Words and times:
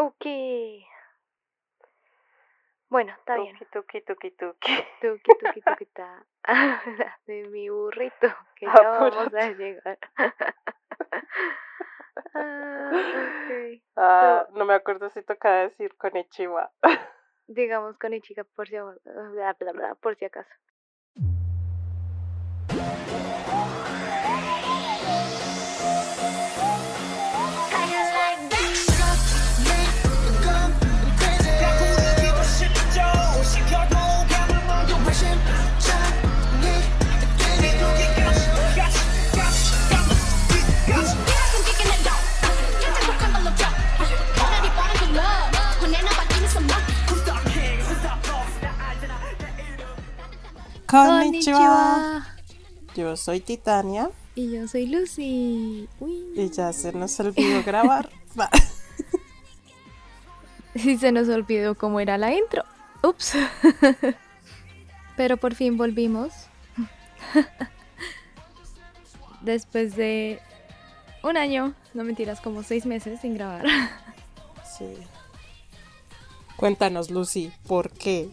Ok. 0.00 0.24
Bueno, 2.88 3.12
está 3.18 3.36
bien. 3.36 3.54
Tuki, 3.70 4.00
tuki, 4.00 4.30
tuki. 4.30 4.84
Tuki, 5.02 5.30
tuki, 5.38 5.60
tuki, 5.60 5.86
ta. 5.92 6.24
de 7.26 7.44
mi 7.48 7.68
burrito, 7.68 8.28
que 8.56 8.64
ya 8.64 8.88
vamos 8.88 9.34
a 9.34 9.50
llegar. 9.50 9.98
ah, 12.34 12.90
ok. 12.90 13.82
Ah, 13.96 14.46
no 14.54 14.64
me 14.64 14.72
acuerdo 14.72 15.10
si 15.10 15.20
tocaba 15.20 15.68
decir 15.68 15.94
con 15.98 16.16
Ichiwa. 16.16 16.72
Digamos 17.46 17.98
con 17.98 18.18
chica 18.22 18.44
por 18.44 18.68
si, 18.68 18.76
bla, 18.78 19.54
bla, 19.58 19.72
bla, 19.72 19.94
por 19.96 20.16
si 20.16 20.24
acaso. 20.24 20.50
Konnichiwa. 50.90 52.26
Yo 52.96 53.16
soy 53.16 53.40
Titania 53.40 54.10
Y 54.34 54.50
yo 54.50 54.66
soy 54.66 54.86
Lucy. 54.86 55.88
Uy. 56.00 56.32
y 56.34 56.50
ya 56.50 56.72
se 56.72 56.92
nos 56.92 57.18
olvidó 57.20 57.62
grabar. 57.64 58.10
Y 60.72 60.98
se 60.98 61.10
nos 61.10 61.28
olvidó 61.28 61.74
cómo 61.74 61.98
era 61.98 62.16
la 62.16 62.32
intro. 62.32 62.64
Ups. 63.02 63.32
Pero 65.16 65.36
por 65.36 65.56
fin 65.56 65.76
volvimos. 65.76 66.32
Después 69.40 69.96
de 69.96 70.40
un 71.24 71.36
año, 71.36 71.74
no 71.92 72.04
mentiras, 72.04 72.40
como 72.40 72.62
seis 72.62 72.86
meses 72.86 73.20
sin 73.20 73.34
grabar. 73.34 73.66
Sí. 74.78 74.96
Cuéntanos, 76.56 77.10
Lucy, 77.10 77.52
¿por 77.66 77.90
qué? 77.90 78.30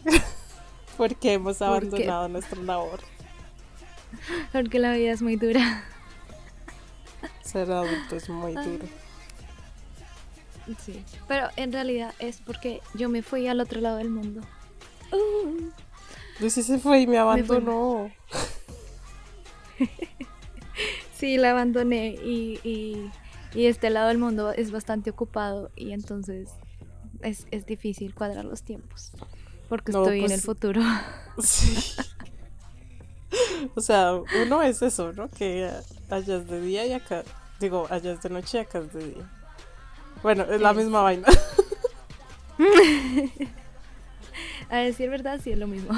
¿Por 0.97 1.15
qué 1.15 1.33
hemos 1.33 1.61
abandonado 1.61 2.27
nuestra 2.27 2.61
labor? 2.61 2.99
Porque 4.51 4.79
la 4.79 4.93
vida 4.93 5.11
es 5.11 5.21
muy 5.21 5.35
dura. 5.35 5.83
Ser 7.43 7.71
adulto 7.71 8.15
es 8.15 8.29
muy 8.29 8.53
duro. 8.53 8.85
Sí. 10.79 11.03
Pero 11.27 11.47
en 11.55 11.71
realidad 11.71 12.13
es 12.19 12.41
porque 12.41 12.81
yo 12.93 13.09
me 13.09 13.21
fui 13.21 13.47
al 13.47 13.61
otro 13.61 13.79
lado 13.79 13.97
del 13.97 14.09
mundo. 14.09 14.41
Uh. 15.11 15.69
Lucy 16.39 16.61
se 16.61 16.77
fue 16.77 17.01
y 17.01 17.07
me 17.07 17.17
abandonó. 17.17 18.11
Sí, 21.13 21.37
la 21.37 21.49
abandoné 21.49 22.09
y, 22.09 22.59
y, 22.63 23.09
y 23.55 23.65
este 23.65 23.89
lado 23.89 24.09
del 24.09 24.19
mundo 24.19 24.51
es 24.51 24.69
bastante 24.69 25.09
ocupado 25.09 25.71
y 25.75 25.93
entonces 25.93 26.51
es, 27.21 27.47
es 27.49 27.65
difícil 27.65 28.13
cuadrar 28.13 28.45
los 28.45 28.61
tiempos. 28.61 29.13
Porque 29.69 29.91
No, 29.91 30.03
estoy 30.03 30.19
en 30.19 30.25
pues, 30.25 30.33
el 30.33 30.41
futuro. 30.41 30.81
Sí. 31.43 31.77
O 33.75 33.81
sea, 33.81 34.13
uno 34.13 34.63
es 34.63 34.81
eso, 34.81 35.13
¿no? 35.13 35.29
Que 35.29 35.69
allá 36.09 36.37
es 36.37 36.47
de 36.47 36.61
día 36.61 36.85
y 36.87 36.93
acá, 36.93 37.23
digo, 37.59 37.85
allá 37.91 38.13
es 38.13 38.21
de 38.23 38.29
noche 38.29 38.57
y 38.57 38.61
acá 38.61 38.79
es 38.79 38.91
de 38.91 39.05
día. 39.13 39.29
Bueno, 40.23 40.45
es 40.45 40.59
la 40.59 40.73
misma 40.73 41.01
vaina. 41.01 41.27
A 44.69 44.77
decir 44.77 45.09
verdad, 45.09 45.39
sí 45.43 45.51
es 45.51 45.59
lo 45.59 45.67
mismo. 45.67 45.93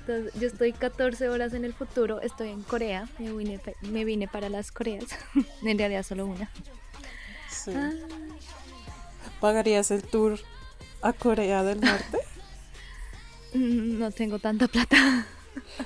Entonces, 0.00 0.32
yo 0.40 0.46
estoy 0.48 0.72
14 0.72 1.28
horas 1.28 1.52
en 1.52 1.64
el 1.64 1.74
futuro, 1.74 2.20
estoy 2.20 2.48
en 2.48 2.62
Corea, 2.62 3.08
me 3.18 3.32
vine, 3.32 3.60
me 3.82 4.04
vine 4.04 4.26
para 4.26 4.48
las 4.48 4.72
Coreas, 4.72 5.04
en 5.62 5.78
realidad 5.78 6.02
solo 6.02 6.26
una. 6.26 6.50
Sí. 7.48 7.72
Ah, 7.74 7.92
¿Pagarías 9.40 9.90
el 9.90 10.02
tour 10.02 10.38
a 11.02 11.12
Corea 11.12 11.62
del 11.62 11.80
Norte? 11.80 12.19
no 13.98 14.10
tengo 14.10 14.38
tanta 14.38 14.68
plata. 14.68 15.26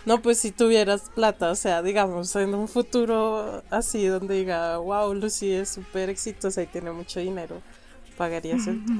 No, 0.04 0.20
pues 0.20 0.38
si 0.38 0.50
tuvieras 0.52 1.10
plata, 1.14 1.50
o 1.50 1.54
sea, 1.54 1.80
digamos, 1.82 2.34
en 2.36 2.54
un 2.54 2.69
futuro 2.69 3.62
así 3.70 4.06
donde 4.06 4.34
diga, 4.36 4.76
wow, 4.78 5.14
Lucy 5.14 5.52
es 5.52 5.70
súper 5.70 6.10
exitosa 6.10 6.62
y 6.62 6.66
tiene 6.66 6.91
mucho 6.92 7.20
dinero, 7.20 7.62
¿pagarías 8.19 8.66
el 8.66 8.84
tour? 8.86 8.97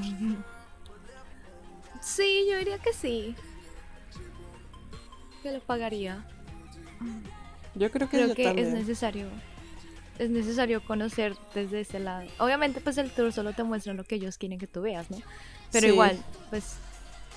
Sí, 2.01 2.45
yo 2.49 2.57
diría 2.57 2.79
que 2.79 2.93
sí. 2.93 3.35
Que 5.43 5.51
lo 5.51 5.59
pagaría. 5.59 6.25
Yo 7.75 7.91
creo 7.91 8.09
que 8.09 8.17
Creo 8.17 8.29
yo 8.29 8.35
que 8.35 8.43
también. 8.43 8.67
es 8.69 8.73
necesario. 8.73 9.27
Es 10.17 10.29
necesario 10.29 10.83
conocer 10.83 11.35
desde 11.53 11.81
ese 11.81 11.99
lado. 11.99 12.27
Obviamente, 12.39 12.79
pues 12.81 12.97
el 12.97 13.11
tour 13.11 13.31
solo 13.33 13.53
te 13.53 13.63
muestra 13.63 13.93
lo 13.93 14.03
que 14.03 14.15
ellos 14.15 14.37
quieren 14.37 14.57
que 14.59 14.67
tú 14.67 14.81
veas, 14.81 15.11
¿no? 15.11 15.17
Pero 15.71 15.87
Sí. 15.87 15.93
igual, 15.93 16.23
pues 16.49 16.75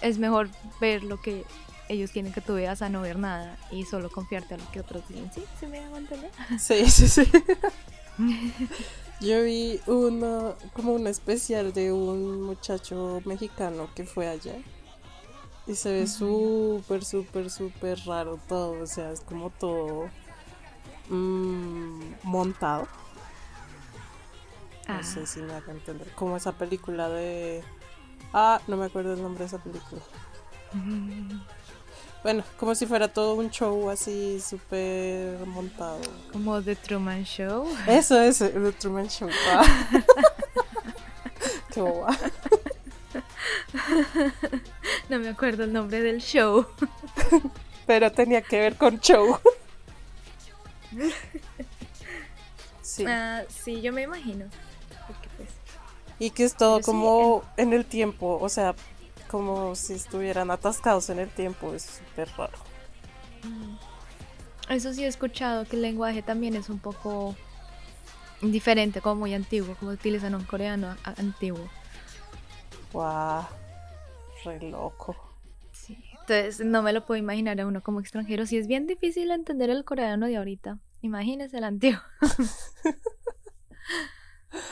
es 0.01 0.19
mejor 0.19 0.49
ver 0.81 1.05
lo 1.05 1.21
que 1.21 1.45
ellos 1.89 2.11
quieren 2.11 2.33
que 2.33 2.41
tú 2.41 2.55
veas 2.55 2.83
a 2.83 2.89
no 2.91 3.01
ver 3.01 3.19
nada 3.19 3.57
y 3.71 3.85
solo 3.85 4.11
confiarte 4.11 4.55
a 4.55 4.59
lo 4.59 4.71
que 4.71 4.81
otros 4.81 5.07
dicen. 5.09 5.31
¿Sí? 5.35 5.45
¿Se 5.59 5.67
me 5.67 5.79
hago 5.79 5.97
entender? 5.97 6.31
Sí, 6.59 6.89
sí, 6.91 7.09
sí. 7.09 7.23
Yo 9.21 9.43
vi 9.43 9.81
uno, 9.87 10.55
como 10.75 10.93
un 10.93 11.07
especial 11.07 11.73
de 11.73 11.93
un 11.93 12.43
muchacho 12.43 13.21
mexicano 13.25 13.89
que 13.95 14.05
fue 14.05 14.29
allá. 14.29 14.55
Y 15.67 15.75
se 15.75 15.93
ve 15.93 16.07
súper, 16.07 17.05
súper, 17.05 17.51
súper 17.51 17.99
raro 18.07 18.39
todo. 18.49 18.81
O 18.83 18.87
sea, 18.87 19.11
es 19.11 19.21
como 19.21 19.51
todo 19.51 20.09
mm, 21.09 22.01
montado. 22.23 22.87
No 24.89 24.95
Ah. 24.95 25.03
sé 25.03 25.27
si 25.27 25.41
me 25.41 25.53
hago 25.53 25.71
entender. 25.73 26.11
Como 26.15 26.37
esa 26.37 26.53
película 26.53 27.09
de... 27.09 27.63
Ah, 28.33 28.61
no 28.67 28.77
me 28.77 28.87
acuerdo 28.87 29.15
el 29.15 29.23
nombre 29.23 29.41
de 29.41 29.47
esa 29.47 29.59
película. 29.59 30.03
Bueno, 32.23 32.45
como 32.59 32.75
si 32.75 32.87
fuera 32.87 33.09
todo 33.09 33.35
un 33.35 33.51
show 33.51 33.91
así 33.91 34.41
súper 34.41 35.39
montado. 35.47 36.01
Como 36.33 36.61
The 36.63 36.77
Truman 36.77 37.25
Show. 37.25 37.67
Eso 37.87 38.21
es 38.21 38.41
el 38.41 38.75
Truman 38.75 39.09
Show. 39.09 39.31
Ah. 39.51 39.65
Qué 41.73 41.81
boba. 41.81 42.17
No 45.09 45.19
me 45.19 45.29
acuerdo 45.29 45.65
el 45.65 45.73
nombre 45.73 46.01
del 46.03 46.21
show. 46.21 46.67
Pero 47.87 48.13
tenía 48.13 48.43
que 48.43 48.59
ver 48.59 48.77
con 48.77 49.01
show. 49.01 49.39
Sí. 52.81 53.05
Ah, 53.07 53.43
sí, 53.49 53.83
yo 53.83 53.93
me 53.93 54.03
imagino. 54.03 54.47
Y 56.19 56.31
que 56.31 56.45
es 56.45 56.55
todo 56.55 56.77
pero 56.77 56.85
sí, 56.85 56.91
como 56.91 57.43
en 57.57 57.73
el 57.73 57.85
tiempo. 57.85 58.39
O 58.41 58.49
sea, 58.49 58.75
como 59.29 59.75
si 59.75 59.95
estuvieran 59.95 60.51
atascados 60.51 61.11
en 61.11 61.21
el 61.21 61.29
tiempo. 61.29 61.75
Es 61.75 61.85
súper 61.85 62.29
raro. 62.37 62.59
Eso 64.69 64.93
sí 64.93 65.05
he 65.05 65.07
escuchado 65.07 65.65
que 65.65 65.77
el 65.77 65.83
lenguaje 65.83 66.23
también 66.23 66.55
es 66.55 66.69
un 66.69 66.79
poco 66.79 67.35
diferente, 68.43 69.01
como 69.01 69.17
muy 69.17 69.35
antiguo, 69.35 69.75
como 69.77 69.93
utilizan 69.93 70.35
un 70.35 70.45
coreano 70.45 70.97
antiguo. 71.05 71.69
Guau. 72.93 73.45
Re 74.45 74.71
loco. 74.71 75.17
Sí. 75.73 75.99
Entonces 76.13 76.65
no 76.65 76.83
me 76.83 76.93
lo 76.93 77.07
puedo 77.07 77.19
imaginar 77.19 77.61
a 77.61 77.67
uno 77.67 77.83
como 77.83 78.01
extranjero. 78.01 78.47
Si 78.47 78.59
es 78.59 78.67
bien 78.67 78.87
difícil 78.87 79.31
entender 79.31 79.71
el 79.71 79.85
coreano 79.85 80.27
de 80.27 80.37
ahorita, 80.37 80.79
imagínese 81.01 81.59
el 81.59 81.65
antiguo. 81.65 82.01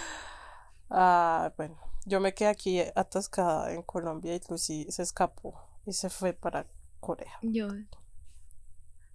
Ah, 0.91 1.53
bueno. 1.57 1.77
Yo 2.05 2.21
me 2.21 2.35
quedé 2.35 2.49
aquí 2.49 2.81
atascada 2.95 3.73
en 3.73 3.83
Colombia 3.83 4.35
y 4.37 4.41
Lucy 4.49 4.87
se 4.91 5.03
escapó 5.03 5.61
y 5.87 5.93
se 5.93 6.09
fue 6.09 6.33
para 6.33 6.67
Corea. 7.01 7.33
Yo 7.43 7.69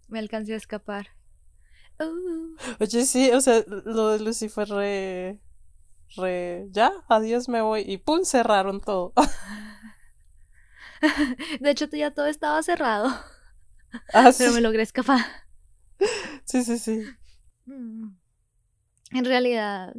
me 0.09 0.19
alcancé 0.19 0.53
a 0.53 0.57
escapar. 0.57 1.07
Uh, 2.00 2.56
Oye, 2.79 3.06
sí, 3.06 3.31
o 3.31 3.41
sea, 3.41 3.63
lo 3.68 4.09
de 4.09 4.19
Lucy 4.19 4.50
fue 4.50 4.65
re. 4.65 5.39
re. 6.18 6.68
ya, 6.71 6.91
adiós, 7.09 7.47
me 7.50 7.62
voy. 7.62 7.83
Y 7.88 7.97
pum, 7.97 8.23
cerraron 8.25 8.81
todo. 8.81 9.13
de 11.59 11.69
hecho, 11.71 11.88
ya 11.91 12.12
todo 12.12 12.27
estaba 12.27 12.62
cerrado, 12.63 13.09
Ah, 14.13 14.31
pero 14.38 14.51
sí. 14.51 14.53
me 14.53 14.62
logré 14.62 14.83
escapar. 14.83 15.19
sí, 16.45 16.63
sí, 16.63 16.77
sí. 16.79 17.03
Mm. 17.65 18.09
En 19.13 19.25
realidad, 19.25 19.94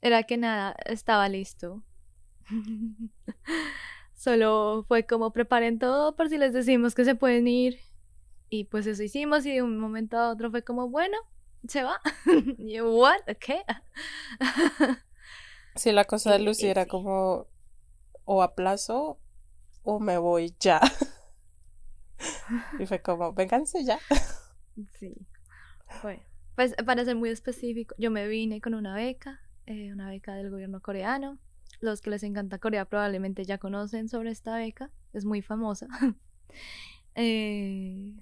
era 0.00 0.22
que 0.22 0.36
nada, 0.36 0.76
estaba 0.84 1.28
listo. 1.28 1.82
Solo 4.14 4.84
fue 4.88 5.06
como 5.06 5.32
preparen 5.32 5.78
todo 5.78 6.16
por 6.16 6.28
si 6.28 6.38
les 6.38 6.52
decimos 6.52 6.94
que 6.94 7.04
se 7.04 7.14
pueden 7.14 7.46
ir. 7.46 7.78
Y 8.50 8.64
pues 8.64 8.86
eso 8.86 9.02
hicimos 9.02 9.44
y 9.46 9.52
de 9.52 9.62
un 9.62 9.78
momento 9.78 10.16
a 10.16 10.30
otro 10.30 10.50
fue 10.50 10.64
como, 10.64 10.88
bueno, 10.88 11.16
se 11.66 11.82
va. 11.82 12.00
y 12.58 12.74
yo, 12.74 12.90
what? 12.94 13.20
¿Qué? 13.40 13.62
Sí, 15.74 15.92
la 15.92 16.06
cosa 16.06 16.32
de 16.32 16.40
Lucy 16.40 16.66
era 16.66 16.86
como 16.86 17.46
o 18.24 18.42
aplazo 18.42 19.20
o 19.84 20.00
me 20.00 20.18
voy 20.18 20.52
ya. 20.58 20.80
Y 22.80 22.86
fue 22.86 23.00
como, 23.00 23.32
vénganse 23.32 23.84
ya. 23.84 24.00
Sí. 24.98 25.14
Bueno, 26.02 26.20
pues 26.56 26.74
para 26.84 27.04
ser 27.04 27.14
muy 27.14 27.30
específico, 27.30 27.94
yo 27.96 28.10
me 28.10 28.26
vine 28.26 28.60
con 28.60 28.74
una 28.74 28.96
beca, 28.96 29.40
eh, 29.68 29.92
una 29.92 30.08
beca 30.08 30.34
del 30.34 30.50
gobierno 30.50 30.80
coreano. 30.80 31.38
Los 31.80 32.00
que 32.00 32.10
les 32.10 32.22
encanta 32.24 32.58
Corea 32.58 32.84
probablemente 32.86 33.44
ya 33.44 33.58
conocen 33.58 34.08
sobre 34.08 34.30
esta 34.30 34.56
beca, 34.56 34.90
es 35.12 35.24
muy 35.24 35.42
famosa. 35.42 35.86
Eh, 37.20 38.14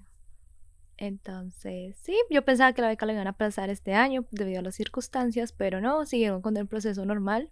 entonces, 0.97 1.95
sí, 2.01 2.17
yo 2.31 2.43
pensaba 2.43 2.73
que 2.73 2.81
la 2.81 2.87
beca 2.87 3.05
la 3.05 3.13
iban 3.13 3.27
a 3.27 3.31
aplazar 3.31 3.69
este 3.69 3.93
año 3.93 4.25
debido 4.31 4.59
a 4.59 4.63
las 4.63 4.73
circunstancias, 4.75 5.51
pero 5.53 5.79
no, 5.81 6.05
siguieron 6.07 6.41
con 6.41 6.57
el 6.57 6.65
proceso 6.67 7.05
normal. 7.05 7.51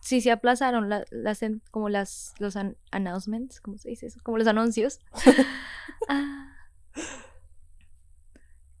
Sí, 0.00 0.22
se 0.22 0.30
aplazaron 0.30 0.88
la- 0.88 1.04
las, 1.10 1.40
como 1.70 1.90
las, 1.90 2.32
los 2.38 2.56
an- 2.56 2.76
announcements, 2.90 3.60
¿cómo 3.60 3.76
se 3.76 3.90
dice 3.90 4.06
eso? 4.06 4.20
Como 4.22 4.38
los 4.38 4.46
anuncios. 4.46 5.00
Ah, 6.08 6.54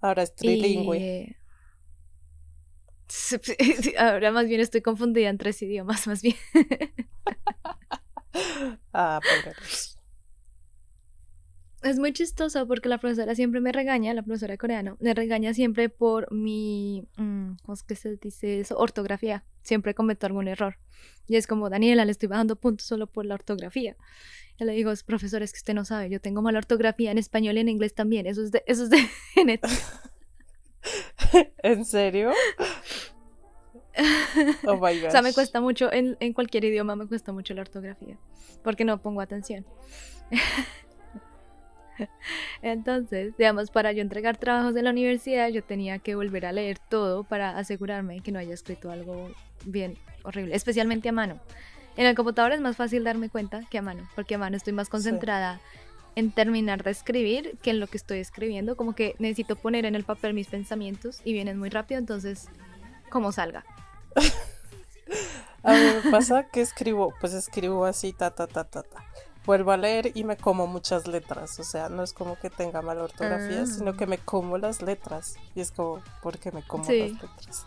Ahora 0.00 0.22
es 0.22 0.34
trilingüe. 0.34 0.96
y, 0.98 1.02
eh, 1.02 1.36
Ahora 3.98 4.32
más 4.32 4.46
bien 4.46 4.60
estoy 4.60 4.82
confundida 4.82 5.28
en 5.28 5.38
tres 5.38 5.62
idiomas, 5.62 6.06
más 6.06 6.22
bien. 6.22 6.36
Ah, 8.92 9.18
pobre. 9.20 9.56
Es 11.82 11.98
muy 11.98 12.12
chistoso 12.12 12.66
porque 12.66 12.88
la 12.88 12.98
profesora 12.98 13.34
siempre 13.34 13.60
me 13.60 13.70
regaña, 13.70 14.12
la 14.12 14.22
profesora 14.22 14.52
de 14.52 14.58
coreano, 14.58 14.96
me 15.00 15.14
regaña 15.14 15.54
siempre 15.54 15.88
por 15.88 16.32
mi, 16.32 17.06
mm, 17.16 17.52
¿cómo 17.62 17.74
es 17.74 17.82
que 17.82 17.94
se 17.94 18.16
dice 18.16 18.60
eso? 18.60 18.76
Ortografía. 18.76 19.44
Siempre 19.62 19.94
cometo 19.94 20.26
algún 20.26 20.48
error. 20.48 20.78
Y 21.28 21.36
es 21.36 21.46
como, 21.46 21.70
Daniela, 21.70 22.04
le 22.04 22.10
estoy 22.10 22.28
bajando 22.28 22.56
puntos 22.56 22.86
solo 22.86 23.06
por 23.06 23.26
la 23.26 23.34
ortografía. 23.34 23.96
Y 24.58 24.64
le 24.64 24.72
digo, 24.72 24.92
profesor, 25.06 25.42
es 25.42 25.52
que 25.52 25.58
usted 25.58 25.74
no 25.74 25.84
sabe, 25.84 26.10
yo 26.10 26.20
tengo 26.20 26.42
mala 26.42 26.58
ortografía 26.58 27.12
en 27.12 27.18
español 27.18 27.56
y 27.56 27.60
en 27.60 27.68
inglés 27.68 27.94
también. 27.94 28.26
Eso 28.26 28.42
es 28.42 28.50
de, 28.50 28.64
eso 28.66 28.84
es 28.84 28.90
de 28.90 28.98
genética. 29.34 29.68
¿En 31.62 31.84
serio? 31.84 32.32
Oh 34.64 34.76
my 34.80 35.04
O 35.04 35.10
sea, 35.10 35.22
me 35.22 35.30
gosh. 35.30 35.34
cuesta 35.34 35.60
mucho, 35.60 35.92
en, 35.92 36.16
en 36.20 36.32
cualquier 36.32 36.64
idioma 36.64 36.96
me 36.96 37.06
cuesta 37.06 37.32
mucho 37.32 37.54
la 37.54 37.62
ortografía, 37.62 38.16
porque 38.62 38.84
no 38.84 38.98
pongo 38.98 39.20
atención. 39.20 39.66
Entonces, 42.62 43.36
digamos, 43.36 43.70
para 43.70 43.92
yo 43.92 44.02
entregar 44.02 44.36
trabajos 44.36 44.74
de 44.74 44.82
la 44.82 44.90
universidad, 44.90 45.48
yo 45.48 45.62
tenía 45.62 45.98
que 45.98 46.14
volver 46.14 46.46
a 46.46 46.52
leer 46.52 46.78
todo 46.78 47.24
para 47.24 47.58
asegurarme 47.58 48.20
que 48.20 48.30
no 48.32 48.38
haya 48.38 48.54
escrito 48.54 48.90
algo 48.90 49.30
bien 49.64 49.96
horrible, 50.22 50.54
especialmente 50.54 51.08
a 51.08 51.12
mano. 51.12 51.40
En 51.96 52.06
el 52.06 52.14
computador 52.14 52.52
es 52.52 52.60
más 52.60 52.76
fácil 52.76 53.02
darme 53.02 53.28
cuenta 53.28 53.62
que 53.68 53.78
a 53.78 53.82
mano, 53.82 54.08
porque 54.14 54.36
a 54.36 54.38
mano 54.38 54.56
estoy 54.56 54.72
más 54.72 54.88
concentrada 54.88 55.60
en 56.14 56.30
terminar 56.30 56.84
de 56.84 56.92
escribir 56.92 57.58
que 57.62 57.70
en 57.70 57.80
lo 57.80 57.88
que 57.88 57.96
estoy 57.96 58.18
escribiendo, 58.18 58.76
como 58.76 58.94
que 58.94 59.16
necesito 59.18 59.56
poner 59.56 59.84
en 59.84 59.96
el 59.96 60.04
papel 60.04 60.34
mis 60.34 60.46
pensamientos 60.46 61.20
y 61.24 61.32
vienen 61.32 61.58
muy 61.58 61.70
rápido, 61.70 61.98
entonces, 61.98 62.48
como 63.10 63.32
salga. 63.32 63.64
A 65.64 65.72
mí 65.72 65.80
me 66.04 66.10
pasa 66.10 66.44
que 66.44 66.60
escribo, 66.60 67.12
pues 67.20 67.32
escribo 67.34 67.84
así, 67.84 68.12
ta, 68.12 68.30
ta, 68.30 68.46
ta, 68.46 68.64
ta, 68.64 68.82
ta. 68.82 69.04
Vuelvo 69.44 69.72
a 69.72 69.76
leer 69.76 70.12
y 70.14 70.24
me 70.24 70.36
como 70.36 70.66
muchas 70.66 71.06
letras. 71.06 71.58
O 71.58 71.64
sea, 71.64 71.88
no 71.88 72.02
es 72.02 72.12
como 72.12 72.38
que 72.38 72.48
tenga 72.50 72.80
mala 72.82 73.02
ortografía, 73.04 73.62
Ah. 73.62 73.66
sino 73.66 73.96
que 73.96 74.06
me 74.06 74.18
como 74.18 74.58
las 74.58 74.82
letras. 74.82 75.36
Y 75.54 75.60
es 75.60 75.70
como, 75.72 76.02
¿por 76.22 76.38
qué 76.38 76.52
me 76.52 76.62
como 76.62 76.84
Sí. 76.84 77.00
las 77.00 77.22
letras? 77.22 77.66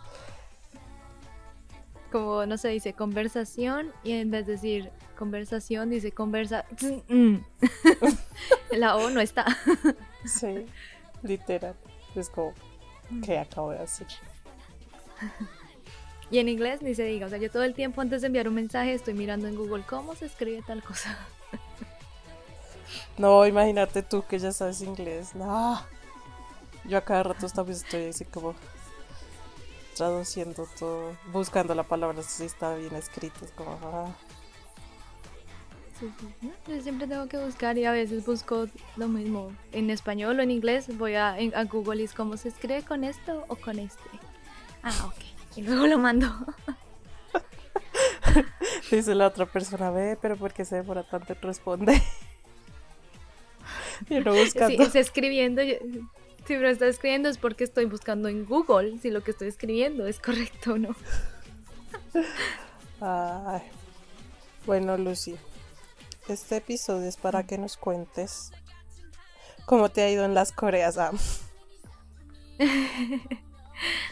como 2.12 2.46
no 2.46 2.58
se 2.58 2.68
dice 2.68 2.92
conversación 2.92 3.94
y 4.04 4.12
en 4.12 4.32
vez 4.32 4.46
de 4.46 4.52
decir 4.52 4.92
conversación 5.18 5.90
dice 5.92 6.12
conversa 6.12 6.66
mm. 7.08 7.36
la 8.72 8.98
O 8.98 9.10
no 9.10 9.22
está 9.22 9.46
Sí, 10.26 10.66
literal. 11.24 11.74
Es 12.14 12.30
como, 12.30 12.54
¿qué 13.24 13.40
acabo 13.40 13.72
de 13.72 13.80
hacer? 13.80 14.08
Y 16.32 16.40
en 16.40 16.50
inglés 16.50 16.82
ni 16.82 16.96
se 16.96 17.04
diga 17.04 17.28
o 17.28 17.30
sea 17.30 17.38
yo 17.38 17.52
todo 17.52 17.64
el 17.64 17.74
tiempo 17.74 18.02
antes 18.02 18.22
de 18.22 18.28
enviar 18.28 18.48
un 18.48 18.56
mensaje 18.56 18.94
estoy 18.94 19.14
mirando 19.14 19.48
en 19.48 19.56
Google 19.56 19.84
cómo 19.88 20.16
se 20.16 20.26
escribe 20.26 20.64
tal 20.66 20.82
cosa 20.82 21.18
No, 23.18 23.46
imagínate 23.46 24.02
tú 24.02 24.24
que 24.28 24.40
ya 24.40 24.52
sabes 24.52 24.82
inglés. 24.82 25.36
No. 25.36 25.80
Yo 26.86 26.98
a 26.98 27.02
cada 27.02 27.24
rato 27.24 27.48
también 27.50 27.78
estoy 27.78 28.06
así 28.06 28.26
como 28.26 28.56
traduciendo 29.96 30.68
todo, 30.80 31.16
buscando 31.32 31.76
la 31.76 31.84
palabra 31.84 32.24
si 32.24 32.46
está 32.46 32.76
bien 32.76 32.96
escrito. 32.96 33.46
Es 33.46 33.52
como, 33.52 33.78
ah. 33.84 34.16
Sí, 36.00 36.12
sí, 36.20 36.34
¿no? 36.42 36.76
yo 36.76 36.82
siempre 36.82 37.06
tengo 37.06 37.28
que 37.28 37.38
buscar 37.38 37.78
y 37.78 37.86
a 37.86 37.92
veces 37.92 38.26
busco 38.26 38.66
lo 38.96 39.08
mismo 39.08 39.52
en 39.72 39.92
español 39.92 40.40
o 40.40 40.42
en 40.42 40.50
inglés 40.50 40.98
voy 40.98 41.14
a, 41.14 41.34
a 41.34 41.64
Google 41.66 42.02
y 42.02 42.06
es 42.06 42.14
cómo 42.14 42.38
se 42.38 42.50
escribe 42.50 42.82
con 42.82 43.04
esto 43.04 43.46
o 43.48 43.56
con 43.56 43.78
este 43.78 44.10
ah 44.82 45.06
ok 45.06 45.31
y 45.56 45.62
luego 45.64 45.88
lo 45.88 45.98
mando 45.98 46.28
Dice 48.92 49.16
la 49.16 49.28
otra 49.28 49.46
persona, 49.46 49.90
ve, 49.92 50.18
pero 50.22 50.36
¿por 50.38 50.54
qué 50.54 50.66
se 50.66 50.76
demora 50.76 51.04
tanto 51.04 51.34
en 51.34 51.42
responder? 51.42 51.96
y 54.10 54.16
Sí, 54.16 54.20
buscando. 54.22 54.84
está 54.84 55.00
escribiendo. 55.00 55.62
yo- 55.64 55.76
Si 56.46 56.56
pero 56.56 56.70
está 56.70 56.88
escribiendo 56.88 57.30
es 57.30 57.38
porque 57.38 57.64
estoy 57.64 57.86
buscando 57.86 58.28
en 58.28 58.46
Google 58.46 59.00
si 59.00 59.10
lo 59.12 59.24
que 59.24 59.32
estoy 59.32 59.48
escribiendo 59.48 60.06
es 60.08 60.20
correcto 60.20 60.74
o 60.74 60.78
no. 60.78 60.96
Ay. 63.02 63.62
Bueno, 64.66 64.98
Lucy, 64.98 65.36
este 66.28 66.58
episodio 66.58 67.08
es 67.08 67.18
para 67.18 67.44
que 67.46 67.58
nos 67.58 67.78
cuentes 67.78 68.52
cómo 69.66 69.90
te 69.90 70.02
ha 70.04 70.10
ido 70.10 70.26
en 70.26 70.34
las 70.34 70.52
Coreas. 70.52 70.98
Ah, 70.98 71.12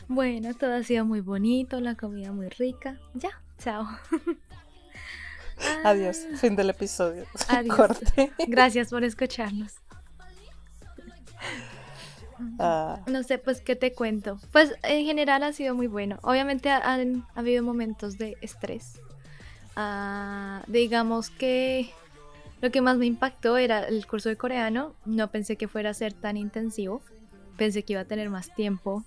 Bueno, 0.07 0.53
todo 0.55 0.73
ha 0.75 0.83
sido 0.83 1.05
muy 1.05 1.21
bonito, 1.21 1.79
la 1.79 1.95
comida 1.95 2.31
muy 2.31 2.49
rica. 2.49 2.97
Ya, 3.13 3.29
chao. 3.59 3.87
Adiós, 5.83 6.17
Ah, 6.33 6.37
fin 6.37 6.55
del 6.55 6.69
episodio. 6.69 7.25
Adiós. 7.49 7.75
Corte. 7.75 8.31
Gracias 8.47 8.89
por 8.89 9.03
escucharnos. 9.03 9.73
Ah, 12.57 12.99
No 13.07 13.23
sé, 13.23 13.37
pues, 13.37 13.61
¿qué 13.61 13.75
te 13.75 13.93
cuento? 13.93 14.39
Pues, 14.51 14.73
en 14.83 15.05
general 15.05 15.43
ha 15.43 15.51
sido 15.53 15.75
muy 15.75 15.87
bueno. 15.87 16.19
Obviamente 16.21 16.69
ha- 16.69 16.77
han 16.93 17.25
ha 17.35 17.39
habido 17.41 17.63
momentos 17.63 18.17
de 18.17 18.37
estrés. 18.41 18.99
Ah, 19.75 20.63
digamos 20.67 21.29
que 21.29 21.91
lo 22.61 22.71
que 22.71 22.81
más 22.81 22.97
me 22.97 23.05
impactó 23.05 23.57
era 23.57 23.83
el 23.83 24.05
curso 24.07 24.29
de 24.29 24.37
coreano. 24.37 24.95
No 25.05 25.29
pensé 25.31 25.57
que 25.57 25.67
fuera 25.67 25.89
a 25.89 25.93
ser 25.93 26.13
tan 26.13 26.37
intensivo. 26.37 27.01
Pensé 27.57 27.83
que 27.83 27.93
iba 27.93 28.01
a 28.01 28.05
tener 28.05 28.29
más 28.29 28.53
tiempo 28.55 29.03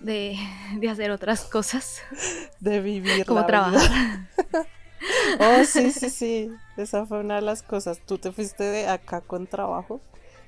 de, 0.00 0.36
de 0.76 0.88
hacer 0.88 1.10
otras 1.10 1.44
cosas, 1.44 2.02
de 2.60 2.80
vivir 2.80 3.24
como 3.24 3.42
la 3.42 3.46
trabajar. 3.46 3.72
vida. 3.72 4.30
Oh, 5.38 5.64
sí, 5.64 5.92
sí, 5.92 6.10
sí. 6.10 6.50
Esa 6.76 7.06
fue 7.06 7.20
una 7.20 7.36
de 7.36 7.42
las 7.42 7.62
cosas. 7.62 8.00
Tú 8.06 8.18
te 8.18 8.32
fuiste 8.32 8.64
de 8.64 8.88
acá 8.88 9.20
con 9.20 9.46
trabajo 9.46 10.00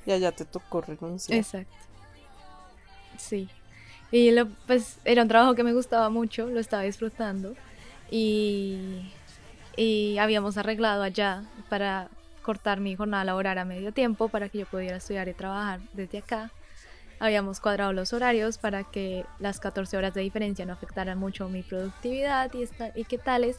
y 0.06 0.12
allá 0.12 0.32
te 0.32 0.44
tocó 0.46 0.80
renunciar. 0.80 1.38
Exacto. 1.38 1.76
Sí. 3.18 3.48
Y 4.10 4.30
lo, 4.30 4.48
pues 4.66 4.98
era 5.04 5.22
un 5.22 5.28
trabajo 5.28 5.54
que 5.54 5.64
me 5.64 5.72
gustaba 5.72 6.08
mucho, 6.10 6.46
lo 6.46 6.60
estaba 6.60 6.82
disfrutando. 6.84 7.56
Y, 8.10 9.12
y 9.76 10.18
habíamos 10.18 10.56
arreglado 10.58 11.02
allá 11.02 11.44
para 11.68 12.08
cortar 12.42 12.80
mi 12.80 12.94
jornada 12.94 13.24
laboral 13.24 13.58
a 13.58 13.64
medio 13.64 13.92
tiempo 13.92 14.28
para 14.28 14.48
que 14.48 14.58
yo 14.58 14.66
pudiera 14.66 14.98
estudiar 14.98 15.28
y 15.28 15.34
trabajar 15.34 15.80
desde 15.92 16.18
acá. 16.18 16.52
Habíamos 17.18 17.60
cuadrado 17.60 17.92
los 17.92 18.12
horarios 18.12 18.58
para 18.58 18.84
que 18.84 19.24
las 19.38 19.58
14 19.60 19.96
horas 19.96 20.12
de 20.14 20.20
diferencia 20.20 20.66
no 20.66 20.72
afectaran 20.74 21.18
mucho 21.18 21.48
mi 21.48 21.62
productividad 21.62 22.52
y, 22.54 22.62
esta, 22.62 22.90
y 22.94 23.04
qué 23.04 23.16
tales. 23.18 23.58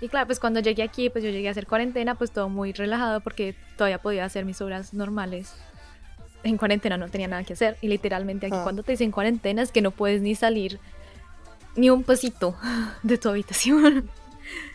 Y 0.00 0.08
claro, 0.08 0.26
pues 0.26 0.40
cuando 0.40 0.60
llegué 0.60 0.82
aquí, 0.82 1.10
pues 1.10 1.22
yo 1.24 1.30
llegué 1.30 1.48
a 1.48 1.50
hacer 1.50 1.66
cuarentena, 1.66 2.14
pues 2.14 2.30
todo 2.30 2.48
muy 2.48 2.72
relajado 2.72 3.20
porque 3.20 3.54
todavía 3.76 3.98
podía 4.00 4.24
hacer 4.24 4.44
mis 4.44 4.60
horas 4.60 4.94
normales 4.94 5.54
en 6.42 6.58
cuarentena 6.58 6.96
no 6.96 7.08
tenía 7.08 7.26
nada 7.28 7.42
que 7.42 7.54
hacer. 7.54 7.76
Y 7.80 7.88
literalmente 7.88 8.46
aquí 8.46 8.54
Ah. 8.56 8.62
cuando 8.62 8.82
te 8.84 8.92
dicen 8.92 9.10
cuarentena 9.10 9.62
es 9.62 9.72
que 9.72 9.82
no 9.82 9.90
puedes 9.90 10.22
ni 10.22 10.34
salir 10.36 10.78
ni 11.74 11.90
un 11.90 12.04
pasito 12.04 12.56
de 13.02 13.18
tu 13.18 13.28
habitación. 13.28 14.08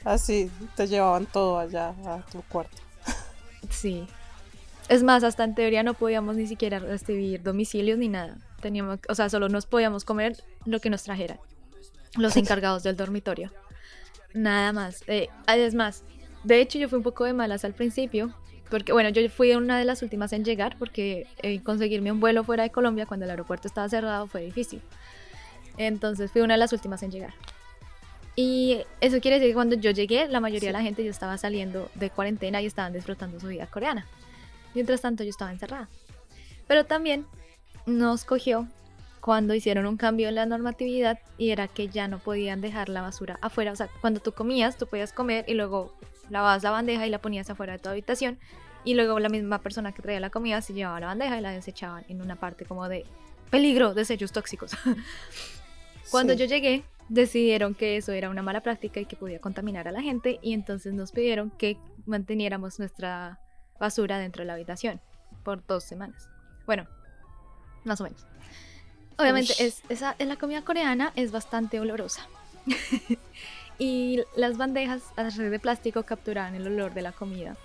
Así, 0.04 0.52
te 0.76 0.86
llevaban 0.88 1.26
todo 1.28 1.60
allá 1.60 1.90
a 2.06 2.26
tu 2.30 2.42
cuarto. 2.44 2.76
Sí. 3.70 4.06
Es 4.90 5.04
más, 5.04 5.24
hasta 5.24 5.44
en 5.44 5.56
teoría 5.56 5.84
no 5.84 5.94
podíamos 5.94 6.36
ni 6.36 6.48
siquiera 6.48 6.80
recibir 6.80 7.42
domicilios 7.44 7.98
ni 7.98 8.10
nada. 8.10 8.38
Teníamos, 8.62 9.00
o 9.08 9.16
sea, 9.16 9.30
solo 9.30 9.48
nos 9.48 9.66
podíamos 9.66 10.06
comer 10.06 10.36
lo 10.66 10.80
que 10.80 10.90
nos 10.90 11.04
trajeran 11.04 11.40
los 12.18 12.36
encargados 12.38 12.84
del 12.84 12.96
dormitorio. 12.96 13.52
Nada 14.34 14.74
más. 14.74 15.04
Eh, 15.08 15.30
es 15.48 15.74
más, 15.74 16.04
de 16.44 16.62
hecho 16.62 16.80
yo 16.80 16.90
fui 16.90 16.98
un 16.98 17.04
poco 17.04 17.26
de 17.26 17.34
malas 17.34 17.66
al 17.66 17.74
principio, 17.74 18.34
porque 18.70 18.94
bueno, 18.94 19.10
yo 19.10 19.28
fui 19.30 19.54
una 19.54 19.78
de 19.78 19.86
las 19.86 20.02
últimas 20.02 20.34
en 20.34 20.46
llegar, 20.46 20.78
porque 20.78 21.28
eh, 21.42 21.62
conseguirme 21.62 22.12
un 22.12 22.20
vuelo 22.20 22.44
fuera 22.44 22.64
de 22.64 22.70
Colombia 22.70 23.06
cuando 23.06 23.26
el 23.26 23.32
aeropuerto 23.32 23.68
estaba 23.68 23.88
cerrado 23.90 24.28
fue 24.28 24.42
difícil. 24.42 24.82
Entonces 25.78 26.32
fui 26.32 26.42
una 26.42 26.56
de 26.56 26.60
las 26.60 26.74
últimas 26.74 27.04
en 27.04 27.12
llegar. 27.12 27.34
Y 28.36 28.80
eso 29.02 29.20
quiere 29.20 29.36
decir 29.36 29.50
que 29.50 29.56
cuando 29.56 29.76
yo 29.76 29.92
llegué, 29.92 30.28
la 30.30 30.40
mayoría 30.40 30.70
de 30.70 30.74
la 30.74 30.82
gente 30.82 31.04
ya 31.04 31.10
estaba 31.10 31.38
saliendo 31.38 31.90
de 31.96 32.10
cuarentena 32.10 32.62
y 32.62 32.66
estaban 32.66 32.94
disfrutando 32.94 33.40
su 33.40 33.48
vida 33.48 33.68
coreana. 33.68 34.08
Mientras 34.74 35.02
tanto, 35.02 35.24
yo 35.24 35.30
estaba 35.30 35.52
encerrada. 35.52 35.90
Pero 36.68 36.86
también 36.86 37.26
nos 37.86 38.24
cogió 38.26 38.68
cuando 39.20 39.54
hicieron 39.54 39.86
un 39.86 39.98
cambio 39.98 40.30
en 40.30 40.36
la 40.36 40.46
normatividad 40.46 41.20
y 41.38 41.52
era 41.52 41.68
que 41.68 41.88
ya 41.88 42.08
no 42.08 42.20
podían 42.20 42.60
dejar 42.60 42.90
la 42.90 43.02
basura 43.02 43.38
afuera. 43.42 43.72
O 43.72 43.76
sea, 43.76 43.90
cuando 44.02 44.20
tú 44.20 44.34
comías, 44.34 44.78
tú 44.78 44.88
podías 44.88 45.14
comer 45.14 45.46
y 45.48 45.54
luego 45.54 45.94
lavabas 46.30 46.64
la 46.64 46.72
bandeja 46.72 47.06
y 47.06 47.10
la 47.10 47.22
ponías 47.22 47.50
afuera 47.50 47.74
de 47.74 47.80
tu 47.80 47.90
habitación. 47.90 48.40
Y 48.84 48.96
luego 48.96 49.20
la 49.20 49.30
misma 49.30 49.60
persona 49.60 49.92
que 49.92 50.02
traía 50.02 50.20
la 50.20 50.32
comida 50.32 50.62
se 50.62 50.74
llevaba 50.74 51.00
la 51.00 51.08
bandeja 51.08 51.38
y 51.38 51.42
la 51.42 51.52
desechaban 51.52 52.04
en 52.10 52.22
una 52.22 52.36
parte 52.36 52.66
como 52.66 52.90
de 52.90 53.06
peligro, 53.52 53.94
desechos 53.94 54.32
tóxicos. 54.32 54.72
Cuando 56.10 56.34
yo 56.34 56.46
llegué, 56.46 56.84
decidieron 57.10 57.76
que 57.76 57.98
eso 57.98 58.12
era 58.12 58.30
una 58.30 58.42
mala 58.42 58.62
práctica 58.62 59.00
y 59.00 59.06
que 59.06 59.16
podía 59.16 59.40
contaminar 59.40 59.88
a 59.88 59.92
la 59.92 60.02
gente 60.02 60.40
y 60.42 60.54
entonces 60.54 60.94
nos 60.94 61.12
pidieron 61.12 61.52
que 61.52 61.78
manteniéramos 62.06 62.80
nuestra 62.80 63.40
basura 63.82 64.20
dentro 64.20 64.44
de 64.44 64.46
la 64.46 64.54
habitación 64.54 65.02
por 65.44 65.66
dos 65.66 65.84
semanas. 65.84 66.30
Bueno, 66.66 66.88
más 67.84 68.00
o 68.00 68.06
menos. 68.06 68.26
Obviamente, 69.18 69.54
es, 69.60 69.84
esa, 69.90 70.16
en 70.20 70.30
la 70.30 70.38
comida 70.38 70.62
coreana 70.62 71.12
es 71.16 71.32
bastante 71.32 71.80
olorosa. 71.80 72.26
y 73.80 74.22
las 74.38 74.58
bandejas 74.58 75.02
de 75.36 75.60
plástico 75.60 76.04
capturaban 76.04 76.56
el 76.56 76.68
olor 76.68 76.94
de 76.94 77.02
la 77.02 77.12
comida. 77.12 77.58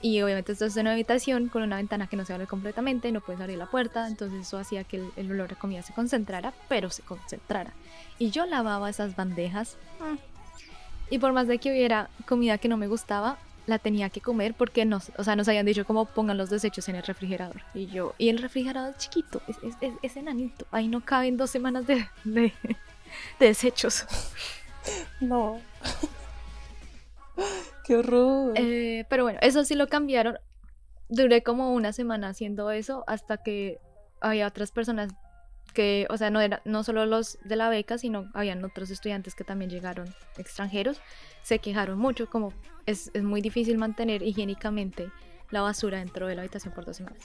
Y 0.00 0.20
obviamente 0.22 0.52
esto 0.52 0.66
es 0.66 0.76
en 0.76 0.82
una 0.82 0.92
habitación 0.92 1.48
con 1.48 1.62
una 1.62 1.76
ventana 1.76 2.06
que 2.06 2.16
no 2.16 2.24
se 2.24 2.34
abre 2.34 2.46
completamente, 2.46 3.10
no 3.10 3.20
puedes 3.20 3.40
abrir 3.40 3.56
la 3.56 3.66
puerta, 3.66 4.06
entonces 4.06 4.46
eso 4.46 4.58
hacía 4.58 4.84
que 4.84 5.02
el, 5.16 5.30
olor 5.30 5.48
de 5.48 5.56
comida 5.56 5.82
se 5.82 5.94
concentrara, 5.94 6.52
pero 6.68 6.90
se 6.90 7.02
concentrara. 7.02 7.72
Y 8.18 8.30
yo 8.30 8.44
lavaba 8.44 8.90
esas 8.90 9.16
bandejas. 9.16 9.78
Mm, 10.00 10.18
y 11.10 11.18
por 11.18 11.32
más 11.32 11.48
de 11.48 11.58
que 11.58 11.70
hubiera 11.70 12.10
comida 12.26 12.58
que 12.58 12.68
no 12.68 12.76
me 12.76 12.86
gustaba, 12.86 13.38
la 13.66 13.78
tenía 13.78 14.10
que 14.10 14.20
comer 14.20 14.54
porque 14.54 14.84
nos, 14.84 15.10
o 15.16 15.24
sea, 15.24 15.36
nos 15.36 15.48
habían 15.48 15.66
dicho 15.66 15.84
cómo 15.84 16.04
pongan 16.04 16.36
los 16.36 16.50
desechos 16.50 16.88
en 16.88 16.96
el 16.96 17.02
refrigerador. 17.02 17.62
Y 17.72 17.86
yo, 17.86 18.14
y 18.18 18.28
el 18.28 18.38
refrigerador 18.38 18.90
es 18.90 18.98
chiquito, 18.98 19.40
es, 19.48 19.56
es, 19.80 19.92
es, 20.02 20.16
enanito, 20.16 20.66
ahí 20.70 20.88
no 20.88 21.04
caben 21.04 21.36
dos 21.36 21.50
semanas 21.50 21.86
de, 21.86 22.06
de, 22.24 22.52
de 23.38 23.46
desechos. 23.46 24.06
No. 25.20 25.60
Qué 27.84 27.96
horror. 27.96 28.52
Eh, 28.56 29.04
pero 29.08 29.24
bueno, 29.24 29.38
eso 29.42 29.64
sí 29.64 29.74
lo 29.74 29.88
cambiaron. 29.88 30.38
Duré 31.08 31.42
como 31.42 31.72
una 31.72 31.92
semana 31.92 32.28
haciendo 32.28 32.70
eso 32.70 33.04
hasta 33.06 33.38
que 33.38 33.78
había 34.20 34.46
otras 34.46 34.72
personas 34.72 35.12
que, 35.74 36.06
o 36.08 36.16
sea, 36.16 36.30
no, 36.30 36.40
era, 36.40 36.62
no 36.64 36.82
solo 36.84 37.04
los 37.04 37.38
de 37.44 37.56
la 37.56 37.68
beca, 37.68 37.98
sino 37.98 38.30
habían 38.32 38.64
otros 38.64 38.90
estudiantes 38.90 39.34
que 39.34 39.44
también 39.44 39.70
llegaron 39.70 40.14
extranjeros. 40.38 41.00
Se 41.42 41.58
quejaron 41.58 41.98
mucho, 41.98 42.30
como 42.30 42.52
es, 42.86 43.10
es 43.12 43.22
muy 43.22 43.42
difícil 43.42 43.76
mantener 43.76 44.22
higiénicamente 44.22 45.10
la 45.50 45.60
basura 45.60 45.98
dentro 45.98 46.26
de 46.26 46.36
la 46.36 46.42
habitación 46.42 46.72
por 46.72 46.86
dos 46.86 46.96
semanas. 46.96 47.24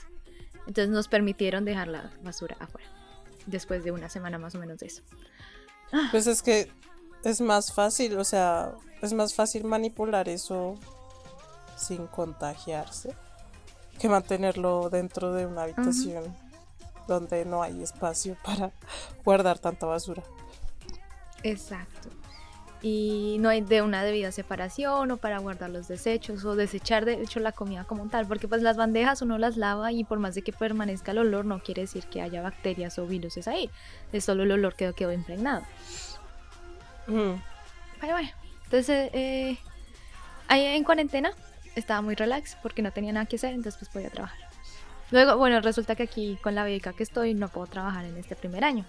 Entonces 0.66 0.90
nos 0.90 1.08
permitieron 1.08 1.64
dejar 1.64 1.88
la 1.88 2.12
basura 2.22 2.56
afuera, 2.60 2.88
después 3.46 3.82
de 3.82 3.92
una 3.92 4.08
semana 4.08 4.38
más 4.38 4.54
o 4.54 4.58
menos 4.58 4.78
de 4.78 4.86
eso. 4.86 5.02
Pues 6.10 6.26
es 6.26 6.42
que 6.42 6.70
es 7.24 7.40
más 7.40 7.72
fácil, 7.72 8.18
o 8.18 8.24
sea, 8.24 8.74
es 9.00 9.12
más 9.12 9.34
fácil 9.34 9.64
manipular 9.64 10.28
eso 10.28 10.78
sin 11.76 12.06
contagiarse 12.06 13.14
que 13.98 14.08
mantenerlo 14.08 14.88
dentro 14.90 15.32
de 15.32 15.46
una 15.46 15.62
habitación 15.62 16.24
donde 17.14 17.44
no 17.44 17.62
hay 17.62 17.82
espacio 17.82 18.36
para 18.44 18.72
guardar 19.24 19.58
tanta 19.58 19.86
basura. 19.86 20.22
Exacto. 21.42 22.08
Y 22.82 23.36
no 23.40 23.50
hay 23.50 23.60
de 23.60 23.82
una 23.82 24.02
debida 24.02 24.32
separación 24.32 25.10
o 25.10 25.16
para 25.18 25.38
guardar 25.38 25.68
los 25.68 25.86
desechos 25.86 26.46
o 26.46 26.56
desechar 26.56 27.04
de 27.04 27.20
hecho 27.22 27.38
la 27.38 27.52
comida 27.52 27.84
como 27.84 28.08
tal, 28.08 28.26
porque 28.26 28.48
pues 28.48 28.62
las 28.62 28.78
bandejas 28.78 29.20
uno 29.20 29.36
las 29.36 29.58
lava 29.58 29.92
y 29.92 30.04
por 30.04 30.18
más 30.18 30.34
de 30.34 30.40
que 30.40 30.52
permanezca 30.52 31.12
el 31.12 31.18
olor 31.18 31.44
no 31.44 31.62
quiere 31.62 31.82
decir 31.82 32.06
que 32.06 32.22
haya 32.22 32.40
bacterias 32.40 32.98
o 32.98 33.06
virus 33.06 33.46
ahí, 33.48 33.70
es 34.12 34.24
solo 34.24 34.44
el 34.44 34.52
olor 34.52 34.74
que 34.76 34.90
quedó 34.94 35.12
impregnado. 35.12 35.62
Bueno, 37.06 37.42
bueno. 38.00 38.30
Entonces, 38.64 39.10
eh, 39.12 39.58
ahí 40.48 40.64
en 40.64 40.84
cuarentena 40.84 41.32
estaba 41.74 42.00
muy 42.00 42.14
relax 42.14 42.56
porque 42.62 42.82
no 42.82 42.92
tenía 42.92 43.12
nada 43.12 43.26
que 43.26 43.36
hacer, 43.36 43.52
entonces 43.52 43.78
pues 43.78 43.90
podía 43.90 44.10
trabajar. 44.10 44.49
Luego, 45.10 45.36
bueno, 45.36 45.60
resulta 45.60 45.94
que 45.96 46.04
aquí 46.04 46.38
con 46.42 46.54
la 46.54 46.64
beca 46.64 46.92
que 46.92 47.02
estoy 47.02 47.34
no 47.34 47.48
puedo 47.48 47.66
trabajar 47.66 48.04
en 48.04 48.16
este 48.16 48.36
primer 48.36 48.64
año. 48.64 48.84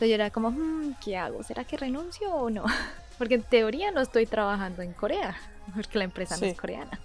Entonces 0.00 0.08
yo 0.08 0.14
era 0.14 0.30
como, 0.30 0.50
hmm, 0.50 0.94
¿qué 1.04 1.16
hago? 1.16 1.42
¿Será 1.42 1.64
que 1.64 1.76
renuncio 1.76 2.32
o 2.32 2.50
no? 2.50 2.64
Porque 3.18 3.34
en 3.34 3.42
teoría 3.42 3.90
no 3.90 4.00
estoy 4.00 4.26
trabajando 4.26 4.82
en 4.82 4.94
Corea, 4.94 5.36
porque 5.74 5.98
la 5.98 6.04
empresa 6.04 6.38
no 6.38 6.46
es 6.46 6.58
coreana. 6.58 6.98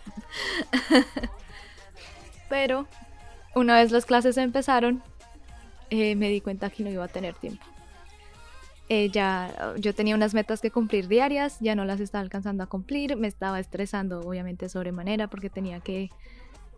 Pero 2.49 2.87
una 3.53 3.75
vez 3.75 3.91
las 3.91 4.05
clases 4.05 4.37
empezaron, 4.37 5.03
eh, 5.89 6.15
me 6.15 6.29
di 6.29 6.39
cuenta 6.39 6.69
que 6.69 6.83
no 6.83 6.89
iba 6.89 7.03
a 7.03 7.09
tener 7.09 7.35
tiempo. 7.35 7.65
Eh, 8.87 9.09
ya 9.09 9.73
yo 9.77 9.93
tenía 9.93 10.15
unas 10.15 10.33
metas 10.33 10.61
que 10.61 10.71
cumplir 10.71 11.09
diarias, 11.09 11.57
ya 11.59 11.75
no 11.75 11.83
las 11.83 11.99
estaba 11.99 12.21
alcanzando 12.21 12.63
a 12.63 12.67
cumplir, 12.67 13.17
me 13.17 13.27
estaba 13.27 13.59
estresando 13.59 14.21
obviamente 14.21 14.69
sobremanera 14.69 15.27
porque 15.27 15.49
tenía 15.49 15.79
que 15.79 16.11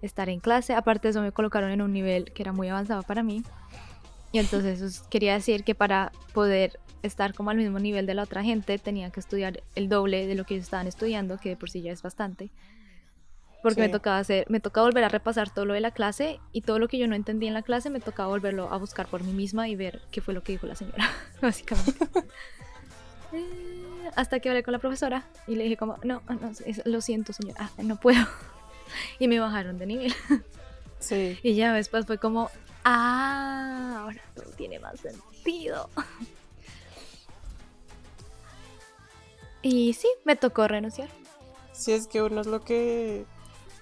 estar 0.01 0.30
en 0.30 0.39
clase, 0.39 0.74
aparte 0.74 1.08
de 1.08 1.12
eso 1.12 1.22
me 1.22 1.32
colocaron 1.32 1.72
en 1.72 1.82
un 1.82 1.94
nivel 1.94 2.32
que 2.34 2.44
era 2.44 2.54
muy 2.54 2.70
avanzado 2.70 3.04
para 3.04 3.24
mí 3.24 3.44
y 4.32 4.39
entonces 4.39 4.82
eso 4.82 5.06
quería 5.10 5.34
decir 5.34 5.63
que 5.63 5.75
para 5.75 6.12
poder 6.34 6.80
estar 7.04 7.34
como 7.34 7.50
al 7.50 7.58
mismo 7.58 7.80
nivel 7.80 8.06
de 8.06 8.13
la 8.13 8.24
otra 8.24 8.44
gente 8.44 8.77
tenía 8.77 9.10
que 9.10 9.20
estudiar 9.20 9.63
el 9.75 9.89
doble 9.89 10.27
de 10.27 10.36
lo 10.36 10.44
que 10.44 10.56
ellos 10.56 10.66
estaban 10.66 10.88
estudiando, 10.88 11.38
que 11.38 11.56
por 11.56 11.70
sí 11.70 11.82
ya 11.82 11.92
es 11.92 12.01
bastante 12.01 12.51
porque 13.62 13.82
me 13.82 13.89
tocaba 13.89 14.20
hacer, 14.20 14.46
me 14.50 14.60
tocaba 14.60 14.88
volver 14.88 15.04
a 15.04 15.10
repasar 15.10 15.50
todo 15.50 15.66
lo 15.66 15.74
de 15.74 15.82
la 15.82 15.92
clase 15.92 16.39
y 16.51 16.62
todo 16.62 16.80
lo 16.80 16.88
que 16.88 16.98
yo 16.98 17.08
no 17.08 17.16
entendí 17.16 17.48
en 17.48 17.54
la 17.54 17.63
clase 17.63 17.89
me 17.89 18.00
tocaba 18.00 18.30
volverlo 18.30 18.72
a 18.72 18.77
buscar 18.77 19.08
por 19.08 19.24
mí 19.24 19.34
misma 19.34 19.68
y 19.68 19.75
ver 19.75 20.01
qué 20.12 20.22
fue 20.22 20.34
lo 20.34 20.44
que 20.44 20.54
dijo 20.54 20.68
la 20.68 20.75
señora, 20.75 21.10
básicamente. 21.42 22.06
Eh, 23.34 24.10
hasta 24.16 24.39
que 24.39 24.48
hablé 24.48 24.63
con 24.63 24.72
la 24.72 24.80
profesora 24.80 25.25
y 25.48 25.56
le 25.56 25.66
dije 25.66 25.75
como, 25.75 25.98
no, 26.01 26.22
no 26.30 26.51
lo 26.86 27.01
siento 27.01 27.34
señora, 27.34 27.70
no 27.84 27.98
puedo. 27.98 28.25
Y 29.19 29.27
me 29.27 29.39
bajaron 29.39 29.77
de 29.77 29.86
nivel. 29.86 30.13
Sí. 31.00 31.38
Y 31.43 31.53
ya 31.53 31.74
después 31.74 32.07
fue 32.07 32.17
como, 32.17 32.50
ah, 32.83 34.00
ahora 34.01 34.19
todo 34.33 34.50
tiene 34.57 34.79
más 34.79 35.00
sentido. 35.00 35.91
y 39.62 39.93
sí, 39.93 40.07
me 40.25 40.36
tocó 40.36 40.67
renunciar. 40.67 41.07
Si 41.71 41.91
es 41.91 42.07
que 42.07 42.24
uno 42.24 42.41
es 42.41 42.47
lo 42.47 42.62
que 42.62 43.25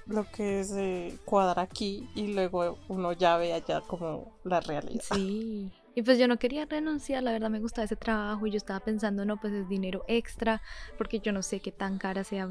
lo 0.07 0.29
que 0.29 0.63
se 0.63 1.17
cuadra 1.25 1.63
aquí 1.63 2.07
y 2.15 2.33
luego 2.33 2.77
uno 2.89 3.13
ya 3.13 3.37
ve 3.37 3.53
allá 3.53 3.81
como 3.81 4.33
la 4.43 4.59
realidad. 4.59 5.03
Sí. 5.13 5.71
Y 5.95 6.01
pues 6.01 6.19
yo 6.19 6.27
no 6.27 6.37
quería 6.37 6.65
renunciar, 6.65 7.23
la 7.23 7.31
verdad 7.31 7.49
me 7.49 7.59
gustaba 7.59 7.85
ese 7.85 7.95
trabajo 7.95 8.45
y 8.45 8.51
yo 8.51 8.57
estaba 8.57 8.81
pensando, 8.81 9.23
no, 9.23 9.37
pues 9.37 9.53
es 9.53 9.69
dinero 9.69 10.03
extra, 10.09 10.61
porque 10.97 11.21
yo 11.21 11.31
no 11.31 11.41
sé 11.41 11.61
qué 11.61 11.71
tan 11.71 11.97
cara 11.97 12.25
sea, 12.25 12.49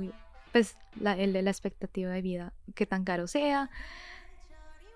pues 0.54 0.76
la, 1.00 1.18
el 1.18 1.32
la 1.32 1.50
expectativa 1.50 2.12
de 2.12 2.22
vida, 2.22 2.52
qué 2.76 2.86
tan 2.86 3.02
caro 3.02 3.26
sea. 3.26 3.70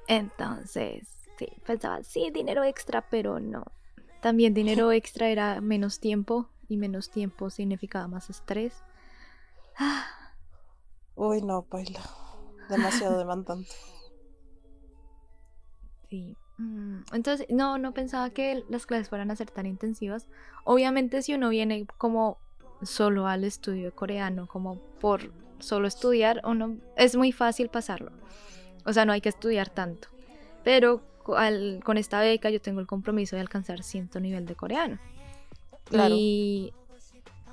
Entonces, 0.07 1.09
sí, 1.37 1.49
pensaba, 1.67 2.05
sí, 2.05 2.31
dinero 2.33 2.63
extra, 2.63 3.05
pero 3.11 3.41
no. 3.41 3.65
También 4.23 4.55
dinero 4.55 4.93
extra 4.93 5.31
era 5.31 5.61
menos 5.61 5.99
tiempo 5.99 6.49
y 6.69 6.77
menos 6.77 7.11
tiempo 7.11 7.51
significaba 7.51 8.07
más 8.07 8.31
estrés. 8.31 8.73
Uy, 11.17 11.43
no, 11.43 11.67
baila 11.69 12.09
demasiado 12.69 13.19
demandante. 13.19 13.75
Sí. 16.09 16.37
Mm, 16.59 17.01
entonces, 17.13 17.49
no, 17.51 17.79
no 17.79 17.93
pensaba 17.95 18.31
que 18.31 18.65
las 18.69 18.87
clases 18.87 19.09
fueran 19.09 19.33
a 19.33 19.37
ser 19.37 19.51
tan 19.51 19.67
intensivas. 19.67 20.29
Obviamente, 20.65 21.21
si 21.23 21.35
uno 21.35 21.49
viene 21.49 21.85
como 21.99 22.39
solo 22.83 23.27
al 23.27 23.43
estudio 23.43 23.93
coreano, 23.93 24.47
como 24.47 24.79
por 25.01 25.33
solo 25.59 25.89
estudiar, 25.89 26.41
uno 26.45 26.77
es 26.97 27.17
muy 27.17 27.33
fácil 27.33 27.69
pasarlo. 27.69 28.13
O 28.85 28.93
sea, 28.93 29.05
no 29.05 29.13
hay 29.13 29.21
que 29.21 29.29
estudiar 29.29 29.69
tanto. 29.69 30.09
Pero 30.65 31.03
con 31.25 31.99
esta 31.99 32.21
beca 32.21 32.49
yo 32.51 32.61
tengo 32.61 32.81
el 32.81 32.87
compromiso 32.87 33.37
de 33.37 33.43
alcanzar 33.43 33.83
cierto 33.83 34.19
nivel 34.21 34.47
de 34.47 34.55
coreano. 34.55 34.99
Y 35.91 36.73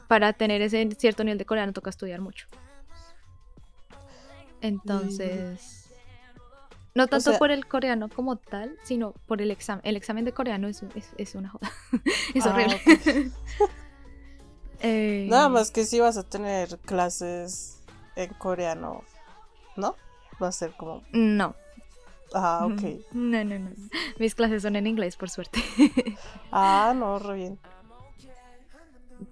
para 0.07 0.33
tener 0.33 0.61
ese 0.61 0.89
cierto 0.97 1.23
nivel 1.23 1.37
de 1.37 1.45
coreano 1.45 1.73
toca 1.73 1.89
estudiar 1.89 2.21
mucho. 2.21 2.47
Entonces, 4.61 5.89
no 6.93 7.07
tanto 7.07 7.37
por 7.37 7.51
el 7.51 7.67
coreano 7.67 8.09
como 8.09 8.37
tal, 8.37 8.77
sino 8.83 9.13
por 9.27 9.41
el 9.41 9.51
examen. 9.51 9.81
El 9.85 9.97
examen 9.97 10.25
de 10.25 10.31
coreano 10.31 10.67
es, 10.67 10.83
es, 11.17 11.35
una 11.35 11.49
joda. 11.49 11.71
es 12.33 12.45
ah, 12.45 12.49
horrible. 12.49 13.31
Eh, 14.81 15.25
Nada 15.29 15.47
más 15.47 15.71
que 15.71 15.85
si 15.85 16.01
vas 16.01 16.17
a 16.17 16.23
tener 16.23 16.77
clases 16.79 17.74
en 18.15 18.33
coreano, 18.33 19.03
¿no? 19.75 19.95
Va 20.41 20.47
a 20.49 20.51
ser 20.51 20.71
como... 20.71 21.03
No. 21.11 21.55
Ah, 22.33 22.65
ok. 22.65 22.81
No, 23.13 23.43
no, 23.43 23.59
no. 23.59 23.69
Mis 24.17 24.35
clases 24.35 24.63
son 24.63 24.75
en 24.75 24.87
inglés, 24.87 25.15
por 25.15 25.29
suerte. 25.29 25.59
ah, 26.51 26.93
no, 26.95 27.19
re 27.19 27.35
bien. 27.35 27.59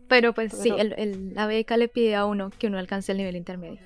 Pero 0.08 0.34
pues 0.34 0.54
sí, 0.54 0.72
la 1.34 1.48
beca 1.48 1.76
le 1.76 1.88
pide 1.88 2.16
a 2.16 2.26
uno 2.26 2.52
que 2.52 2.68
uno 2.68 2.78
alcance 2.78 3.12
el 3.12 3.18
nivel 3.18 3.36
intermedio. 3.36 3.82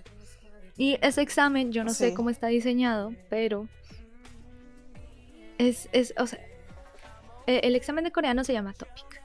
Y 0.77 0.99
ese 1.01 1.21
examen, 1.21 1.71
yo 1.71 1.83
no 1.83 1.91
sé 1.91 2.13
cómo 2.13 2.29
está 2.29 2.47
diseñado, 2.47 3.13
pero 3.29 3.67
es, 5.57 5.89
es 5.91 6.13
o 6.17 6.27
sea, 6.27 6.39
e, 7.47 7.61
el 7.63 7.75
examen 7.75 8.03
de 8.03 8.11
coreano 8.11 8.43
se 8.43 8.53
llama 8.53 8.73
Topic. 8.73 9.21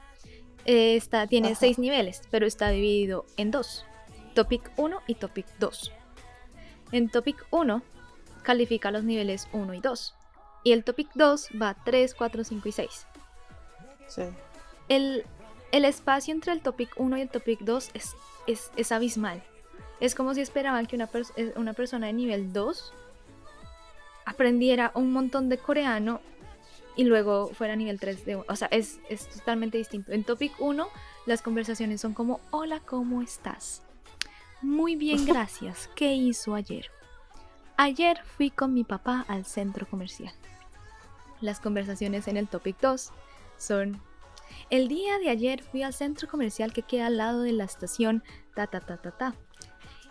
Está, 0.65 1.27
tiene 1.27 1.55
seis 1.55 1.79
niveles, 1.79 2.23
pero 2.31 2.47
está 2.47 2.71
dividido 2.71 3.27
en 3.37 3.51
dos. 3.51 3.85
Topic 4.33 4.71
1 4.77 5.03
y 5.07 5.15
Topic 5.15 5.47
2. 5.59 5.93
En 6.93 7.09
Topic 7.11 7.47
1 7.51 7.83
califica 8.43 8.91
los 8.91 9.05
niveles 9.05 9.49
1 9.53 9.75
y 9.75 9.81
2. 9.81 10.15
Y 10.65 10.73
el 10.73 10.85
Topic 10.85 11.09
2 11.15 11.49
va 11.61 11.75
3, 11.85 12.15
4, 12.15 12.45
5 12.45 12.69
y 12.69 12.73
6. 12.73 13.07
Sí. 14.09 14.23
El, 14.89 15.25
espacio 15.73 16.35
entre 16.35 16.53
el 16.53 16.61
Topic 16.61 16.91
1 16.97 17.19
y 17.19 17.21
el 17.23 17.29
Topic 17.29 17.61
2 17.61 17.91
es, 17.95 18.71
es, 18.77 18.93
abismal. 18.93 19.43
Es 20.01 20.15
como 20.15 20.35
si 20.35 20.41
esperaban 20.41 20.87
que 20.87 20.97
una, 20.97 21.09
eh, 21.37 21.53
una 21.57 21.73
persona 21.73 22.07
de 22.07 22.13
nivel 22.13 22.53
2 22.53 22.93
aprendiera 24.25 24.93
un 24.95 25.13
montón 25.13 25.49
de 25.49 25.59
coreano 25.59 26.21
y 26.95 27.05
luego 27.05 27.49
fuera 27.55 27.73
a 27.73 27.77
nivel 27.77 27.99
3 27.99 28.25
de... 28.25 28.37
O 28.37 28.57
sea, 28.57 28.69
es, 28.69 29.01
es 29.09 29.29
totalmente 29.29 29.79
distinto. 29.79 30.13
En 30.13 30.25
Topic 30.25 30.53
1 30.59 30.87
las 31.27 31.43
conversaciones 31.43 32.01
son 32.01 32.15
como, 32.15 32.41
hola, 32.51 32.81
¿cómo 32.81 33.23
estás? 33.23 33.83
Muy 34.63 34.97
bien, 34.97 35.25
gracias. 35.27 35.91
¿Qué 35.95 36.15
hizo 36.15 36.55
ayer? 36.55 36.91
Ayer 37.77 38.19
fui 38.25 38.51
con 38.51 38.73
mi 38.73 38.85
papá 38.85 39.25
al 39.29 39.45
centro 39.45 39.87
comercial. 39.87 40.33
Las 41.41 41.59
conversaciones 41.59 42.29
en 42.29 42.37
el 42.37 42.49
Topic 42.49 42.79
2 42.81 43.11
son, 43.59 44.01
el 44.71 44.89
día 44.89 45.19
de 45.19 45.31
ayer 45.31 45.63
fui 45.63 45.83
al 45.83 45.93
centro 45.93 46.29
comercial 46.29 46.73
que 46.73 46.83
queda 46.83 47.07
al 47.07 47.17
lado 47.17 47.43
de 47.43 47.53
la 47.53 47.65
estación 47.65 48.23
ta 48.55 48.67
ta 48.69 48.81
ta 48.81 48.99
ta 48.99 49.11
ta. 49.11 49.35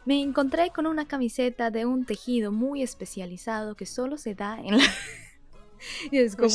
Me 0.03 0.21
encontré 0.21 0.71
con 0.71 0.87
una 0.87 1.07
camiseta 1.07 1.69
de 1.69 1.85
un 1.85 2.05
tejido 2.05 2.51
muy 2.51 2.81
especializado 2.81 3.75
que 3.75 3.85
solo 3.85 4.17
se 4.17 4.33
da 4.33 4.59
en 4.59 4.79
la... 4.79 4.83
y 6.11 6.17
es 6.17 6.35
como... 6.35 6.49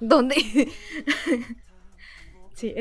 ¿Dónde? 0.00 0.70
Sí, 2.58 2.74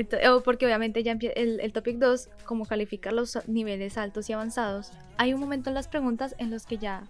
porque 0.44 0.66
obviamente 0.66 1.04
ya 1.04 1.18
el, 1.36 1.60
el 1.60 1.74
topic 1.74 1.98
2, 1.98 2.30
como 2.46 2.66
calificar 2.66 3.14
los 3.14 3.38
niveles 3.48 3.98
altos 3.98 4.30
y 4.30 4.34
avanzados, 4.34 4.92
hay 5.18 5.34
un 5.34 5.40
momento 5.40 5.70
en 5.70 5.76
las 5.76 5.88
preguntas 5.88 6.36
en 6.40 6.50
los 6.50 6.66
que 6.66 6.78
ya, 6.78 7.04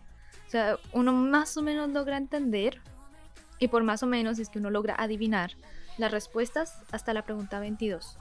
o 0.48 0.50
sea, 0.50 0.78
uno 0.92 1.14
más 1.14 1.56
o 1.58 1.62
menos 1.62 1.90
logra 1.90 2.18
entender, 2.18 2.82
y 3.60 3.70
por 3.70 3.84
más 3.84 4.04
o 4.04 4.08
menos 4.08 4.40
es 4.40 4.50
que 4.50 4.60
uno 4.60 4.70
logra 4.70 4.96
adivinar 4.98 5.52
las 5.98 6.12
respuestas 6.12 6.82
hasta 6.92 7.14
la 7.14 7.24
pregunta 7.24 7.60
22. 7.60 8.18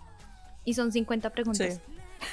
Y 0.64 0.74
son 0.74 0.92
50 0.92 1.30
preguntas. 1.30 1.80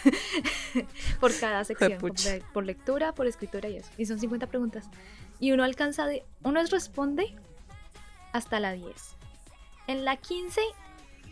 por 1.20 1.38
cada 1.38 1.64
sección, 1.66 2.00
por, 2.00 2.66
lectura, 2.66 3.14
por 3.14 3.28
escritura 3.28 3.70
y 3.70 3.78
eso. 3.78 3.90
Y 3.98 4.06
son 4.06 4.20
50 4.20 4.48
preguntas. 4.48 4.90
Y 5.40 5.52
uno 5.52 5.64
alcanza 5.64 6.08
de. 6.08 6.24
Uno 6.44 6.64
responde 6.64 7.36
hasta 8.32 8.60
la 8.60 8.74
10. 8.74 8.88
En 9.88 10.06
la 10.06 10.16
15, 10.16 10.62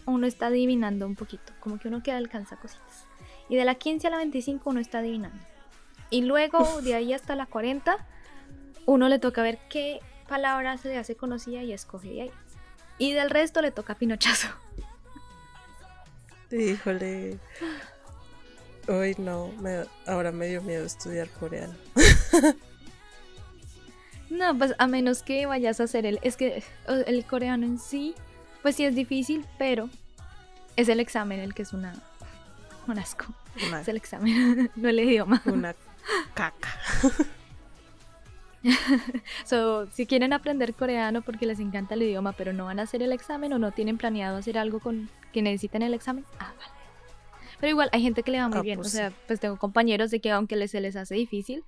uno 0.06 0.28
está 0.28 0.48
adivinando 0.48 1.06
un 1.06 1.16
poquito. 1.16 1.54
Como 1.60 1.80
que 1.80 1.88
uno 1.88 2.04
queda 2.04 2.18
alcanza 2.18 2.58
cositas. 2.58 3.06
Y 3.50 3.56
de 3.56 3.66
la 3.66 3.76
15 3.76 4.08
a 4.08 4.12
la 4.12 4.18
25, 4.18 4.70
uno 4.70 4.80
está 4.80 5.00
adivinando. 5.00 5.44
Y 6.10 6.24
luego, 6.24 6.82
de 6.82 6.96
ahí 6.96 7.14
hasta 7.14 7.36
la 7.36 7.46
40, 7.46 7.98
uno 8.86 9.10
le 9.10 9.20
toca 9.20 9.42
ver 9.42 9.60
qué 9.70 10.00
palabra 10.28 10.78
se 10.78 10.90
le 10.90 10.98
hace 10.98 11.16
conocida 11.16 11.64
y 11.64 11.74
escoge 11.74 12.10
de 12.10 12.22
ahí. 12.24 12.32
Y 12.98 13.14
del 13.14 13.30
resto 13.30 13.62
le 13.62 13.72
toca 13.72 13.96
pinochazo. 13.96 14.48
Híjole. 16.52 17.40
Hoy 18.88 19.16
no, 19.18 19.52
ahora 20.08 20.32
me 20.32 20.48
dio 20.48 20.62
miedo 20.62 20.86
estudiar 20.86 21.30
coreano. 21.30 21.76
no, 24.30 24.58
pues 24.58 24.74
a 24.78 24.88
menos 24.88 25.24
que 25.24 25.46
vayas 25.46 25.80
a 25.80 25.84
hacer 25.84 26.06
el... 26.06 26.20
Es 26.24 26.36
que 26.36 26.64
el 26.88 27.26
coreano 27.26 27.66
en 27.66 27.80
sí, 27.80 28.16
pues 28.62 28.76
sí 28.76 28.86
es 28.86 28.96
difícil, 28.96 29.46
pero 29.58 29.90
es 30.76 30.90
el 30.90 31.00
examen 31.00 31.40
el 31.40 31.54
que 31.54 31.64
es 31.64 31.74
una... 31.74 31.94
Un 32.88 32.98
asco. 32.98 33.26
es 33.56 33.88
el 33.88 33.98
examen, 33.98 34.72
no 34.76 34.90
el 34.90 35.00
idioma. 35.00 35.42
Una 35.46 35.76
caca. 36.34 36.70
so, 39.46 39.88
si 39.92 40.06
quieren 40.06 40.34
aprender 40.34 40.74
coreano 40.74 41.22
porque 41.22 41.46
les 41.46 41.60
encanta 41.60 41.96
el 41.96 42.04
idioma, 42.04 42.34
pero 42.34 42.54
no 42.54 42.66
van 42.66 42.80
a 42.80 42.84
hacer 42.84 43.02
el 43.02 43.12
examen 43.12 43.54
o 43.54 43.60
no 43.60 43.72
tienen 43.72 43.98
planeado 43.98 44.38
hacer 44.38 44.58
algo 44.58 44.80
con 44.80 45.10
que 45.32 45.42
necesiten 45.42 45.82
el 45.82 45.94
examen, 45.94 46.26
ah, 46.40 46.54
vale. 46.58 46.82
Pero 47.60 47.70
igual 47.70 47.90
hay 47.94 48.02
gente 48.02 48.24
que 48.24 48.32
le 48.32 48.40
va 48.40 48.50
muy 48.50 48.58
ah, 48.58 48.62
bien. 48.62 48.80
Pues 48.80 48.88
o 48.88 48.92
sea, 48.98 49.14
pues 49.28 49.40
tengo 49.40 49.58
compañeros 49.58 50.10
de 50.10 50.20
que 50.20 50.32
aunque 50.32 50.68
se 50.68 50.82
les 50.82 50.96
hace 50.96 51.14
difícil, 51.14 51.64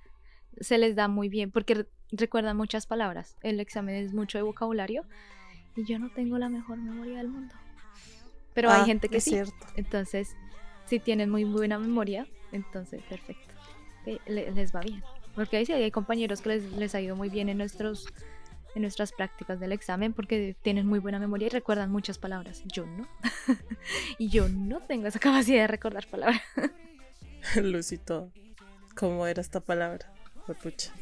se 0.60 0.76
les 0.76 0.96
da 0.96 1.06
muy 1.06 1.28
bien 1.28 1.52
porque 1.52 1.86
recuerdan 2.10 2.56
muchas 2.56 2.86
palabras. 2.86 3.36
El 3.42 3.60
examen 3.60 3.94
es 3.94 4.12
mucho 4.12 4.36
de 4.36 4.42
vocabulario 4.42 5.04
y 5.76 5.84
yo 5.84 5.98
no 5.98 6.10
tengo 6.10 6.38
la 6.38 6.48
mejor 6.48 6.78
memoria 6.78 7.18
del 7.18 7.28
mundo. 7.28 7.54
Pero 8.52 8.70
hay 8.70 8.82
ah, 8.82 8.84
gente 8.84 9.08
que 9.08 9.20
sí. 9.20 9.30
Cierto. 9.30 9.66
Entonces, 9.76 10.36
si 10.86 11.00
tienen 11.00 11.30
muy 11.30 11.44
buena 11.44 11.78
memoria, 11.78 12.26
entonces 12.52 13.02
perfecto. 13.02 13.54
Les 14.26 14.74
va 14.74 14.80
bien. 14.80 15.02
Porque 15.34 15.56
ahí 15.56 15.66
sí 15.66 15.72
hay 15.72 15.90
compañeros 15.90 16.40
que 16.40 16.50
les, 16.50 16.72
les 16.72 16.94
ha 16.94 17.00
ido 17.00 17.16
muy 17.16 17.28
bien 17.28 17.48
en 17.48 17.58
nuestros 17.58 18.06
en 18.74 18.82
nuestras 18.82 19.12
prácticas 19.12 19.60
del 19.60 19.72
examen 19.72 20.12
porque 20.12 20.56
tienen 20.62 20.86
muy 20.86 20.98
buena 20.98 21.18
memoria 21.18 21.46
y 21.46 21.50
recuerdan 21.50 21.90
muchas 21.90 22.18
palabras. 22.18 22.62
Yo 22.64 22.86
no. 22.86 23.08
y 24.18 24.28
yo 24.28 24.48
no 24.48 24.80
tengo 24.80 25.06
esa 25.06 25.18
capacidad 25.20 25.62
de 25.62 25.66
recordar 25.68 26.06
palabras. 26.06 26.42
Lucito, 27.56 28.32
¿cómo 28.96 29.26
era 29.26 29.40
esta 29.40 29.60
palabra? 29.60 30.12
Pucha. 30.62 30.92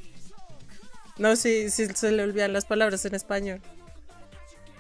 No, 1.19 1.37
sí, 1.37 1.71
sí, 1.71 1.87
se 1.87 2.13
le 2.13 2.23
olvidan 2.23 2.53
las 2.53 2.65
palabras 2.65 3.05
en 3.05 3.15
español. 3.15 3.61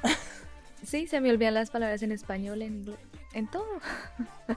sí, 0.84 1.06
se 1.06 1.20
me 1.20 1.30
olvidan 1.30 1.54
las 1.54 1.70
palabras 1.70 2.02
en 2.02 2.12
español, 2.12 2.62
en, 2.62 2.84
en 3.32 3.46
todo. 3.48 3.66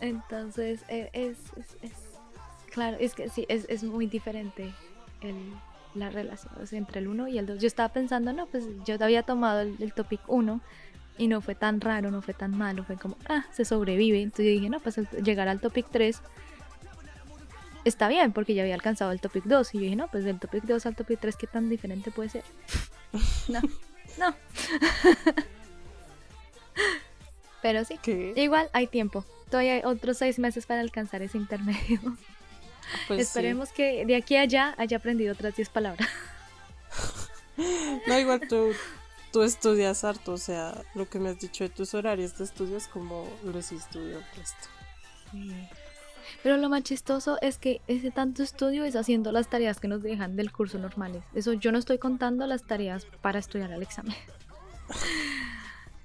Entonces, 0.00 0.84
e, 0.88 1.10
es, 1.12 1.38
es, 1.56 1.76
es, 1.82 1.92
claro, 2.70 2.96
es 2.98 3.14
que 3.14 3.28
sí, 3.28 3.46
es, 3.48 3.66
es 3.68 3.84
muy 3.84 4.06
diferente 4.06 4.72
el, 5.20 5.36
la 5.94 6.10
relación 6.10 6.52
entre 6.72 7.00
el 7.00 7.08
1 7.08 7.28
y 7.28 7.38
el 7.38 7.46
2. 7.46 7.60
Yo 7.60 7.66
estaba 7.66 7.90
pensando, 7.90 8.32
no, 8.32 8.46
pues 8.46 8.64
yo 8.84 8.96
había 9.00 9.22
tomado 9.22 9.60
el, 9.60 9.92
topic 9.92 10.20
1 10.26 10.60
y 11.18 11.28
no 11.28 11.40
fue 11.40 11.54
tan 11.54 11.80
raro, 11.80 12.10
no 12.10 12.22
fue 12.22 12.34
tan 12.34 12.56
malo, 12.56 12.84
fue 12.84 12.96
como, 12.96 13.16
ah, 13.28 13.44
se 13.52 13.64
sobrevive. 13.64 14.22
Entonces 14.22 14.46
yo 14.46 14.52
dije, 14.52 14.70
no, 14.70 14.80
pues 14.80 14.98
llegar 15.22 15.48
al 15.48 15.60
topic 15.60 15.86
3 15.90 16.20
está 17.84 18.08
bien, 18.08 18.32
porque 18.32 18.54
ya 18.54 18.62
había 18.62 18.74
alcanzado 18.74 19.12
el 19.12 19.20
topic 19.20 19.44
2. 19.44 19.74
Y 19.74 19.78
yo 19.78 19.84
dije, 19.84 19.96
no, 19.96 20.08
pues 20.08 20.24
del 20.24 20.38
topic 20.38 20.64
2 20.64 20.86
al 20.86 20.96
topic 20.96 21.20
3, 21.20 21.36
¿qué 21.36 21.46
tan 21.46 21.68
diferente 21.68 22.10
puede 22.10 22.28
ser? 22.30 22.44
no, 23.48 23.60
no. 24.18 24.34
Pero 27.62 27.84
sí, 27.84 27.98
igual 28.36 28.68
hay 28.72 28.88
tiempo. 28.88 29.24
Todavía 29.48 29.74
hay 29.74 29.82
otros 29.84 30.18
seis 30.18 30.38
meses 30.38 30.66
para 30.66 30.80
alcanzar 30.80 31.22
ese 31.22 31.38
intermedio. 31.38 32.00
Pues 33.06 33.20
Esperemos 33.20 33.70
que 33.70 34.04
de 34.04 34.16
aquí 34.16 34.36
a 34.36 34.42
allá 34.42 34.74
haya 34.76 34.96
aprendido 34.98 35.32
otras 35.32 35.54
10 35.56 35.68
palabras. 35.70 36.06
no, 38.06 38.18
igual 38.18 38.40
tú, 38.48 38.72
tú 39.32 39.42
estudias 39.44 40.02
harto, 40.04 40.32
o 40.32 40.36
sea, 40.36 40.82
lo 40.94 41.08
que 41.08 41.18
me 41.20 41.30
has 41.30 41.38
dicho 41.38 41.64
de 41.64 41.70
tus 41.70 41.94
horarios 41.94 42.36
de 42.36 42.44
estudios 42.44 42.88
como 42.88 43.26
los 43.44 43.70
estudio 43.72 44.18
esto. 44.42 44.68
Pero 46.42 46.56
lo 46.56 46.68
más 46.68 46.82
chistoso 46.82 47.38
es 47.40 47.58
que 47.58 47.80
ese 47.86 48.10
tanto 48.10 48.42
estudio 48.42 48.84
es 48.84 48.96
haciendo 48.96 49.32
las 49.32 49.48
tareas 49.48 49.80
que 49.80 49.88
nos 49.88 50.02
dejan 50.02 50.36
del 50.36 50.52
curso 50.52 50.78
normales. 50.78 51.22
Eso 51.34 51.52
yo 51.52 51.72
no 51.72 51.78
estoy 51.78 51.98
contando 51.98 52.46
las 52.46 52.64
tareas 52.64 53.06
para 53.20 53.38
estudiar 53.38 53.72
el 53.72 53.82
examen. 53.82 54.16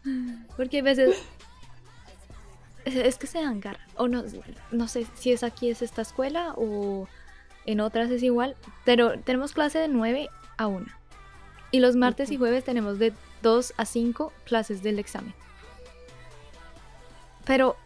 Porque 0.58 0.80
a 0.80 0.84
veces 0.84 1.18
es 2.86 3.18
que 3.18 3.28
se 3.28 3.42
dan 3.42 3.60
garra. 3.60 3.86
O 3.96 4.08
no, 4.08 4.24
no 4.72 4.88
sé 4.88 5.06
si 5.16 5.32
es 5.32 5.44
aquí, 5.44 5.70
es 5.70 5.82
esta 5.82 6.02
escuela 6.02 6.54
o 6.56 7.08
en 7.66 7.80
otras 7.80 8.10
es 8.12 8.24
igual. 8.24 8.56
Pero 8.86 9.20
tenemos 9.20 9.54
clase 9.54 9.80
de 9.80 9.88
9 9.88 10.30
a 10.58 10.68
1. 10.68 10.86
Y 11.72 11.80
los 11.80 11.96
martes 11.96 12.32
y 12.32 12.38
jueves 12.38 12.64
tenemos 12.64 13.00
de 13.00 13.14
2 13.42 13.74
a 13.78 13.86
5 13.86 14.32
clases 14.46 14.84
del 14.84 15.00
examen. 15.00 15.34
Pero 17.46 17.78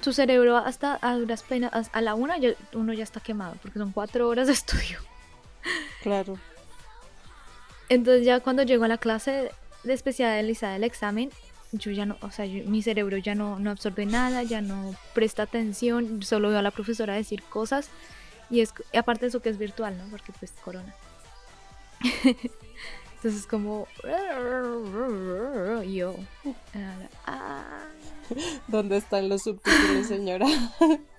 tu 0.00 0.12
cerebro 0.12 0.56
hasta 0.56 0.98
a 1.02 1.16
duras 1.16 1.42
penas, 1.42 1.90
a 1.92 2.00
la 2.00 2.14
una 2.14 2.36
uno 2.72 2.92
ya 2.92 3.04
está 3.04 3.20
quemado, 3.20 3.56
porque 3.62 3.78
son 3.78 3.92
4 3.92 4.28
horas 4.28 4.46
de 4.46 4.52
estudio. 4.54 4.98
Claro. 6.02 6.38
Entonces 7.88 8.24
ya 8.24 8.40
cuando 8.40 8.62
llego 8.62 8.84
a 8.84 8.88
la 8.88 8.98
clase 8.98 9.50
de 9.84 9.92
especialidad 9.92 10.72
del 10.72 10.84
examen, 10.84 11.30
yo 11.72 11.90
ya 11.90 12.06
no, 12.06 12.16
o 12.20 12.30
sea, 12.30 12.46
mi 12.46 12.82
cerebro 12.82 13.16
ya 13.16 13.34
no, 13.34 13.58
no 13.58 13.70
absorbe 13.70 14.06
nada, 14.06 14.42
ya 14.42 14.60
no 14.60 14.94
presta 15.14 15.42
atención, 15.42 16.22
solo 16.22 16.50
veo 16.50 16.58
a 16.58 16.62
la 16.62 16.70
profesora 16.70 17.14
decir 17.14 17.42
cosas 17.42 17.88
y 18.50 18.60
es 18.60 18.74
aparte 18.94 19.22
de 19.22 19.28
eso 19.28 19.40
que 19.40 19.48
es 19.48 19.58
virtual, 19.58 19.96
¿no? 19.96 20.04
Porque 20.10 20.32
pues 20.38 20.52
corona. 20.62 20.94
Entonces 23.16 23.46
como 23.46 23.86
yo. 25.86 26.16
Ah. 27.24 27.86
¿Dónde 28.68 28.96
están 28.96 29.28
los 29.28 29.42
subtítulos, 29.42 30.06
señora? 30.06 30.46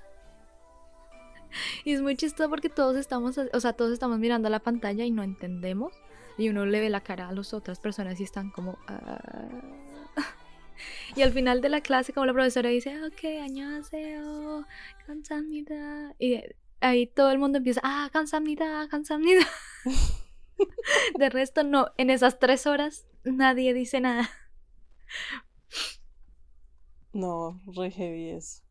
Y 1.84 1.93
es 1.93 2.02
muy 2.02 2.15
chistoso 2.15 2.49
porque 2.49 2.69
todos 2.69 2.97
estamos, 2.97 3.38
o 3.38 3.60
sea, 3.60 3.73
todos 3.73 3.93
estamos 3.93 4.17
mirando 4.17 4.49
la 4.49 4.60
pantalla 4.60 5.06
y 5.06 5.12
no 5.12 5.21
entendemos. 5.21 5.93
Y 6.38 6.49
uno 6.49 6.65
le 6.65 6.80
ve 6.80 6.89
la 6.89 7.02
cara 7.02 7.30
a 7.30 7.32
las 7.32 7.54
otras 7.54 7.80
personas 7.80 8.19
y 8.19 8.23
están 8.23 8.49
como... 8.49 8.78
Ah". 8.88 9.19
Y 11.15 11.21
al 11.21 11.32
final 11.32 11.62
de 11.62 11.69
la 11.69 11.82
clase, 11.82 12.12
como 12.12 12.26
la 12.26 12.34
profesora 12.34 12.69
dice, 12.69 12.91
ah, 12.91 13.06
ok, 13.06 13.43
añaseo, 13.43 14.65
cansamnida. 15.06 16.15
Y 16.17 16.41
ahí 16.82 17.06
todo 17.06 17.30
el 17.32 17.38
mundo 17.38 17.60
empieza, 17.60 17.82
ah, 17.84 18.10
cansamnida, 18.12 18.88
cansamnida. 18.89 19.45
de 21.17 21.30
resto, 21.30 21.63
no, 21.63 21.91
en 21.97 22.10
esas 22.10 22.39
tres 22.39 22.65
horas 22.65 23.06
nadie 23.23 23.73
dice 23.73 24.02
nada. 24.02 24.30
No, 27.13 27.62
re 27.67 27.91
heavy 27.91 28.32
es. 28.32 28.63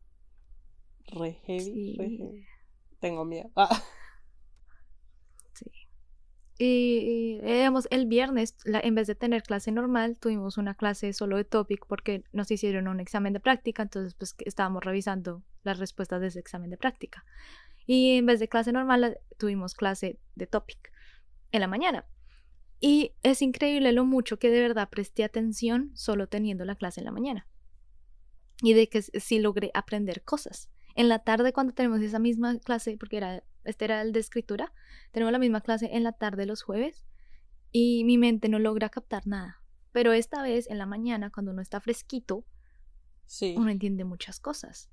Re 1.07 1.33
heavy, 1.45 1.95
re 1.97 2.09
heavy. 2.09 2.45
Tengo 2.99 3.25
miedo. 3.25 3.49
Ah. 3.55 3.81
Sí. 5.55 5.69
Y, 6.57 7.39
digamos, 7.41 7.87
el 7.91 8.07
viernes, 8.07 8.55
en 8.65 8.95
vez 8.95 9.05
de 9.05 9.13
tener 9.13 9.43
clase 9.43 9.71
normal, 9.71 10.17
tuvimos 10.19 10.57
una 10.57 10.73
clase 10.73 11.13
solo 11.13 11.37
de 11.37 11.43
topic 11.43 11.85
porque 11.85 12.23
nos 12.31 12.49
hicieron 12.49 12.87
un 12.87 12.99
examen 12.99 13.33
de 13.33 13.39
práctica, 13.39 13.83
entonces 13.83 14.15
pues 14.15 14.35
estábamos 14.39 14.83
revisando 14.83 15.43
las 15.61 15.77
respuestas 15.77 16.21
de 16.21 16.27
ese 16.27 16.39
examen 16.39 16.71
de 16.71 16.77
práctica. 16.77 17.23
Y 17.85 18.17
en 18.17 18.25
vez 18.25 18.39
de 18.39 18.49
clase 18.49 18.71
normal, 18.71 19.19
tuvimos 19.37 19.75
clase 19.75 20.19
de 20.33 20.47
topic 20.47 20.91
en 21.51 21.61
la 21.61 21.67
mañana. 21.67 22.07
Y 22.79 23.13
es 23.21 23.41
increíble 23.41 23.91
lo 23.91 24.05
mucho 24.05 24.39
que 24.39 24.49
de 24.49 24.61
verdad 24.61 24.89
presté 24.89 25.23
atención 25.23 25.91
solo 25.93 26.27
teniendo 26.27 26.65
la 26.65 26.75
clase 26.75 26.99
en 26.99 27.05
la 27.05 27.11
mañana. 27.11 27.47
Y 28.63 28.73
de 28.73 28.89
que 28.89 29.03
sí 29.03 29.39
logré 29.39 29.69
aprender 29.75 30.23
cosas. 30.23 30.69
En 30.95 31.09
la 31.09 31.19
tarde 31.19 31.53
cuando 31.53 31.73
tenemos 31.73 32.01
esa 32.01 32.17
misma 32.17 32.57
clase, 32.59 32.97
porque 32.97 33.17
era, 33.17 33.43
este 33.63 33.85
era 33.85 34.01
el 34.01 34.13
de 34.13 34.19
escritura, 34.19 34.73
tenemos 35.11 35.31
la 35.31 35.39
misma 35.39 35.61
clase 35.61 35.89
en 35.91 36.03
la 36.03 36.13
tarde 36.13 36.45
los 36.45 36.63
jueves 36.63 37.03
y 37.71 38.03
mi 38.05 38.17
mente 38.17 38.49
no 38.49 38.57
logra 38.57 38.89
captar 38.89 39.27
nada. 39.27 39.61
Pero 39.91 40.13
esta 40.13 40.41
vez 40.41 40.69
en 40.69 40.77
la 40.77 40.85
mañana, 40.85 41.29
cuando 41.29 41.51
uno 41.51 41.61
está 41.61 41.79
fresquito, 41.79 42.45
sí. 43.25 43.53
uno 43.57 43.69
entiende 43.69 44.05
muchas 44.05 44.39
cosas. 44.39 44.89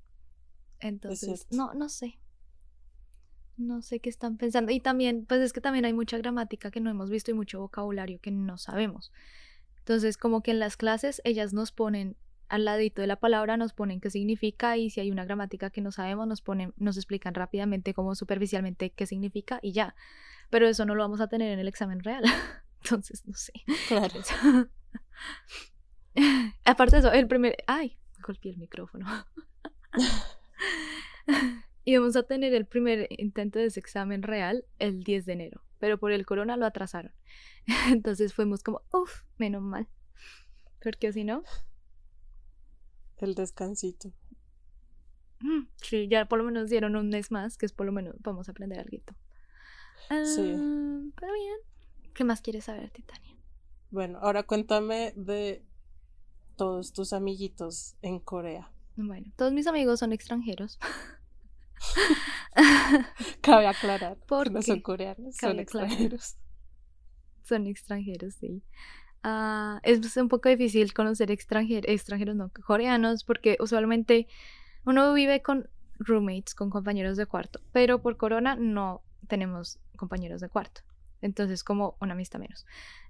Entonces, 0.79 1.47
no, 1.51 1.73
no 1.73 1.89
sé. 1.89 2.19
No 3.57 3.81
sé 3.81 3.99
qué 3.99 4.09
están 4.09 4.37
pensando. 4.37 4.71
Y 4.71 4.79
también, 4.79 5.25
pues 5.25 5.41
es 5.41 5.53
que 5.53 5.61
también 5.61 5.85
hay 5.85 5.93
mucha 5.93 6.17
gramática 6.17 6.71
que 6.71 6.81
no 6.81 6.89
hemos 6.89 7.09
visto 7.09 7.31
y 7.31 7.35
mucho 7.35 7.59
vocabulario 7.59 8.19
que 8.19 8.31
no 8.31 8.57
sabemos. 8.57 9.11
Entonces, 9.77 10.17
como 10.17 10.41
que 10.41 10.51
en 10.51 10.59
las 10.59 10.77
clases 10.77 11.21
ellas 11.23 11.53
nos 11.53 11.71
ponen 11.71 12.17
al 12.51 12.65
ladito 12.65 13.01
de 13.01 13.07
la 13.07 13.15
palabra, 13.15 13.55
nos 13.55 13.71
ponen 13.71 14.01
qué 14.01 14.09
significa 14.09 14.75
y 14.75 14.89
si 14.89 14.99
hay 14.99 15.09
una 15.09 15.23
gramática 15.23 15.69
que 15.69 15.79
no 15.79 15.91
sabemos, 15.93 16.27
nos 16.27 16.41
ponen, 16.41 16.73
nos 16.75 16.97
explican 16.97 17.33
rápidamente, 17.33 17.93
como 17.93 18.13
superficialmente 18.13 18.89
qué 18.89 19.07
significa 19.07 19.59
y 19.61 19.71
ya. 19.71 19.95
Pero 20.49 20.67
eso 20.67 20.85
no 20.85 20.93
lo 20.93 21.01
vamos 21.01 21.21
a 21.21 21.27
tener 21.27 21.49
en 21.51 21.59
el 21.59 21.69
examen 21.69 22.01
real. 22.01 22.23
Entonces, 22.83 23.25
no 23.25 23.33
sé. 23.35 23.53
Claro. 23.87 24.13
Aparte 26.65 26.97
de 26.97 26.99
eso, 26.99 27.11
el 27.13 27.27
primer. 27.27 27.55
¡Ay! 27.67 27.97
Golpeé 28.21 28.51
el 28.51 28.57
micrófono. 28.57 29.07
Y 31.83 31.97
vamos 31.97 32.15
a 32.15 32.23
tener 32.23 32.53
el 32.53 32.67
primer 32.67 33.07
intento 33.09 33.57
de 33.57 33.65
ese 33.65 33.79
examen 33.79 34.21
real 34.21 34.65
el 34.77 35.03
10 35.03 35.25
de 35.25 35.33
enero, 35.33 35.63
pero 35.79 35.97
por 35.97 36.11
el 36.11 36.27
corona 36.27 36.55
lo 36.55 36.67
atrasaron. 36.67 37.11
Entonces 37.89 38.35
fuimos 38.35 38.61
como, 38.61 38.83
uff, 38.93 39.23
menos 39.37 39.63
mal. 39.63 39.87
Porque 40.83 41.11
si 41.11 41.23
no... 41.23 41.43
El 43.21 43.35
descansito. 43.35 44.11
Mm, 45.39 45.67
sí, 45.77 46.07
ya 46.07 46.25
por 46.25 46.39
lo 46.39 46.43
menos 46.43 46.69
dieron 46.69 46.95
un 46.95 47.09
mes 47.09 47.31
más, 47.31 47.57
que 47.57 47.65
es 47.65 47.71
por 47.71 47.85
lo 47.85 47.91
menos 47.91 48.15
vamos 48.19 48.47
a 48.47 48.51
aprender 48.51 48.79
algo. 48.79 48.97
sí. 50.25 50.53
Ah, 50.57 51.01
pero 51.15 51.33
bien. 51.33 51.57
¿Qué 52.13 52.23
más 52.23 52.41
quieres 52.41 52.65
saber, 52.65 52.89
Titania? 52.89 53.35
Bueno, 53.89 54.19
ahora 54.21 54.43
cuéntame 54.43 55.13
de 55.15 55.63
todos 56.57 56.93
tus 56.93 57.13
amiguitos 57.13 57.95
en 58.01 58.19
Corea. 58.19 58.71
Bueno, 58.95 59.31
todos 59.35 59.53
mis 59.53 59.67
amigos 59.67 59.99
son 59.99 60.13
extranjeros. 60.13 60.77
Cabe 63.41 63.67
aclarar. 63.67 64.17
Porque 64.27 64.49
no 64.51 64.61
son 64.61 64.81
coreanos, 64.81 65.35
son 65.35 65.59
extranjeros. 65.59 66.37
Son 67.43 67.67
extranjeros, 67.67 68.35
sí. 68.35 68.63
Ah, 69.23 69.79
es 69.83 70.17
un 70.17 70.29
poco 70.29 70.49
difícil 70.49 70.93
conocer 70.93 71.29
extranjeros, 71.31 71.89
extranjeros 71.89 72.35
no, 72.35 72.51
coreanos, 72.65 73.23
porque 73.23 73.57
usualmente 73.59 74.27
uno 74.85 75.13
vive 75.13 75.41
con 75.41 75.69
roommates, 75.99 76.55
con 76.55 76.69
compañeros 76.69 77.17
de 77.17 77.27
cuarto, 77.27 77.61
pero 77.71 78.01
por 78.01 78.17
corona 78.17 78.55
no 78.55 79.03
tenemos 79.27 79.79
compañeros 79.95 80.41
de 80.41 80.49
cuarto. 80.49 80.81
Entonces, 81.21 81.63
como 81.63 81.97
una 82.01 82.13
amistad 82.13 82.39
menos. 82.39 82.65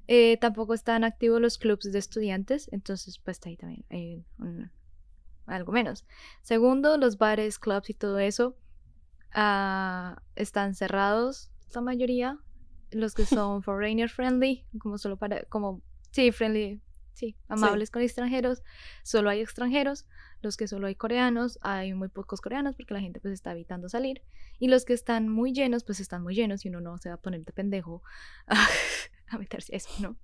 Eh, 0.07 0.37
tampoco 0.37 0.73
están 0.73 1.05
activos 1.05 1.39
los 1.39 1.57
clubs 1.57 1.89
de 1.91 1.99
estudiantes, 1.99 2.67
entonces, 2.73 3.17
pues 3.19 3.39
ahí 3.45 3.55
también 3.55 3.85
hay 3.89 4.25
algo 5.45 5.71
menos. 5.71 6.05
Segundo, 6.41 6.97
los 6.97 7.17
bares, 7.17 7.59
clubs 7.59 7.89
y 7.89 7.93
todo 7.93 8.19
eso 8.19 8.57
ah, 9.33 10.21
están 10.35 10.75
cerrados, 10.75 11.51
la 11.73 11.81
mayoría. 11.81 12.39
Los 12.91 13.13
que 13.13 13.25
son 13.25 13.63
foreigner 13.63 14.09
friendly, 14.09 14.65
como 14.79 14.97
solo 14.97 15.17
para, 15.17 15.43
como, 15.45 15.81
sí, 16.11 16.31
friendly, 16.31 16.81
sí, 17.13 17.35
amables 17.47 17.91
con 17.91 18.01
extranjeros, 18.01 18.63
solo 19.03 19.29
hay 19.29 19.41
extranjeros. 19.41 20.05
Los 20.41 20.57
que 20.57 20.67
solo 20.67 20.87
hay 20.87 20.95
coreanos, 20.95 21.59
hay 21.61 21.93
muy 21.93 22.07
pocos 22.07 22.41
coreanos 22.41 22.75
porque 22.75 22.95
la 22.95 22.99
gente 22.99 23.19
pues 23.19 23.33
está 23.33 23.51
evitando 23.51 23.89
salir. 23.89 24.23
Y 24.57 24.69
los 24.69 24.85
que 24.85 24.93
están 24.93 25.29
muy 25.29 25.53
llenos, 25.53 25.83
pues 25.83 25.99
están 25.99 26.23
muy 26.23 26.33
llenos 26.33 26.65
y 26.65 26.69
uno 26.69 26.81
no 26.81 26.97
se 26.97 27.09
va 27.09 27.15
a 27.15 27.21
poner 27.21 27.45
de 27.45 27.53
pendejo 27.53 28.01
a, 28.47 29.37
meterse 29.37 29.73
a 29.73 29.77
eso, 29.77 29.89
¿no? 29.99 30.17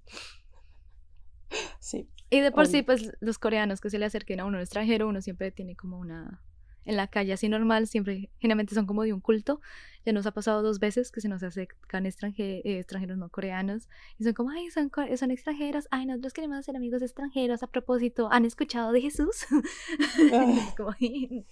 Sí. 1.80 2.10
Y 2.30 2.42
de 2.42 2.52
por 2.52 2.66
sí, 2.68 2.82
pues 2.82 3.12
los 3.20 3.38
coreanos 3.38 3.80
que 3.80 3.90
se 3.90 4.00
le 4.00 4.06
acerquen 4.06 4.40
a 4.40 4.46
uno 4.46 4.60
extranjero, 4.60 5.08
uno 5.08 5.22
siempre 5.22 5.52
tiene 5.52 5.76
como 5.76 6.00
una... 6.00 6.42
En 6.88 6.96
la 6.96 7.08
calle 7.08 7.34
así 7.34 7.50
normal, 7.50 7.86
siempre, 7.86 8.30
generalmente 8.40 8.74
son 8.74 8.86
como 8.86 9.04
de 9.04 9.12
un 9.12 9.20
culto. 9.20 9.60
Ya 10.06 10.14
nos 10.14 10.26
ha 10.26 10.32
pasado 10.32 10.62
dos 10.62 10.80
veces 10.80 11.12
que 11.12 11.20
se 11.20 11.28
nos 11.28 11.44
acercan 11.44 12.06
eh, 12.06 12.62
extranjeros 12.64 13.18
no 13.18 13.28
coreanos 13.28 13.90
y 14.18 14.24
son 14.24 14.34
como, 14.34 14.52
ay, 14.52 14.72
son, 14.72 14.90
son 15.18 15.32
extranjeros, 15.32 15.90
ay, 15.92 16.06
nosotros 16.06 16.32
queremos 16.32 16.64
ser 16.64 16.78
amigos 16.78 17.02
extranjeros. 17.02 17.62
A 17.62 17.68
propósito, 17.68 18.30
¿han 18.32 18.46
escuchado 18.46 18.94
de 18.94 19.02
Jesús? 19.02 19.46
como, 20.78 20.96
ay, 20.98 21.46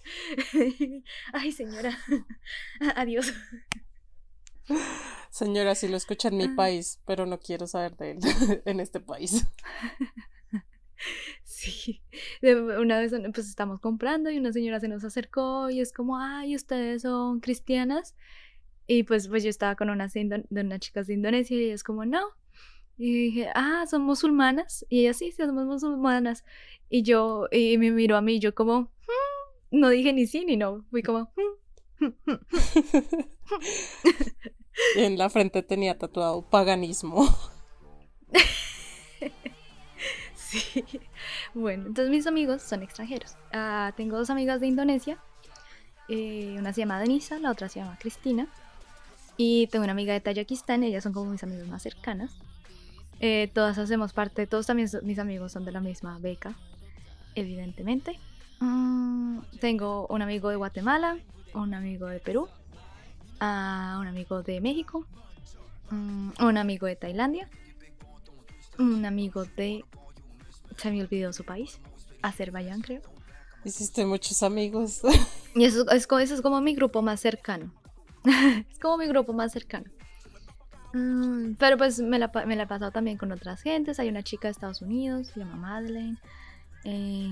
señora, 1.51 1.99
adiós. 2.95 3.33
Señora, 5.29 5.75
si 5.75 5.89
lo 5.89 5.97
escucha 5.97 6.29
en 6.29 6.37
mi 6.37 6.45
ah. 6.45 6.53
país, 6.55 7.01
pero 7.05 7.25
no 7.25 7.41
quiero 7.41 7.67
saber 7.67 7.97
de 7.97 8.11
él 8.11 8.19
en 8.63 8.79
este 8.79 9.01
país. 9.01 9.45
Sí, 11.43 12.01
una 12.41 12.99
vez 12.99 13.13
pues 13.33 13.47
estamos 13.47 13.79
comprando 13.79 14.29
y 14.29 14.37
una 14.37 14.51
señora 14.51 14.79
se 14.79 14.87
nos 14.87 15.03
acercó 15.03 15.69
y 15.69 15.79
es 15.79 15.91
como, 15.93 16.17
ay, 16.17 16.55
ustedes 16.55 17.03
son 17.03 17.39
cristianas. 17.39 18.15
Y 18.87 19.03
pues, 19.03 19.27
pues 19.27 19.43
yo 19.43 19.49
estaba 19.49 19.75
con 19.75 19.89
unas, 19.89 20.13
de 20.13 20.43
unas 20.49 20.79
chicas 20.79 21.07
de 21.07 21.15
Indonesia 21.15 21.57
y 21.57 21.69
es 21.69 21.83
como, 21.83 22.05
no. 22.05 22.21
Y 22.97 23.25
dije, 23.25 23.49
ah, 23.55 23.85
son 23.89 24.03
musulmanas. 24.03 24.85
Y 24.89 25.01
ella, 25.01 25.13
sí, 25.13 25.31
sí, 25.31 25.43
somos 25.43 25.65
musulmanas. 25.65 26.45
Y 26.89 27.03
yo, 27.03 27.47
y 27.51 27.77
me 27.77 27.91
miró 27.91 28.15
a 28.15 28.21
mí, 28.21 28.39
yo 28.39 28.53
como, 28.53 28.81
hmm", 28.81 29.79
no 29.79 29.89
dije 29.89 30.13
ni 30.13 30.27
sí 30.27 30.45
ni 30.45 30.55
no. 30.57 30.85
Fui 30.91 31.01
como, 31.01 31.31
hmm". 31.35 31.55
y 34.95 34.99
en 35.03 35.17
la 35.17 35.29
frente 35.29 35.63
tenía 35.63 35.97
tatuado 35.97 36.49
paganismo. 36.49 37.27
Bueno, 41.53 41.87
entonces 41.87 42.09
mis 42.09 42.27
amigos 42.27 42.61
son 42.61 42.83
extranjeros. 42.83 43.35
Ah, 43.53 43.93
tengo 43.95 44.17
dos 44.17 44.29
amigas 44.29 44.59
de 44.59 44.67
Indonesia. 44.67 45.17
Eh, 46.07 46.55
una 46.59 46.73
se 46.73 46.81
llama 46.81 46.99
Denisa, 46.99 47.39
la 47.39 47.51
otra 47.51 47.69
se 47.69 47.79
llama 47.79 47.97
Cristina. 47.99 48.47
Y 49.37 49.67
tengo 49.67 49.83
una 49.83 49.91
amiga 49.91 50.13
de 50.13 50.21
Tayikistán, 50.21 50.83
ellas 50.83 51.03
son 51.03 51.13
como 51.13 51.31
mis 51.31 51.43
amigas 51.43 51.67
más 51.67 51.83
cercanas. 51.83 52.37
Eh, 53.19 53.49
todas 53.53 53.77
hacemos 53.77 54.13
parte, 54.13 54.47
todos 54.47 54.65
también 54.65 54.89
mis 55.03 55.19
amigos 55.19 55.51
son 55.51 55.65
de 55.65 55.71
la 55.71 55.81
misma 55.81 56.19
beca, 56.19 56.55
evidentemente. 57.33 58.19
Mm, 58.59 59.39
tengo 59.59 60.07
un 60.07 60.21
amigo 60.21 60.49
de 60.49 60.55
Guatemala, 60.55 61.17
un 61.53 61.73
amigo 61.73 62.07
de 62.07 62.19
Perú, 62.19 62.47
uh, 63.41 63.99
un 63.99 64.07
amigo 64.07 64.43
de 64.43 64.61
México, 64.61 65.05
mm, 65.91 66.31
un 66.41 66.57
amigo 66.57 66.87
de 66.87 66.95
Tailandia, 66.95 67.49
un 68.79 69.05
amigo 69.05 69.45
de 69.45 69.83
se 70.77 70.91
me 70.91 71.01
olvidó 71.01 71.33
su 71.33 71.43
país, 71.43 71.79
Azerbaiyán 72.21 72.81
creo. 72.81 73.01
Hiciste 73.63 74.05
muchos 74.05 74.43
amigos. 74.43 75.01
Y 75.55 75.65
eso 75.65 75.89
es, 75.89 76.07
eso 76.07 76.35
es 76.35 76.41
como 76.41 76.61
mi 76.61 76.75
grupo 76.75 77.01
más 77.01 77.19
cercano. 77.19 77.71
es 78.69 78.79
como 78.79 78.97
mi 78.97 79.07
grupo 79.07 79.33
más 79.33 79.51
cercano. 79.51 79.89
Mm, 80.93 81.55
pero 81.55 81.77
pues 81.77 81.99
me 81.99 82.19
la, 82.19 82.31
me 82.45 82.55
la 82.55 82.63
he 82.63 82.67
pasado 82.67 82.91
también 82.91 83.17
con 83.17 83.31
otras 83.31 83.61
gentes. 83.61 83.99
Hay 83.99 84.09
una 84.09 84.23
chica 84.23 84.47
de 84.47 84.51
Estados 84.51 84.81
Unidos, 84.81 85.27
se 85.27 85.39
llama 85.39 85.55
Madeleine. 85.55 86.17
Eh, 86.83 87.29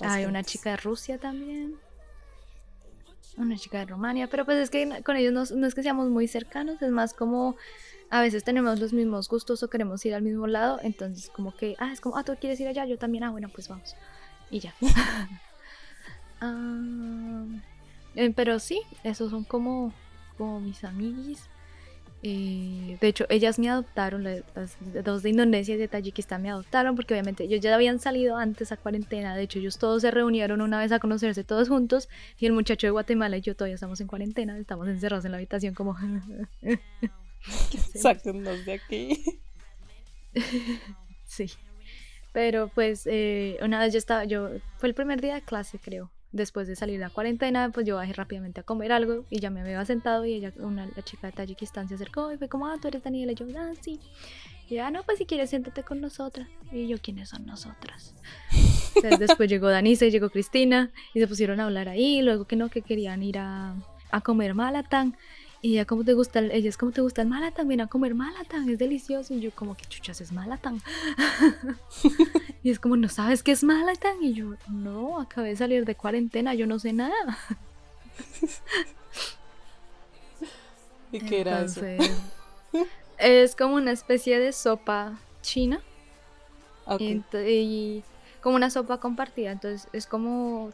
hay 0.00 0.26
una 0.26 0.42
chica 0.44 0.70
de 0.70 0.76
Rusia 0.76 1.18
también. 1.18 1.76
Una 3.38 3.56
chica 3.56 3.78
de 3.78 3.86
Rumania. 3.86 4.28
Pero 4.28 4.44
pues 4.44 4.58
es 4.58 4.70
que 4.70 5.02
con 5.02 5.16
ellos 5.16 5.50
no, 5.52 5.66
es 5.66 5.74
que 5.74 5.82
seamos 5.82 6.08
muy 6.10 6.26
cercanos, 6.26 6.82
es 6.82 6.90
más 6.90 7.14
como 7.14 7.56
a 8.10 8.20
veces 8.20 8.42
tenemos 8.44 8.78
los 8.80 8.92
mismos 8.92 9.28
gustos 9.28 9.62
o 9.62 9.68
queremos 9.68 10.04
ir 10.06 10.14
al 10.14 10.22
mismo 10.22 10.46
lado, 10.46 10.78
entonces 10.82 11.30
como 11.30 11.54
que, 11.54 11.76
ah, 11.78 11.92
es 11.92 12.00
como, 12.00 12.16
ah, 12.16 12.24
tú 12.24 12.34
quieres 12.40 12.58
ir 12.58 12.66
allá, 12.66 12.86
yo 12.86 12.96
también, 12.96 13.24
ah, 13.24 13.30
bueno, 13.30 13.48
pues 13.54 13.68
vamos. 13.68 13.94
Y 14.50 14.60
ya. 14.60 14.74
Ah, 16.40 17.44
eh, 18.14 18.32
pero 18.34 18.60
sí, 18.60 18.80
esos 19.02 19.32
son 19.32 19.42
como, 19.42 19.92
como 20.36 20.60
mis 20.60 20.84
amiguis. 20.84 21.48
Eh, 22.22 22.98
de 23.00 23.08
hecho, 23.08 23.26
ellas 23.28 23.58
me 23.60 23.68
adoptaron, 23.68 24.24
las 24.24 24.76
dos 25.04 25.22
de 25.22 25.30
Indonesia 25.30 25.74
y 25.74 25.78
de 25.78 25.86
Tayikistán 25.86 26.42
me 26.42 26.50
adoptaron 26.50 26.96
porque 26.96 27.14
obviamente 27.14 27.44
ellos 27.44 27.60
ya 27.60 27.74
habían 27.74 28.00
salido 28.00 28.36
antes 28.36 28.72
a 28.72 28.76
cuarentena. 28.76 29.36
De 29.36 29.42
hecho, 29.42 29.58
ellos 29.58 29.78
todos 29.78 30.02
se 30.02 30.10
reunieron 30.10 30.60
una 30.60 30.80
vez 30.80 30.90
a 30.92 30.98
conocerse 30.98 31.44
todos 31.44 31.68
juntos 31.68 32.08
y 32.38 32.46
el 32.46 32.52
muchacho 32.52 32.86
de 32.86 32.90
Guatemala 32.90 33.36
y 33.36 33.40
yo 33.40 33.54
todavía 33.54 33.76
estamos 33.76 34.00
en 34.00 34.08
cuarentena, 34.08 34.58
estamos 34.58 34.88
encerrados 34.88 35.24
en 35.24 35.32
la 35.32 35.36
habitación 35.36 35.74
como... 35.74 35.96
Sáquennos 37.94 38.64
de 38.64 38.72
aquí. 38.72 39.40
sí. 41.24 41.50
Pero 42.32 42.68
pues 42.68 43.06
eh, 43.06 43.58
una 43.62 43.80
vez 43.80 43.92
yo 43.92 43.98
estaba, 43.98 44.24
yo, 44.24 44.50
fue 44.78 44.88
el 44.88 44.94
primer 44.94 45.20
día 45.20 45.34
de 45.34 45.42
clase 45.42 45.78
creo. 45.78 46.10
Después 46.30 46.68
de 46.68 46.76
salir 46.76 46.98
de 46.98 47.06
la 47.06 47.10
cuarentena, 47.10 47.70
pues 47.70 47.86
yo 47.86 47.96
bajé 47.96 48.12
rápidamente 48.12 48.60
a 48.60 48.62
comer 48.62 48.92
algo 48.92 49.24
y 49.30 49.40
ya 49.40 49.48
me 49.48 49.62
había 49.62 49.82
sentado 49.86 50.26
y 50.26 50.34
ella, 50.34 50.52
una, 50.58 50.86
la 50.94 51.02
chica 51.02 51.28
de 51.28 51.32
Tayikistán 51.32 51.88
se 51.88 51.94
acercó 51.94 52.30
y 52.32 52.36
fue 52.36 52.48
como, 52.48 52.66
ah, 52.66 52.76
tú 52.80 52.88
eres 52.88 53.02
Daniela. 53.02 53.32
Y 53.32 53.34
yo, 53.34 53.46
ah, 53.56 53.72
sí. 53.80 53.98
Y 54.68 54.74
ya, 54.74 54.88
ah, 54.88 54.90
no, 54.90 55.02
pues 55.04 55.16
si 55.16 55.24
quieres, 55.24 55.48
siéntate 55.48 55.82
con 55.82 56.00
nosotras. 56.02 56.46
Y 56.70 56.86
yo, 56.86 56.98
¿quiénes 56.98 57.30
son 57.30 57.46
nosotras? 57.46 58.14
después 59.18 59.48
llegó 59.48 59.68
Danisa 59.68 60.04
y 60.04 60.10
llegó 60.10 60.28
Cristina 60.28 60.90
y 61.14 61.20
se 61.20 61.26
pusieron 61.26 61.60
a 61.60 61.64
hablar 61.64 61.88
ahí. 61.88 62.20
Luego 62.20 62.46
que 62.46 62.56
no, 62.56 62.68
que 62.68 62.82
querían 62.82 63.22
ir 63.22 63.38
a, 63.38 63.74
a 64.10 64.20
comer 64.20 64.54
malatán. 64.54 65.16
Y 65.60 65.74
ya 65.74 65.84
como 65.84 66.04
te 66.04 66.14
gusta, 66.14 66.38
el, 66.38 66.52
ella 66.52 66.68
es 66.68 66.76
como 66.76 66.92
te 66.92 67.00
gusta 67.00 67.22
el 67.22 67.28
malatán, 67.28 67.66
viene 67.66 67.82
a 67.82 67.88
comer 67.88 68.14
malatán, 68.14 68.68
es 68.68 68.78
delicioso. 68.78 69.34
Y 69.34 69.40
yo 69.40 69.50
como 69.52 69.76
que 69.76 69.86
chuchas 69.86 70.20
es 70.20 70.30
malatán. 70.30 70.80
y 72.62 72.70
es 72.70 72.78
como, 72.78 72.96
¿no 72.96 73.08
sabes 73.08 73.42
qué 73.42 73.52
es 73.52 73.64
malatán? 73.64 74.22
Y 74.22 74.34
yo, 74.34 74.54
no, 74.68 75.20
acabé 75.20 75.48
de 75.48 75.56
salir 75.56 75.84
de 75.84 75.96
cuarentena, 75.96 76.54
yo 76.54 76.66
no 76.66 76.78
sé 76.78 76.92
nada. 76.92 77.38
¿Y 81.12 81.20
qué 81.20 81.40
era 81.40 81.62
eso? 81.62 81.82
es 83.18 83.56
como 83.56 83.74
una 83.74 83.92
especie 83.92 84.38
de 84.38 84.52
sopa 84.52 85.18
china. 85.42 85.80
y 87.00 88.04
como 88.40 88.56
una 88.56 88.70
sopa 88.70 88.98
compartida. 88.98 89.50
Entonces 89.50 89.88
es 89.92 90.06
como 90.06 90.70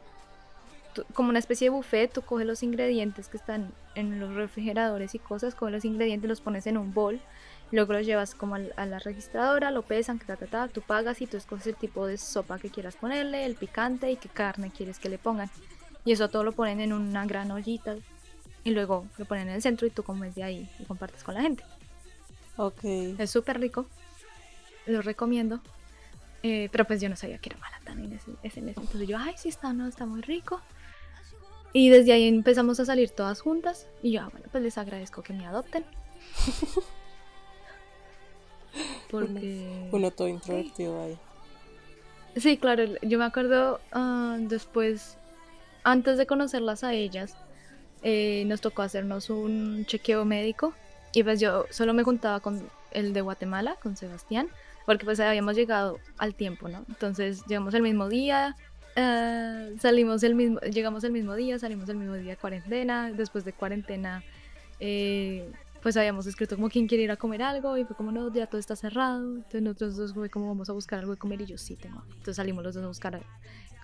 como 1.12 1.30
una 1.30 1.38
especie 1.38 1.66
de 1.66 1.70
buffet, 1.70 2.12
tú 2.12 2.22
coges 2.22 2.46
los 2.46 2.62
ingredientes 2.62 3.28
que 3.28 3.36
están 3.36 3.72
en 3.94 4.20
los 4.20 4.34
refrigeradores 4.34 5.14
y 5.14 5.18
cosas, 5.18 5.54
coges 5.54 5.72
los 5.72 5.84
ingredientes, 5.84 6.28
los 6.28 6.40
pones 6.40 6.66
en 6.66 6.78
un 6.78 6.92
bol, 6.94 7.20
luego 7.70 7.92
los 7.92 8.06
llevas 8.06 8.34
como 8.34 8.54
a 8.54 8.86
la 8.86 8.98
registradora, 8.98 9.70
lo 9.70 9.82
pesan, 9.82 10.18
ta, 10.18 10.36
ta, 10.36 10.46
ta, 10.46 10.68
tú 10.68 10.80
pagas 10.80 11.20
y 11.22 11.26
tú 11.26 11.36
escoges 11.36 11.66
el 11.66 11.76
tipo 11.76 12.06
de 12.06 12.18
sopa 12.18 12.58
que 12.58 12.70
quieras 12.70 12.96
ponerle, 12.96 13.44
el 13.46 13.54
picante 13.54 14.10
y 14.10 14.16
qué 14.16 14.28
carne 14.28 14.70
quieres 14.70 14.98
que 14.98 15.08
le 15.08 15.18
pongan. 15.18 15.50
Y 16.04 16.12
eso 16.12 16.28
todo 16.28 16.44
lo 16.44 16.52
ponen 16.52 16.80
en 16.80 16.92
una 16.92 17.24
gran 17.26 17.50
ollita 17.50 17.96
y 18.62 18.70
luego 18.70 19.06
lo 19.18 19.24
ponen 19.24 19.48
en 19.48 19.54
el 19.54 19.62
centro 19.62 19.86
y 19.86 19.90
tú 19.90 20.02
comes 20.02 20.34
de 20.34 20.42
ahí 20.42 20.70
y 20.78 20.84
compartes 20.84 21.24
con 21.24 21.34
la 21.34 21.42
gente. 21.42 21.64
Ok. 22.56 22.84
Es 23.18 23.30
súper 23.30 23.58
rico, 23.58 23.86
lo 24.86 25.02
recomiendo. 25.02 25.60
Eh, 26.42 26.68
pero 26.70 26.84
pues 26.84 27.00
yo 27.00 27.08
no 27.08 27.16
sabía 27.16 27.38
que 27.38 27.48
era 27.48 27.58
malatán 27.58 28.04
en 28.04 28.12
ese, 28.12 28.30
ese 28.42 28.60
mes. 28.60 28.76
Entonces 28.76 29.08
yo, 29.08 29.16
ay, 29.18 29.34
sí 29.38 29.48
está, 29.48 29.72
no, 29.72 29.86
está 29.86 30.04
muy 30.04 30.20
rico. 30.20 30.60
Y 31.76 31.90
desde 31.90 32.12
ahí 32.12 32.28
empezamos 32.28 32.78
a 32.78 32.84
salir 32.84 33.10
todas 33.10 33.40
juntas. 33.40 33.88
Y 34.00 34.12
yo, 34.12 34.22
ah, 34.22 34.28
bueno, 34.30 34.46
pues 34.50 34.62
les 34.62 34.78
agradezco 34.78 35.22
que 35.22 35.32
me 35.32 35.44
adopten. 35.44 35.84
Porque. 39.10 39.88
Uno, 39.90 40.10
todo 40.12 40.28
introvertido 40.28 41.02
ahí. 41.02 41.18
Sí, 42.36 42.58
claro. 42.58 42.84
Yo 43.02 43.18
me 43.18 43.24
acuerdo 43.24 43.80
ah, 43.90 44.36
después, 44.38 45.18
antes 45.82 46.16
de 46.16 46.26
conocerlas 46.26 46.84
a 46.84 46.94
ellas, 46.94 47.36
eh, 48.04 48.44
nos 48.46 48.60
tocó 48.60 48.82
hacernos 48.82 49.28
un 49.28 49.84
chequeo 49.84 50.24
médico. 50.24 50.74
Y 51.12 51.24
pues 51.24 51.40
yo 51.40 51.66
solo 51.70 51.92
me 51.92 52.04
juntaba 52.04 52.38
con 52.38 52.70
el 52.92 53.12
de 53.12 53.20
Guatemala, 53.20 53.76
con 53.82 53.96
Sebastián, 53.96 54.48
porque 54.86 55.04
pues 55.04 55.18
habíamos 55.18 55.56
llegado 55.56 55.98
al 56.18 56.36
tiempo, 56.36 56.68
¿no? 56.68 56.84
Entonces 56.88 57.44
llegamos 57.46 57.74
el 57.74 57.82
mismo 57.82 58.08
día, 58.08 58.56
Ah, 58.96 59.68
salimos 59.80 60.22
el 60.22 60.34
mismo, 60.34 60.60
llegamos 60.60 61.02
el 61.04 61.12
mismo 61.12 61.34
día, 61.34 61.58
salimos 61.58 61.88
el 61.88 61.96
mismo 61.96 62.14
día 62.14 62.32
de 62.32 62.36
cuarentena. 62.36 63.10
Después 63.12 63.44
de 63.44 63.52
cuarentena, 63.52 64.22
eh, 64.78 65.50
pues 65.82 65.96
habíamos 65.96 66.26
escrito 66.26 66.56
como 66.56 66.70
quién 66.70 66.86
quiere 66.86 67.04
ir 67.04 67.10
a 67.10 67.16
comer 67.16 67.42
algo 67.42 67.76
y 67.76 67.84
fue 67.84 67.96
como 67.96 68.12
no, 68.12 68.32
ya 68.32 68.46
todo 68.46 68.58
está 68.58 68.76
cerrado. 68.76 69.36
Entonces 69.36 69.62
nosotros 69.62 69.96
dos 69.96 70.14
fue 70.14 70.30
como 70.30 70.48
vamos 70.48 70.70
a 70.70 70.72
buscar 70.72 71.00
algo 71.00 71.12
de 71.12 71.18
comer 71.18 71.40
y 71.42 71.46
yo 71.46 71.58
sí 71.58 71.76
tengo. 71.76 72.02
Entonces 72.08 72.36
salimos 72.36 72.64
los 72.64 72.74
dos 72.74 72.84
a 72.84 72.88
buscar 72.88 73.20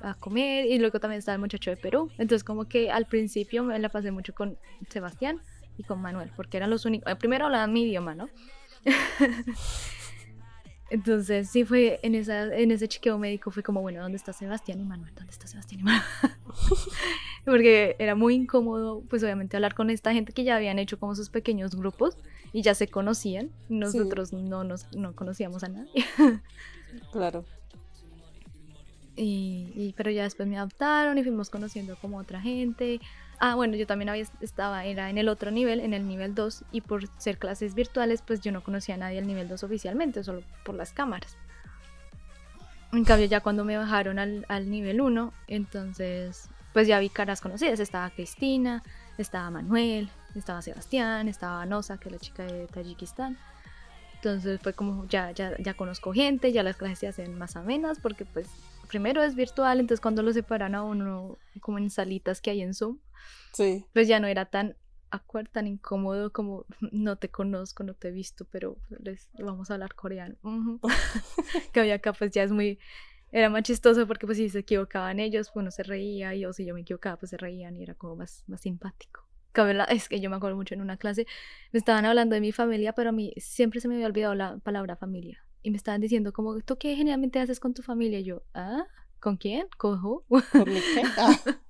a, 0.00 0.14
comer 0.14 0.64
y 0.64 0.78
luego 0.78 0.98
también 0.98 1.18
estaba 1.18 1.34
el 1.34 1.40
muchacho 1.40 1.70
de 1.70 1.76
Perú. 1.76 2.10
Entonces 2.16 2.44
como 2.44 2.68
que 2.68 2.90
al 2.90 3.06
principio 3.06 3.64
me 3.64 3.78
la 3.78 3.90
pasé 3.90 4.12
mucho 4.12 4.34
con 4.34 4.56
Sebastián 4.88 5.42
y 5.76 5.82
con 5.82 6.00
Manuel 6.00 6.30
porque 6.36 6.56
eran 6.56 6.70
los 6.70 6.84
únicos. 6.84 7.12
Primero 7.16 7.46
hablaban 7.46 7.72
mi 7.72 7.82
idioma, 7.82 8.14
¿no? 8.14 8.30
Entonces, 10.90 11.48
sí 11.48 11.64
fue 11.64 12.00
en, 12.02 12.16
esa, 12.16 12.54
en 12.54 12.72
ese 12.72 12.88
chequeo 12.88 13.16
médico, 13.16 13.50
fue 13.52 13.62
como, 13.62 13.80
bueno, 13.80 14.02
¿dónde 14.02 14.16
está 14.16 14.32
Sebastián 14.32 14.80
y 14.80 14.84
Manuel? 14.84 15.14
¿Dónde 15.14 15.30
está 15.30 15.46
Sebastián 15.46 15.80
y 15.80 15.84
Manuel? 15.84 16.02
Porque 17.44 17.94
era 17.98 18.16
muy 18.16 18.34
incómodo, 18.34 19.02
pues 19.08 19.22
obviamente 19.22 19.56
hablar 19.56 19.74
con 19.74 19.88
esta 19.88 20.12
gente 20.12 20.32
que 20.32 20.42
ya 20.44 20.56
habían 20.56 20.78
hecho 20.78 20.98
como 20.98 21.14
sus 21.14 21.30
pequeños 21.30 21.76
grupos 21.76 22.16
y 22.52 22.62
ya 22.62 22.74
se 22.74 22.88
conocían. 22.88 23.50
Nosotros 23.68 24.32
no 24.32 24.64
nos 24.64 24.92
no 24.96 25.14
conocíamos 25.14 25.62
a 25.62 25.68
nadie. 25.68 26.04
claro. 27.12 27.44
Y, 29.22 29.94
pero 29.96 30.10
ya 30.10 30.22
después 30.22 30.48
me 30.48 30.56
adoptaron 30.56 31.18
y 31.18 31.22
fuimos 31.22 31.50
conociendo 31.50 31.96
como 32.00 32.18
otra 32.18 32.40
gente. 32.40 33.00
Ah, 33.42 33.54
bueno, 33.54 33.74
yo 33.74 33.86
también 33.86 34.10
había, 34.10 34.26
estaba, 34.42 34.84
era 34.84 35.08
en 35.08 35.16
el 35.16 35.28
otro 35.30 35.50
nivel, 35.50 35.80
en 35.80 35.94
el 35.94 36.06
nivel 36.06 36.34
2, 36.34 36.64
y 36.72 36.82
por 36.82 37.08
ser 37.18 37.38
clases 37.38 37.74
virtuales, 37.74 38.20
pues 38.20 38.42
yo 38.42 38.52
no 38.52 38.62
conocía 38.62 38.96
a 38.96 38.98
nadie 38.98 39.18
al 39.18 39.26
nivel 39.26 39.48
2 39.48 39.64
oficialmente, 39.64 40.22
solo 40.22 40.42
por 40.62 40.74
las 40.74 40.92
cámaras. 40.92 41.38
En 42.92 43.02
cambio, 43.04 43.26
ya 43.26 43.40
cuando 43.40 43.64
me 43.64 43.78
bajaron 43.78 44.18
al, 44.18 44.44
al 44.48 44.70
nivel 44.70 45.00
1, 45.00 45.32
entonces, 45.46 46.50
pues 46.74 46.86
ya 46.86 46.98
vi 46.98 47.08
caras 47.08 47.40
conocidas. 47.40 47.80
Estaba 47.80 48.10
Cristina, 48.10 48.82
estaba 49.16 49.50
Manuel, 49.50 50.10
estaba 50.34 50.60
Sebastián, 50.60 51.26
estaba 51.26 51.64
Nosa, 51.64 51.98
que 51.98 52.08
es 52.08 52.12
la 52.12 52.18
chica 52.18 52.44
de 52.44 52.66
Tayikistán. 52.66 53.38
Entonces 54.16 54.60
fue 54.60 54.74
como, 54.74 55.06
ya, 55.06 55.30
ya, 55.30 55.56
ya 55.58 55.72
conozco 55.72 56.12
gente, 56.12 56.52
ya 56.52 56.62
las 56.62 56.76
clases 56.76 56.98
se 56.98 57.08
hacen 57.08 57.38
más 57.38 57.56
amenas, 57.56 57.98
porque 58.00 58.26
pues 58.26 58.48
primero 58.86 59.22
es 59.22 59.34
virtual, 59.34 59.80
entonces 59.80 60.02
cuando 60.02 60.22
lo 60.22 60.30
separan 60.32 60.74
a 60.74 60.82
uno 60.82 61.38
como 61.60 61.78
en 61.78 61.88
salitas 61.88 62.42
que 62.42 62.50
hay 62.50 62.60
en 62.60 62.74
Zoom, 62.74 62.98
Sí. 63.52 63.84
Pues 63.92 64.08
ya 64.08 64.20
no 64.20 64.26
era 64.26 64.46
tan 64.46 64.76
acuerdo, 65.10 65.50
tan 65.52 65.66
incómodo 65.66 66.32
como 66.32 66.66
no 66.92 67.16
te 67.16 67.30
conozco, 67.30 67.82
no 67.84 67.94
te 67.94 68.08
he 68.08 68.12
visto, 68.12 68.46
pero 68.50 68.76
les 69.00 69.28
vamos 69.38 69.70
a 69.70 69.74
hablar 69.74 69.94
coreano. 69.94 70.36
que 71.72 71.80
había 71.80 71.94
acá 71.94 72.12
pues 72.12 72.30
ya 72.30 72.42
es 72.42 72.52
muy 72.52 72.78
era 73.32 73.48
más 73.48 73.62
chistoso 73.62 74.06
porque 74.06 74.26
pues 74.26 74.38
si 74.38 74.48
se 74.48 74.60
equivocaban 74.60 75.20
ellos, 75.20 75.50
pues 75.52 75.62
uno 75.62 75.70
se 75.70 75.84
reía 75.84 76.34
y 76.34 76.44
o 76.44 76.52
si 76.52 76.64
yo 76.64 76.74
me 76.74 76.80
equivocaba 76.80 77.16
pues 77.16 77.30
se 77.30 77.36
reían 77.36 77.76
y 77.76 77.82
era 77.82 77.94
como 77.94 78.16
más, 78.16 78.44
más 78.48 78.60
simpático. 78.60 79.24
Es 79.88 80.08
que 80.08 80.20
yo 80.20 80.30
me 80.30 80.36
acuerdo 80.36 80.56
mucho 80.56 80.74
en 80.74 80.80
una 80.80 80.96
clase, 80.96 81.26
me 81.72 81.78
estaban 81.78 82.04
hablando 82.04 82.34
de 82.34 82.40
mi 82.40 82.52
familia, 82.52 82.92
pero 82.92 83.10
a 83.10 83.12
mí 83.12 83.32
siempre 83.36 83.80
se 83.80 83.88
me 83.88 83.94
había 83.94 84.06
olvidado 84.06 84.34
la 84.34 84.58
palabra 84.58 84.96
familia. 84.96 85.44
Y 85.62 85.70
me 85.70 85.76
estaban 85.76 86.00
diciendo 86.00 86.32
como, 86.32 86.60
¿tú 86.60 86.78
qué 86.78 86.94
generalmente 86.96 87.40
haces 87.40 87.60
con 87.60 87.74
tu 87.74 87.82
familia? 87.82 88.20
Y 88.20 88.24
yo, 88.24 88.42
¿ah? 88.54 88.84
¿Con 89.18 89.36
quién? 89.36 89.66
¿Con 89.76 90.02
who? 90.02 90.24
¿Con 90.28 90.72
mi 90.72 90.80
qué? 90.80 91.02
Ah. 91.18 91.60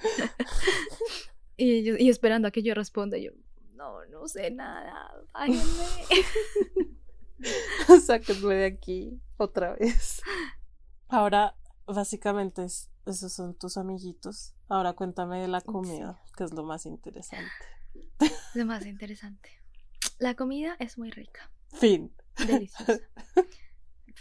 y, 1.56 2.08
esperando 2.08 2.48
a 2.48 2.50
que 2.50 2.62
yo 2.62 2.74
responda, 2.74 3.18
yo, 3.18 3.32
no, 3.74 4.04
no 4.06 4.28
sé 4.28 4.50
nada, 4.50 5.12
bájenme. 5.32 5.62
Sáquenme 8.04 8.54
de 8.56 8.66
aquí 8.66 9.20
otra 9.36 9.74
vez. 9.74 10.22
Ahora, 11.08 11.56
básicamente, 11.86 12.64
esos 12.64 13.32
son 13.32 13.54
tus 13.54 13.76
amiguitos. 13.76 14.54
Ahora 14.68 14.92
cuéntame 14.92 15.40
de 15.40 15.48
la 15.48 15.60
comida, 15.60 16.22
que 16.36 16.44
es 16.44 16.52
lo 16.52 16.62
más 16.62 16.86
interesante. 16.86 17.50
Lo 18.54 18.66
más 18.66 18.84
interesante. 18.84 19.48
La 20.18 20.34
comida 20.34 20.76
es 20.78 20.98
muy 20.98 21.10
rica. 21.10 21.50
Fin. 21.72 22.12
Deliciosa. 22.36 23.00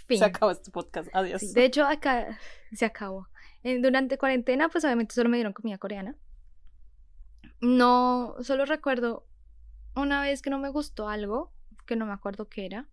Se 0.08 0.24
acabó 0.24 0.52
este 0.52 0.72
podcast. 0.72 1.10
Adiós. 1.13 1.54
de 1.54 1.65
hecho, 1.65 1.86
acá 1.86 2.39
se 2.72 2.86
acabó. 2.86 3.28
Durante 3.63 4.17
cuarentena, 4.17 4.69
pues 4.69 4.86
obviamente 4.86 5.15
solo 5.15 5.30
me 5.30 5.38
dieron 5.38 5.54
comida 5.54 5.78
coreana. 5.78 6.15
No, 7.62 8.36
solo 8.41 8.65
recuerdo 8.65 9.28
una 9.95 10.22
vez 10.22 10.41
que 10.41 10.50
no 10.50 10.60
me 10.60 10.69
gustó 10.69 11.10
algo, 11.10 11.52
que 11.86 11.95
no 11.95 12.06
me 12.06 12.13
acuerdo 12.13 12.48
qué 12.48 12.65
era, 12.65 12.88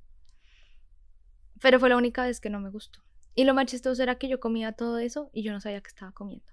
pero 1.60 1.78
fue 1.78 1.88
la 1.88 1.96
única 1.96 2.24
vez 2.24 2.40
que 2.40 2.50
no 2.50 2.60
me 2.60 2.70
gustó. 2.70 3.00
Y 3.34 3.44
lo 3.44 3.54
más 3.54 3.66
chistoso 3.66 4.02
era 4.02 4.16
que 4.16 4.28
yo 4.28 4.40
comía 4.40 4.72
todo 4.72 4.98
eso 4.98 5.30
y 5.32 5.42
yo 5.42 5.52
no 5.52 5.60
sabía 5.60 5.80
que 5.80 5.88
estaba 5.88 6.12
comiendo. 6.12 6.50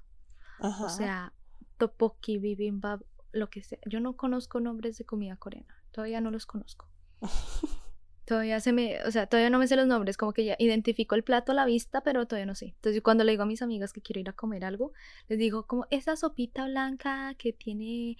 O 0.59 0.89
sea, 0.89 1.33
topoki, 1.77 2.37
bibimbap, 2.37 3.01
lo 3.31 3.49
que 3.49 3.63
sea. 3.63 3.79
Yo 3.85 3.99
no 3.99 4.15
conozco 4.15 4.59
nombres 4.59 4.97
de 4.97 5.05
comida 5.05 5.35
coreana. 5.37 5.83
Todavía 5.91 6.21
no 6.21 6.29
los 6.29 6.45
conozco. 6.45 6.87
todavía 8.25 8.59
se 8.59 8.71
me, 8.73 9.03
o 9.03 9.11
sea, 9.11 9.27
todavía 9.27 9.49
no 9.49 9.59
me 9.59 9.67
sé 9.67 9.75
los 9.75 9.87
nombres, 9.87 10.17
como 10.17 10.33
que 10.33 10.45
ya 10.45 10.55
identifico 10.59 11.15
el 11.15 11.23
plato 11.23 11.51
a 11.51 11.55
la 11.55 11.65
vista, 11.65 12.01
pero 12.01 12.25
todavía 12.25 12.45
no 12.45 12.55
sé. 12.55 12.67
Entonces, 12.67 13.01
cuando 13.01 13.23
le 13.23 13.31
digo 13.31 13.43
a 13.43 13.47
mis 13.47 13.61
amigas 13.61 13.93
que 13.93 14.01
quiero 14.01 14.19
ir 14.19 14.29
a 14.29 14.33
comer 14.33 14.65
algo, 14.65 14.93
les 15.27 15.39
digo 15.39 15.67
como 15.67 15.85
esa 15.89 16.15
sopita 16.15 16.65
blanca 16.65 17.35
que 17.37 17.53
tiene 17.53 18.17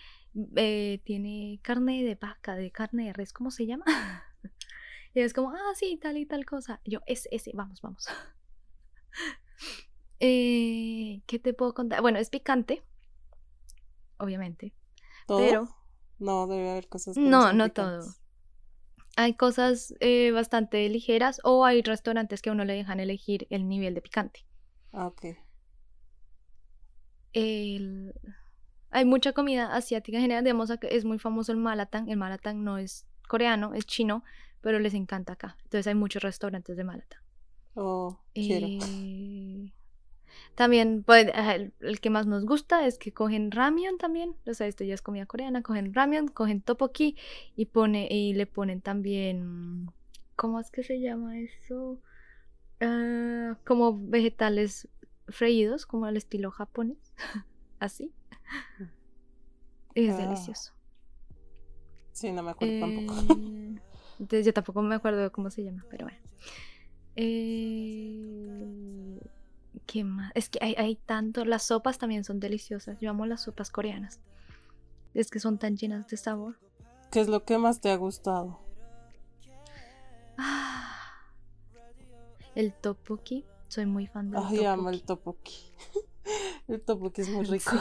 eh, 0.55 0.99
tiene 1.03 1.59
carne 1.61 2.03
de 2.03 2.15
vaca, 2.15 2.55
de 2.55 2.71
carne 2.71 3.05
de 3.05 3.13
res, 3.13 3.33
¿cómo 3.33 3.51
se 3.51 3.65
llama? 3.65 3.85
y 5.13 5.19
es 5.19 5.33
como, 5.33 5.51
ah, 5.51 5.73
sí, 5.75 5.97
tal 6.01 6.17
y 6.17 6.25
tal 6.25 6.45
cosa. 6.45 6.81
yo, 6.85 6.99
es 7.05 7.27
ese, 7.31 7.51
vamos, 7.53 7.81
vamos. 7.81 8.07
Eh, 10.25 11.21
¿Qué 11.25 11.37
te 11.37 11.53
puedo 11.53 11.73
contar? 11.73 12.01
Bueno, 12.01 12.17
es 12.17 12.29
picante, 12.29 12.81
obviamente. 14.15 14.73
Pero. 15.27 15.67
No, 16.17 16.47
debe 16.47 16.69
haber 16.69 16.87
cosas. 16.87 17.17
no, 17.17 17.51
no 17.51 17.73
todo. 17.73 18.05
Hay 19.15 19.35
cosas 19.35 19.93
eh, 19.99 20.31
bastante 20.31 20.87
ligeras 20.89 21.39
o 21.43 21.65
hay 21.65 21.81
restaurantes 21.81 22.41
que 22.41 22.49
a 22.49 22.53
uno 22.53 22.65
le 22.65 22.73
dejan 22.73 22.99
elegir 22.99 23.47
el 23.49 23.67
nivel 23.67 23.93
de 23.93 24.01
picante. 24.01 24.45
Ah, 24.91 25.07
ok. 25.07 25.25
El 27.33 28.13
hay 28.93 29.05
mucha 29.05 29.33
comida 29.33 29.75
asiática 29.75 30.17
en 30.17 30.21
general. 30.21 30.43
Digamos, 30.43 30.69
es 30.69 31.03
muy 31.03 31.17
famoso 31.17 31.51
el 31.51 31.57
malatang. 31.57 32.09
El 32.09 32.17
malatang 32.17 32.63
no 32.63 32.77
es 32.77 33.07
coreano, 33.27 33.73
es 33.73 33.87
chino, 33.87 34.23
pero 34.61 34.79
les 34.79 34.93
encanta 34.93 35.33
acá. 35.33 35.57
Entonces 35.63 35.87
hay 35.87 35.95
muchos 35.95 36.21
restaurantes 36.21 36.77
de 36.77 36.83
malatang. 36.83 37.21
Oh, 37.73 38.19
quiero. 38.33 38.67
También 40.55 41.03
pues, 41.03 41.31
el, 41.79 41.99
que 41.99 42.09
más 42.09 42.27
nos 42.27 42.45
gusta 42.45 42.85
es 42.85 42.99
que 42.99 43.11
cogen 43.11 43.51
ramen 43.51 43.97
también. 43.97 44.35
O 44.45 44.53
sea, 44.53 44.67
esto 44.67 44.83
ya 44.83 44.93
es 44.93 45.01
comida 45.01 45.25
coreana. 45.25 45.63
Cogen 45.63 45.93
ramen, 45.93 46.27
cogen 46.27 46.61
topoki 46.61 47.17
y, 47.55 47.65
pone, 47.65 48.07
y 48.09 48.33
le 48.33 48.45
ponen 48.45 48.81
también. 48.81 49.89
¿Cómo 50.35 50.59
es 50.59 50.69
que 50.69 50.83
se 50.83 50.99
llama 50.99 51.39
eso? 51.39 51.99
Ah, 52.81 53.57
como 53.65 53.97
vegetales 53.97 54.87
freídos, 55.27 55.85
como 55.85 56.05
al 56.05 56.17
estilo 56.17 56.51
japonés. 56.51 57.13
Así. 57.79 58.13
Es 59.95 60.13
ah. 60.13 60.17
delicioso. 60.17 60.73
Sí, 62.11 62.31
no 62.31 62.43
me 62.43 62.51
acuerdo 62.51 62.79
tampoco. 62.79 63.19
Eh, 63.33 63.79
entonces 64.19 64.45
yo 64.45 64.53
tampoco 64.53 64.83
me 64.83 64.95
acuerdo 64.95 65.31
cómo 65.31 65.49
se 65.49 65.63
llama, 65.63 65.83
pero 65.89 66.05
bueno. 66.05 66.19
Eh, 67.15 69.02
¿Qué 69.85 70.03
más? 70.03 70.31
Es 70.35 70.49
que 70.49 70.59
hay, 70.61 70.75
hay 70.77 70.95
tanto. 70.95 71.45
Las 71.45 71.63
sopas 71.63 71.97
también 71.97 72.23
son 72.23 72.39
deliciosas. 72.39 72.99
Yo 72.99 73.09
amo 73.09 73.25
las 73.25 73.41
sopas 73.41 73.69
coreanas. 73.69 74.19
Es 75.13 75.29
que 75.29 75.39
son 75.39 75.57
tan 75.57 75.77
llenas 75.77 76.07
de 76.07 76.17
sabor. 76.17 76.57
¿Qué 77.11 77.21
es 77.21 77.27
lo 77.27 77.43
que 77.43 77.57
más 77.57 77.79
te 77.79 77.91
ha 77.91 77.95
gustado? 77.95 78.59
Ah, 80.37 80.97
el 82.55 82.73
topoki. 82.73 83.45
Soy 83.67 83.85
muy 83.85 84.07
fan 84.07 84.31
del 84.31 84.41
Ay, 84.43 84.65
amo 84.65 84.89
el 84.89 85.03
topoki. 85.03 85.55
el 86.67 86.81
topoki 86.81 87.21
es 87.21 87.29
muy 87.29 87.45
rico. 87.45 87.71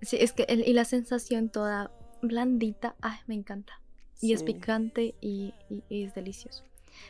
Sí, 0.00 0.16
es 0.20 0.32
que 0.32 0.46
y 0.48 0.72
la 0.72 0.84
sensación 0.84 1.48
toda 1.48 1.92
blandita, 2.22 2.96
ay, 3.00 3.18
me 3.26 3.34
encanta. 3.34 3.80
Y 4.20 4.32
es 4.32 4.44
picante 4.44 5.16
y, 5.20 5.52
es 5.90 6.14
delicioso. 6.14 6.64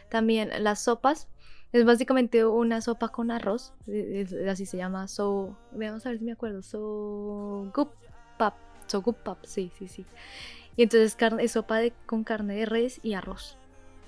También 0.08 0.50
las 0.64 0.80
sopas, 0.80 1.28
es 1.72 1.84
básicamente 1.84 2.44
una 2.44 2.80
sopa 2.80 3.08
con 3.08 3.30
arroz, 3.30 3.72
así 4.48 4.66
se 4.66 4.76
llama, 4.76 5.08
so, 5.08 5.56
vamos 5.72 6.04
a 6.04 6.10
ver 6.10 6.18
si 6.18 6.24
me 6.24 6.32
acuerdo, 6.32 6.62
so 6.62 7.70
gupap, 7.74 8.54
so 8.86 9.00
gupap, 9.00 9.44
sí, 9.44 9.72
sí, 9.78 9.88
sí. 9.88 10.04
Y 10.76 10.82
entonces 10.82 11.16
carne, 11.16 11.44
es 11.44 11.52
sopa 11.52 11.78
de, 11.78 11.92
con 12.06 12.24
carne 12.24 12.56
de 12.56 12.66
res 12.66 13.00
y 13.02 13.14
arroz. 13.14 13.56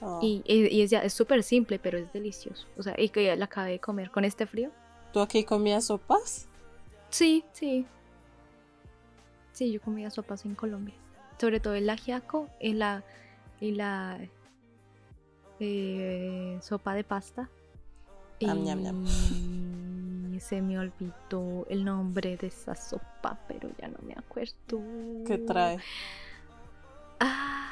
Oh. 0.01 0.21
Y, 0.23 0.43
y, 0.47 0.83
es 0.83 0.93
es 0.93 1.13
súper 1.15 1.43
simple, 1.43 1.79
pero 1.79 1.97
es 1.97 2.13
delicioso. 2.13 2.67
O 2.77 2.83
sea, 2.83 2.95
y 2.99 3.09
que 3.09 3.25
ya 3.25 3.37
la 3.37 3.47
acabé 3.47 3.73
de 3.73 3.81
comer 3.81 4.11
con 4.11 4.25
este 4.25 4.47
frío. 4.47 4.71
¿Tú 5.13 5.21
aquí 5.21 5.45
comías 5.45 5.87
sopas? 5.87 6.49
Sí, 7.09 7.45
sí. 7.53 7.87
Sí, 9.53 9.73
yo 9.73 9.81
comía 9.81 10.11
sopas 10.11 10.45
en 10.45 10.55
Colombia. 10.55 10.95
Sobre 11.39 11.61
todo 11.61 11.75
el 11.75 11.89
ajiaco 11.89 12.49
y 12.61 12.75
la, 12.75 13.05
y 13.61 13.73
la 13.73 14.19
eh, 15.61 16.59
sopa 16.61 16.95
de 16.95 17.05
pasta. 17.05 17.49
Y 18.41 18.47
se 20.41 20.61
me 20.61 20.79
olvidó 20.79 21.67
el 21.69 21.85
nombre 21.85 22.37
de 22.37 22.49
esa 22.49 22.75
sopa, 22.75 23.39
pero 23.47 23.71
ya 23.81 23.89
no 23.89 23.99
me 24.03 24.15
acuerdo. 24.15 24.81
¿Qué 25.27 25.39
trae? 25.39 25.79
Ah. 27.21 27.71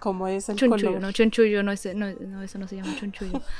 ¿Cómo 0.00 0.26
es 0.26 0.48
el 0.48 0.56
chunchullo, 0.56 0.88
color? 0.88 1.02
no, 1.02 1.12
chunchullo, 1.12 1.62
no, 1.62 1.72
no, 1.72 2.42
eso 2.42 2.58
no 2.58 2.66
se 2.66 2.76
llama 2.76 2.96
chunchullo. 2.98 3.40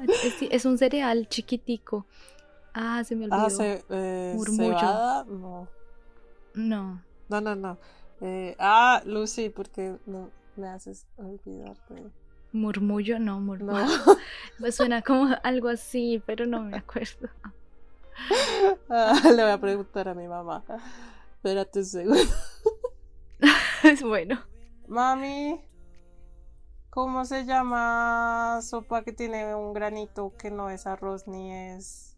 Ah, 0.00 0.06
es, 0.50 0.64
un 0.64 0.78
cereal 0.78 1.28
chiquitico 1.28 2.06
Ah, 2.72 3.02
se 3.02 3.16
me 3.16 3.24
ah, 3.24 3.28
olvidó. 3.28 3.46
Ah, 3.46 3.50
se, 3.50 3.84
eh, 3.90 4.36
Cebada, 4.46 5.24
no. 5.24 5.66
No. 6.54 7.02
No, 7.28 7.40
no, 7.40 7.56
no. 7.56 7.78
Eh, 8.20 8.54
ah, 8.60 9.02
Lucy, 9.04 9.48
porque 9.48 9.96
no 10.06 10.30
me 10.58 10.68
haces 10.68 11.06
olvidarte. 11.16 12.10
Murmullo, 12.52 13.18
no, 13.18 13.40
murmullo. 13.40 13.86
me 14.58 14.72
suena 14.72 15.02
como 15.02 15.34
algo 15.42 15.68
así, 15.68 16.22
pero 16.26 16.46
no 16.46 16.62
me 16.62 16.78
acuerdo. 16.78 17.28
Ah, 18.88 19.20
le 19.24 19.42
voy 19.42 19.52
a 19.52 19.60
preguntar 19.60 20.08
a 20.08 20.14
mi 20.14 20.26
mamá. 20.26 20.64
Espérate 21.36 21.80
un 21.80 21.84
segundo. 21.84 22.34
es 23.84 24.02
bueno. 24.02 24.42
Mami, 24.86 25.60
¿cómo 26.90 27.24
se 27.24 27.44
llama 27.44 28.60
sopa 28.62 29.02
que 29.02 29.12
tiene 29.12 29.54
un 29.54 29.72
granito 29.74 30.34
que 30.36 30.50
no 30.50 30.70
es 30.70 30.86
arroz 30.86 31.28
ni 31.28 31.52
es 31.52 32.16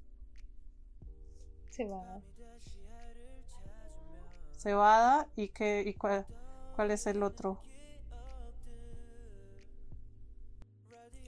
Cebada. 1.71 2.21
Cebada 4.57 5.27
y 5.37 5.49
qué 5.49 5.83
y 5.87 5.95
cuál, 5.95 6.27
cuál 6.77 6.91
es 6.91 7.07
el 7.07 7.23
otro? 7.23 7.61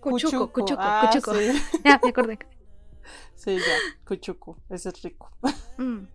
Cuchuco, 0.03 0.53
cuchuco, 0.53 0.83
ah, 0.83 1.09
cuchuco. 1.09 1.33
Sí. 1.33 1.63
ya, 1.85 2.01
me 2.03 2.11
acordé. 2.11 2.39
Sí, 3.37 3.57
ya, 3.57 3.79
cuchuco, 4.05 4.59
ese 4.69 4.89
es 4.89 5.03
rico. 5.03 5.31
Mm, 5.79 6.07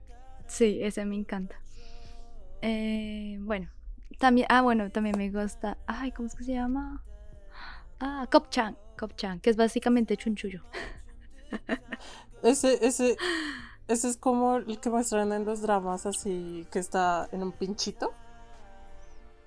sí, 0.45 0.80
ese 0.84 1.04
me 1.04 1.15
encanta. 1.15 1.56
Eh, 2.62 3.38
bueno, 3.41 3.69
también, 4.19 4.45
ah, 4.50 4.62
bueno, 4.62 4.91
también 4.91 5.17
me 5.17 5.30
gusta, 5.32 5.78
ay, 5.88 6.12
¿cómo 6.12 6.28
es 6.28 6.36
que 6.36 6.43
se 6.43 6.54
llama? 6.54 7.04
Ah, 8.00 8.28
Kopchan, 8.32 8.78
Kopchan, 8.97 9.39
que 9.39 9.50
es 9.50 9.58
básicamente 9.58 10.15
chunchullo. 10.15 10.63
ese, 12.43 12.86
ese, 12.86 13.17
ese 13.88 14.10
es 14.10 14.17
como 14.17 14.58
el 14.58 14.80
que 14.80 14.89
muestran 14.91 15.32
en 15.32 15.43
los 15.43 15.62
dramas, 15.62 16.06
así 16.06 16.67
que 16.71 16.80
está 16.80 17.28
en 17.32 17.41
un 17.41 17.52
pinchito. 17.52 18.13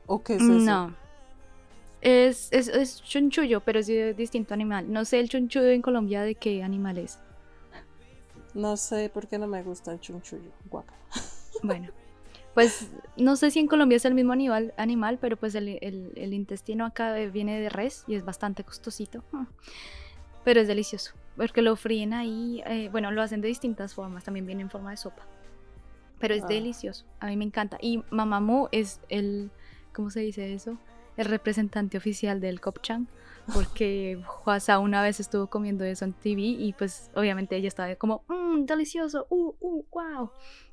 ¿O 0.06 0.22
qué 0.24 0.34
es 0.34 0.42
eso? 0.42 0.52
No. 0.52 0.94
Es, 2.00 2.48
es, 2.52 2.68
es 2.68 3.02
chunchullo, 3.02 3.60
pero 3.60 3.80
es 3.80 3.86
de 3.86 4.14
distinto 4.14 4.54
animal. 4.54 4.90
No 4.90 5.04
sé 5.04 5.20
el 5.20 5.28
chunchullo 5.28 5.68
en 5.68 5.82
Colombia 5.82 6.22
de 6.22 6.34
qué 6.34 6.62
animal 6.62 6.98
es. 6.98 7.18
No 8.54 8.76
sé 8.76 9.10
por 9.10 9.28
qué 9.28 9.38
no 9.38 9.46
me 9.46 9.62
gusta 9.62 9.92
el 9.92 10.00
chunchullo. 10.00 10.50
Guaca. 10.70 10.94
Bueno, 11.62 11.90
pues 12.54 12.88
no 13.18 13.36
sé 13.36 13.50
si 13.50 13.58
en 13.58 13.66
Colombia 13.66 13.96
es 13.96 14.06
el 14.06 14.14
mismo 14.14 14.32
animal, 14.32 14.72
animal 14.78 15.18
pero 15.20 15.36
pues 15.36 15.54
el, 15.54 15.68
el 15.68 16.32
intestino 16.32 16.86
acá 16.86 17.12
viene 17.12 17.60
de 17.60 17.68
res 17.68 18.04
y 18.06 18.14
es 18.14 18.24
bastante 18.24 18.64
costosito. 18.64 19.22
Pero 20.42 20.60
es 20.60 20.68
delicioso 20.68 21.12
porque 21.40 21.62
lo 21.62 21.74
fríen 21.74 22.12
ahí, 22.12 22.62
eh, 22.66 22.90
bueno, 22.92 23.10
lo 23.10 23.22
hacen 23.22 23.40
de 23.40 23.48
distintas 23.48 23.94
formas, 23.94 24.24
también 24.24 24.44
viene 24.44 24.60
en 24.60 24.68
forma 24.68 24.90
de 24.90 24.98
sopa. 24.98 25.22
Pero 26.18 26.34
es 26.34 26.42
ah. 26.42 26.46
delicioso, 26.48 27.06
a 27.18 27.28
mí 27.28 27.36
me 27.38 27.46
encanta. 27.46 27.78
Y 27.80 28.04
Mamamoo 28.10 28.68
es 28.72 29.00
el, 29.08 29.50
¿cómo 29.94 30.10
se 30.10 30.20
dice 30.20 30.52
eso? 30.52 30.76
El 31.16 31.26
representante 31.26 31.98
oficial 31.98 32.40
del 32.40 32.60
Kopchang, 32.60 33.08
porque 33.52 34.22
Huasa 34.46 34.78
una 34.78 35.02
vez 35.02 35.20
estuvo 35.20 35.48
comiendo 35.48 35.84
eso 35.84 36.04
en 36.04 36.12
TV 36.12 36.40
y 36.40 36.72
pues 36.72 37.10
obviamente 37.14 37.56
ella 37.56 37.68
estaba 37.68 37.94
como, 37.96 38.24
mmm, 38.28 38.64
delicioso, 38.64 39.26
uh, 39.30 39.54
uh, 39.60 39.84
wow. 39.90 40.30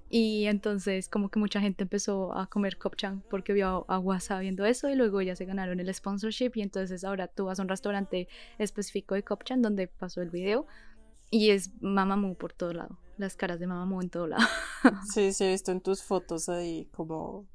Y 0.09 0.45
entonces 0.45 1.09
como 1.09 1.29
que 1.29 1.39
mucha 1.39 1.59
gente 1.59 1.83
empezó 1.83 2.33
a 2.37 2.47
comer 2.47 2.77
Kopchang 2.77 3.21
porque 3.29 3.51
vio 3.51 3.85
a 3.89 3.99
Wasa 3.99 4.39
viendo 4.39 4.63
eso 4.65 4.87
y 4.89 4.95
luego 4.95 5.21
ya 5.21 5.35
se 5.35 5.45
ganaron 5.45 5.79
el 5.79 5.93
sponsorship 5.93 6.51
y 6.55 6.61
entonces 6.61 7.03
ahora 7.03 7.27
tú 7.27 7.45
vas 7.45 7.59
a 7.59 7.63
un 7.63 7.69
restaurante 7.69 8.29
específico 8.57 9.15
de 9.15 9.23
Kopchang 9.23 9.61
donde 9.61 9.87
pasó 9.87 10.21
el 10.21 10.29
video 10.29 10.65
y 11.29 11.49
es 11.49 11.71
Mamamoo 11.81 12.35
por 12.35 12.53
todo 12.53 12.73
lado, 12.73 12.97
las 13.17 13.35
caras 13.35 13.59
de 13.59 13.67
Mamamoo 13.67 14.01
en 14.01 14.09
todo 14.09 14.27
lado. 14.27 14.47
Sí, 15.13 15.33
sí, 15.33 15.43
he 15.43 15.51
visto 15.51 15.73
en 15.73 15.81
tus 15.81 16.03
fotos 16.03 16.47
ahí 16.47 16.87
como 16.93 17.45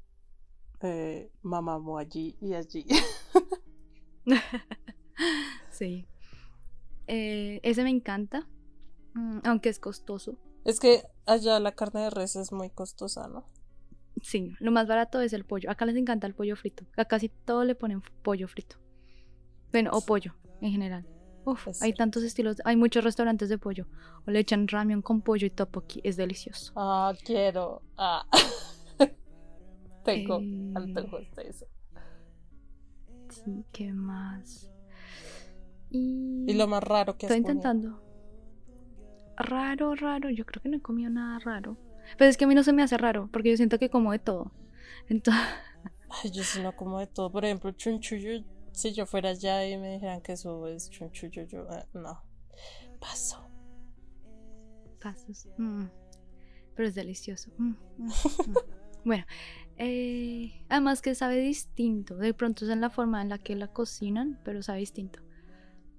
eh, 0.83 1.31
mamamo 1.41 1.97
allí 1.97 2.37
y 2.41 2.53
allí. 2.53 2.85
sí. 5.71 6.07
Eh, 7.07 7.59
ese 7.63 7.83
me 7.83 7.89
encanta, 7.89 8.47
mm, 9.13 9.39
aunque 9.45 9.69
es 9.69 9.79
costoso. 9.79 10.37
Es 10.65 10.79
que 10.79 11.03
allá 11.25 11.59
la 11.59 11.73
carne 11.73 12.01
de 12.01 12.09
res 12.09 12.35
es 12.35 12.51
muy 12.51 12.69
costosa, 12.69 13.27
¿no? 13.27 13.49
Sí, 14.21 14.55
lo 14.59 14.71
más 14.71 14.87
barato 14.87 15.19
es 15.19 15.33
el 15.33 15.43
pollo. 15.43 15.69
Acá 15.69 15.85
les 15.85 15.97
encanta 15.97 16.27
el 16.27 16.33
pollo 16.35 16.55
frito. 16.55 16.85
A 16.95 17.05
casi 17.05 17.29
todo 17.29 17.65
le 17.65 17.75
ponen 17.75 18.01
pollo 18.21 18.47
frito. 18.47 18.77
Bueno, 19.71 19.89
o 19.93 20.01
pollo 20.01 20.35
en 20.61 20.71
general. 20.71 21.05
Uf, 21.45 21.67
hay 21.81 21.93
tantos 21.93 22.23
estilos. 22.23 22.57
Hay 22.63 22.77
muchos 22.77 23.03
restaurantes 23.03 23.49
de 23.49 23.57
pollo. 23.57 23.87
O 24.25 24.31
le 24.31 24.39
echan 24.39 24.67
ramen 24.67 25.01
con 25.01 25.21
pollo 25.21 25.45
y 25.45 25.49
topoki. 25.49 25.99
Es 26.05 26.15
delicioso. 26.15 26.71
Ah, 26.75 27.13
quiero. 27.25 27.81
Ah. 27.97 28.25
Tengo 30.03 30.39
eh... 30.39 31.29
de 31.35 31.49
eso. 31.49 31.65
Sí, 33.29 33.65
¿qué 33.71 33.93
más? 33.93 34.69
Y... 35.89 36.53
lo 36.53 36.67
más 36.67 36.83
raro 36.83 37.17
que 37.17 37.25
Estoy 37.25 37.39
intentando. 37.39 38.01
Raro, 39.37 39.95
raro. 39.95 40.29
Yo 40.29 40.45
creo 40.45 40.61
que 40.61 40.69
no 40.69 40.77
he 40.77 40.81
comido 40.81 41.09
nada 41.09 41.39
raro. 41.39 41.77
Pero 42.17 42.29
es 42.29 42.37
que 42.37 42.45
a 42.45 42.47
mí 42.47 42.55
no 42.55 42.63
se 42.63 42.73
me 42.73 42.83
hace 42.83 42.97
raro, 42.97 43.29
porque 43.31 43.49
yo 43.49 43.57
siento 43.57 43.79
que 43.79 43.89
como 43.89 44.11
de 44.11 44.19
todo. 44.19 44.51
Entonces... 45.07 45.43
Ay, 46.23 46.31
yo 46.31 46.43
sí 46.43 46.61
no 46.61 46.75
como 46.75 46.99
de 46.99 47.07
todo. 47.07 47.31
Por 47.31 47.45
ejemplo, 47.45 47.71
chunchullo, 47.71 48.43
si 48.71 48.93
yo 48.93 49.05
fuera 49.05 49.29
allá 49.29 49.67
y 49.67 49.77
me 49.77 49.93
dijeran 49.93 50.21
que 50.21 50.33
eso 50.33 50.67
es 50.67 50.89
chunchullo, 50.89 51.43
yo 51.43 51.61
eh, 51.71 51.85
no. 51.93 52.21
Paso. 52.99 53.49
Pasos. 55.01 55.47
Mm. 55.57 55.85
Pero 56.75 56.87
es 56.87 56.95
delicioso. 56.95 57.51
Mm, 57.57 57.75
mm, 57.97 58.11
bueno, 59.05 59.25
eh, 59.77 60.63
además 60.69 61.01
que 61.01 61.15
sabe 61.15 61.37
distinto. 61.37 62.15
De 62.15 62.33
pronto 62.33 62.65
es 62.65 62.71
en 62.71 62.81
la 62.81 62.89
forma 62.89 63.21
en 63.21 63.29
la 63.29 63.37
que 63.37 63.55
la 63.55 63.67
cocinan, 63.67 64.39
pero 64.43 64.61
sabe 64.61 64.79
distinto. 64.79 65.19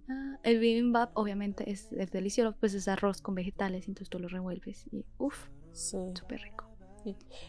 Ah, 0.09 0.39
el 0.43 0.59
bibimbap 0.59 1.17
obviamente 1.17 1.71
es, 1.71 1.91
delicioso, 1.91 2.57
pues 2.59 2.75
es 2.75 2.89
arroz 2.89 3.21
con 3.21 3.35
vegetales, 3.35 3.89
entonces 3.89 4.11
tú 4.11 4.19
lo 4.19 4.29
revuelves 4.29 4.87
y 4.93 5.05
uff, 5.19 5.49
sí. 5.73 5.97
súper 6.15 6.43
rico. 6.43 6.71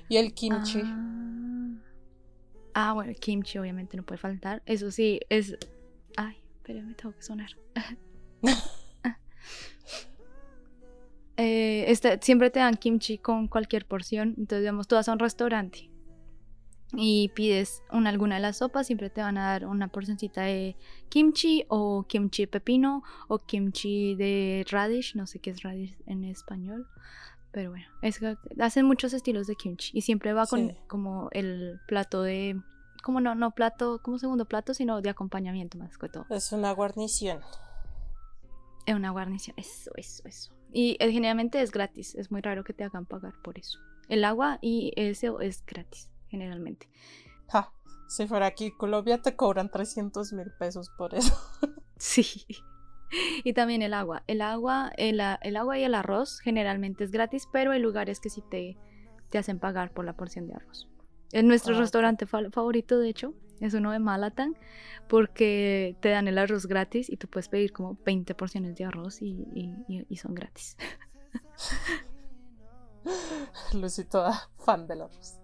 ¿Y 0.10 0.18
el 0.18 0.34
kimchi? 0.34 0.82
Ah, 0.84 1.78
ah, 2.74 2.94
bueno, 2.94 3.12
el 3.12 3.18
kimchi 3.18 3.58
obviamente 3.58 3.96
no 3.96 4.04
puede 4.04 4.18
faltar. 4.18 4.62
Eso 4.66 4.92
sí, 4.92 5.22
es... 5.30 5.58
Ay, 6.18 6.36
pero 6.64 6.84
me 6.84 6.94
tengo 6.94 7.16
que 7.16 7.22
sonar. 7.22 7.52
eh, 11.38 11.86
este, 11.88 12.20
siempre 12.22 12.50
te 12.50 12.60
dan 12.60 12.76
kimchi 12.76 13.18
con 13.18 13.48
cualquier 13.48 13.86
porción, 13.86 14.36
entonces 14.38 14.62
digamos, 14.62 14.88
tú 14.88 14.96
vas 14.96 15.08
a 15.08 15.14
un 15.14 15.20
restaurante 15.20 15.90
y 16.94 17.30
pides 17.30 17.84
una, 17.92 18.10
alguna 18.10 18.36
de 18.36 18.42
las 18.42 18.58
sopas, 18.58 18.88
siempre 18.88 19.10
te 19.10 19.22
van 19.22 19.38
a 19.38 19.52
dar 19.52 19.66
una 19.66 19.88
porcioncita 19.88 20.42
de 20.42 20.76
kimchi 21.10 21.66
o 21.68 22.06
kimchi 22.08 22.48
pepino 22.48 23.04
o 23.28 23.40
kimchi 23.40 24.16
de 24.16 24.66
radish, 24.70 25.16
no 25.16 25.28
sé 25.28 25.40
qué 25.40 25.50
es 25.52 25.64
radish 25.64 25.98
en 26.06 26.24
español, 26.24 26.88
pero 27.52 27.72
bueno, 27.72 27.86
es 28.02 28.20
hacen 28.60 28.86
muchos 28.86 29.14
estilos 29.14 29.48
de 29.48 29.56
kimchi 29.56 29.98
y 29.98 30.02
siempre 30.02 30.34
va 30.34 30.46
con 30.46 30.76
como 30.88 31.30
el 31.32 31.80
plato 31.88 32.22
de, 32.22 32.62
como 33.04 33.20
no, 33.20 33.36
no 33.36 33.52
plato, 33.52 34.02
como 34.02 34.20
segundo 34.20 34.46
plato, 34.46 34.74
sino 34.74 35.02
de 35.02 35.10
acompañamiento 35.10 35.78
más 35.78 35.98
que 35.98 36.10
todo. 36.10 36.26
Es 36.30 36.52
una 36.52 36.72
guarnición. 36.72 37.40
Es 38.86 38.96
una 38.96 39.10
guarnición, 39.10 39.56
eso, 39.58 39.92
eso, 39.96 40.24
eso. 40.28 40.54
Y 40.72 40.98
eh, 41.00 41.12
generalmente 41.12 41.62
es 41.62 41.72
gratis, 41.72 42.14
es 42.16 42.30
muy 42.30 42.42
raro 42.42 42.64
que 42.64 42.74
te 42.74 42.84
hagan 42.84 43.06
pagar 43.06 43.34
por 43.42 43.58
eso. 43.58 43.80
El 44.08 44.24
agua 44.24 44.60
y 44.62 44.94
eso 44.96 45.40
es 45.40 45.66
gratis 45.66 46.10
generalmente. 46.36 46.88
si 48.08 48.28
fuera 48.28 48.46
aquí 48.46 48.72
Colombia 48.72 49.22
te 49.22 49.36
cobran 49.36 49.70
300 49.70 50.34
mil 50.34 50.52
pesos 50.60 50.90
por 50.98 51.16
eso. 51.16 51.36
sí. 51.98 52.46
Y 53.44 53.54
también 53.54 53.82
el 53.82 53.94
agua. 53.94 54.24
El 54.28 54.42
agua, 54.42 54.92
el, 54.98 55.20
agua 55.22 55.78
y 55.80 55.84
el 55.84 55.96
arroz 55.96 56.40
generalmente 56.40 57.04
es 57.04 57.12
gratis, 57.12 57.48
pero 57.52 57.72
hay 57.72 57.80
lugares 57.80 58.20
que 58.20 58.30
sí 58.30 58.44
te, 58.50 58.78
te 59.30 59.38
hacen 59.38 59.60
pagar 59.60 59.94
por 59.94 60.06
la 60.06 60.14
porción 60.14 60.48
de 60.48 60.56
arroz. 60.56 60.90
En 61.32 61.48
nuestro 61.48 61.76
ah, 61.76 61.80
restaurante 61.80 62.26
favorito, 62.26 63.00
de 63.00 63.10
hecho, 63.10 63.34
es 63.60 63.74
uno 63.74 63.92
de 63.92 64.00
Malatan, 64.00 64.56
porque 65.08 65.96
te 66.02 66.10
dan 66.10 66.28
el 66.28 66.38
arroz 66.38 66.68
gratis 66.68 67.10
y 67.10 67.18
tú 67.18 67.28
puedes 67.28 67.50
pedir 67.50 67.72
como 67.72 67.98
20 68.06 68.36
porciones 68.36 68.76
de 68.76 68.86
arroz 68.86 69.22
y, 69.22 69.48
y 69.88 70.16
son 70.18 70.36
gratis. 70.36 70.78
Lucy, 73.74 74.06
toda 74.06 74.50
fan 74.58 74.88
del 74.88 75.02
arroz. 75.04 75.40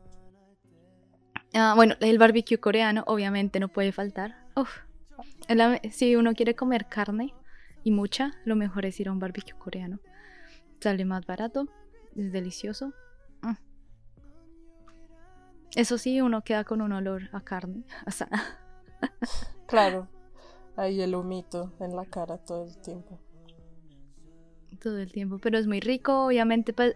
Ah, 1.53 1.73
bueno, 1.75 1.95
el 1.99 2.17
barbecue 2.17 2.59
coreano 2.59 3.03
obviamente 3.07 3.59
no 3.59 3.67
puede 3.67 3.91
faltar. 3.91 4.35
si 5.91 6.15
uno 6.15 6.33
quiere 6.33 6.55
comer 6.55 6.87
carne 6.87 7.33
y 7.83 7.91
mucha, 7.91 8.33
lo 8.45 8.55
mejor 8.55 8.85
es 8.85 8.99
ir 8.99 9.09
a 9.09 9.11
un 9.11 9.19
barbecue 9.19 9.57
coreano. 9.57 9.99
Sale 10.79 11.05
más 11.05 11.25
barato, 11.25 11.67
es 12.15 12.31
delicioso. 12.31 12.93
Mm. 13.41 13.55
Eso 15.75 15.97
sí, 15.97 16.21
uno 16.21 16.43
queda 16.43 16.63
con 16.63 16.81
un 16.81 16.91
olor 16.91 17.29
a 17.31 17.41
carne 17.41 17.83
claro, 19.67 20.07
ahí 20.75 21.01
el 21.01 21.15
humito 21.15 21.73
en 21.79 21.95
la 21.95 22.05
cara 22.05 22.37
todo 22.37 22.65
el 22.65 22.77
tiempo 22.77 23.19
todo 24.81 24.97
el 24.97 25.11
tiempo, 25.11 25.37
pero 25.37 25.57
es 25.57 25.67
muy 25.67 25.79
rico. 25.79 26.25
Obviamente, 26.25 26.73
pues, 26.73 26.93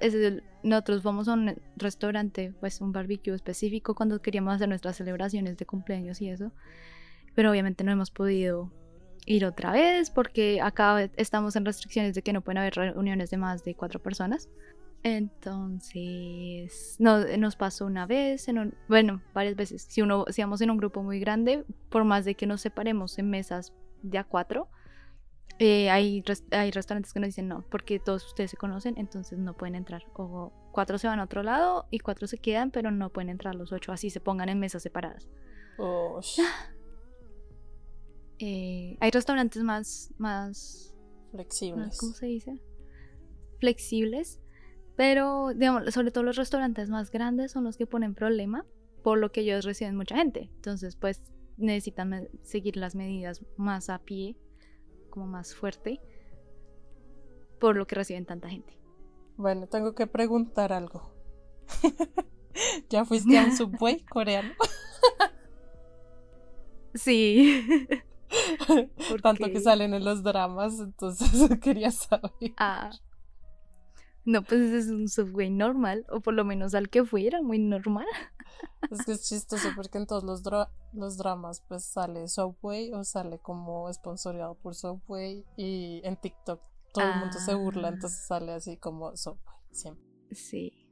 nosotros 0.63 1.03
vamos 1.03 1.27
a 1.27 1.33
un 1.33 1.55
restaurante, 1.77 2.53
pues 2.59 2.81
un 2.81 2.91
barbecue 2.91 3.33
específico 3.33 3.95
cuando 3.95 4.21
queríamos 4.21 4.55
hacer 4.55 4.67
nuestras 4.67 4.97
celebraciones 4.97 5.57
de 5.57 5.65
cumpleaños 5.65 6.21
y 6.21 6.29
eso. 6.29 6.51
Pero 7.36 7.51
obviamente 7.51 7.83
no 7.83 7.91
hemos 7.91 8.11
podido 8.11 8.71
ir 9.25 9.45
otra 9.45 9.71
vez 9.71 10.09
porque 10.09 10.61
acá 10.61 11.09
estamos 11.15 11.55
en 11.55 11.65
restricciones 11.65 12.15
de 12.15 12.21
que 12.21 12.33
no 12.33 12.41
pueden 12.41 12.59
haber 12.59 12.75
reuniones 12.75 13.29
de 13.29 13.38
más 13.38 13.63
de 13.63 13.75
cuatro 13.75 14.01
personas. 14.01 14.49
Entonces, 15.03 16.95
no, 16.97 17.19
nos 17.38 17.55
pasó 17.55 17.86
una 17.86 18.07
vez, 18.07 18.47
en 18.47 18.73
bueno, 18.88 19.21
varias 19.36 19.55
veces. 19.55 19.86
Si 19.88 20.01
uno, 20.01 20.25
si 20.29 20.41
vamos 20.41 20.61
en 20.61 20.71
un 20.71 20.77
grupo 20.77 21.03
muy 21.03 21.19
grande, 21.19 21.63
por 21.89 22.03
más 22.05 22.25
de 22.25 22.33
que 22.33 22.47
nos 22.47 22.61
separemos 22.61 23.19
en 23.19 23.29
mesas 23.29 23.71
de 24.01 24.17
a 24.17 24.23
cuatro, 24.23 24.67
eh, 25.57 25.89
hay, 25.89 26.23
hay 26.51 26.71
restaurantes 26.71 27.13
que 27.13 27.19
nos 27.19 27.27
dicen 27.27 27.47
no, 27.47 27.63
porque 27.69 27.99
todos 27.99 28.25
ustedes 28.25 28.51
se 28.51 28.57
conocen, 28.57 28.95
entonces 28.97 29.39
no 29.39 29.55
pueden 29.55 29.75
entrar. 29.75 30.03
O 30.13 30.51
cuatro 30.71 30.97
se 30.97 31.07
van 31.07 31.19
a 31.19 31.23
otro 31.23 31.43
lado 31.43 31.85
y 31.91 31.99
cuatro 31.99 32.27
se 32.27 32.37
quedan, 32.37 32.71
pero 32.71 32.91
no 32.91 33.09
pueden 33.09 33.29
entrar 33.29 33.55
los 33.55 33.71
ocho, 33.71 33.91
así 33.91 34.09
se 34.09 34.19
pongan 34.19 34.49
en 34.49 34.59
mesas 34.59 34.83
separadas. 34.83 35.29
Eh, 38.37 38.97
hay 38.99 39.11
restaurantes 39.11 39.63
más, 39.63 40.13
más 40.17 40.93
flexibles. 41.31 41.97
¿Cómo 41.97 42.11
se 42.11 42.25
dice? 42.25 42.61
Flexibles. 43.61 44.41
Pero, 44.97 45.53
digamos, 45.55 45.93
sobre 45.93 46.11
todo 46.11 46.25
los 46.25 46.35
restaurantes 46.35 46.89
más 46.89 47.11
grandes 47.11 47.53
son 47.53 47.63
los 47.63 47.77
que 47.77 47.87
ponen 47.87 48.13
problema, 48.13 48.65
por 49.03 49.19
lo 49.19 49.31
que 49.31 49.39
ellos 49.39 49.63
reciben 49.63 49.95
mucha 49.95 50.17
gente. 50.17 50.49
Entonces, 50.53 50.97
pues 50.97 51.21
necesitan 51.55 52.27
seguir 52.43 52.75
las 52.75 52.93
medidas 52.93 53.41
más 53.55 53.89
a 53.89 53.99
pie 53.99 54.35
como 55.16 55.26
más 55.26 55.55
fuerte 55.55 56.01
por 57.59 57.76
lo 57.78 57.88
que 57.88 57.95
reciben 57.95 58.26
tanta 58.26 58.49
gente. 58.49 58.78
Bueno, 59.38 59.68
tengo 59.68 59.95
que 59.95 60.07
preguntar 60.07 60.72
algo. 60.74 61.09
¿Ya 62.89 63.05
fuiste 63.05 63.38
a 63.39 63.45
un 63.45 63.51
subway 63.57 64.01
coreano? 64.01 64.53
sí. 66.93 67.66
Tanto 69.24 69.45
que 69.45 69.61
salen 69.61 69.93
en 69.93 70.03
los 70.03 70.22
dramas, 70.22 70.80
entonces 70.80 71.59
quería 71.59 71.91
saber. 71.91 72.53
Ah. 72.57 72.91
No, 74.26 74.43
pues 74.43 74.61
es 74.71 74.88
un 74.88 75.07
subway 75.07 75.51
normal, 75.51 76.05
o 76.09 76.19
por 76.19 76.34
lo 76.34 76.43
menos 76.43 76.73
al 76.73 76.89
que 76.89 77.05
fuera, 77.05 77.41
muy 77.41 77.59
normal. 77.59 78.07
Es 78.89 79.05
que 79.05 79.13
es 79.13 79.28
chistoso 79.28 79.69
porque 79.76 79.97
en 79.97 80.07
todos 80.07 80.23
los, 80.23 80.41
los 80.93 81.17
dramas 81.17 81.63
pues 81.67 81.86
sale 81.86 82.28
Subway 82.28 82.91
o 82.93 83.03
sale 83.03 83.39
como 83.39 83.89
esponsoreado 83.89 84.55
por 84.55 84.76
Subway 84.76 85.45
y 85.57 86.01
en 86.03 86.17
TikTok 86.17 86.61
todo 86.93 87.05
el 87.05 87.19
mundo 87.19 87.38
se 87.39 87.53
burla, 87.55 87.89
ah. 87.89 87.91
entonces 87.93 88.26
sale 88.26 88.53
así 88.53 88.78
como 88.78 89.15
Subway 89.15 89.55
siempre. 89.71 90.03
Sí, 90.32 90.88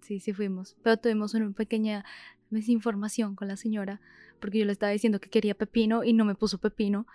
sí, 0.00 0.20
sí 0.20 0.32
fuimos, 0.32 0.76
pero 0.82 0.96
tuvimos 0.96 1.34
una 1.34 1.50
pequeña 1.52 2.04
desinformación 2.50 3.34
con 3.34 3.48
la 3.48 3.56
señora 3.56 4.00
porque 4.40 4.58
yo 4.58 4.64
le 4.66 4.72
estaba 4.72 4.92
diciendo 4.92 5.20
que 5.20 5.30
quería 5.30 5.54
pepino 5.54 6.04
y 6.04 6.12
no 6.12 6.24
me 6.24 6.34
puso 6.34 6.58
pepino. 6.58 7.06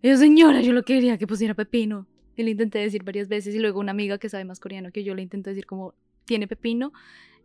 Y 0.00 0.08
yo, 0.08 0.16
señora, 0.16 0.62
yo 0.62 0.72
lo 0.72 0.84
quería 0.84 1.18
que 1.18 1.26
pusiera 1.26 1.54
pepino. 1.54 2.06
Y 2.38 2.44
le 2.44 2.52
intenté 2.52 2.78
decir 2.78 3.02
varias 3.02 3.26
veces 3.26 3.52
y 3.52 3.58
luego 3.58 3.80
una 3.80 3.90
amiga 3.90 4.16
que 4.18 4.28
sabe 4.28 4.44
más 4.44 4.60
coreano 4.60 4.92
que 4.92 5.02
yo 5.02 5.12
le 5.12 5.22
intentó 5.22 5.50
decir 5.50 5.66
como, 5.66 5.94
¿tiene 6.24 6.46
pepino? 6.46 6.92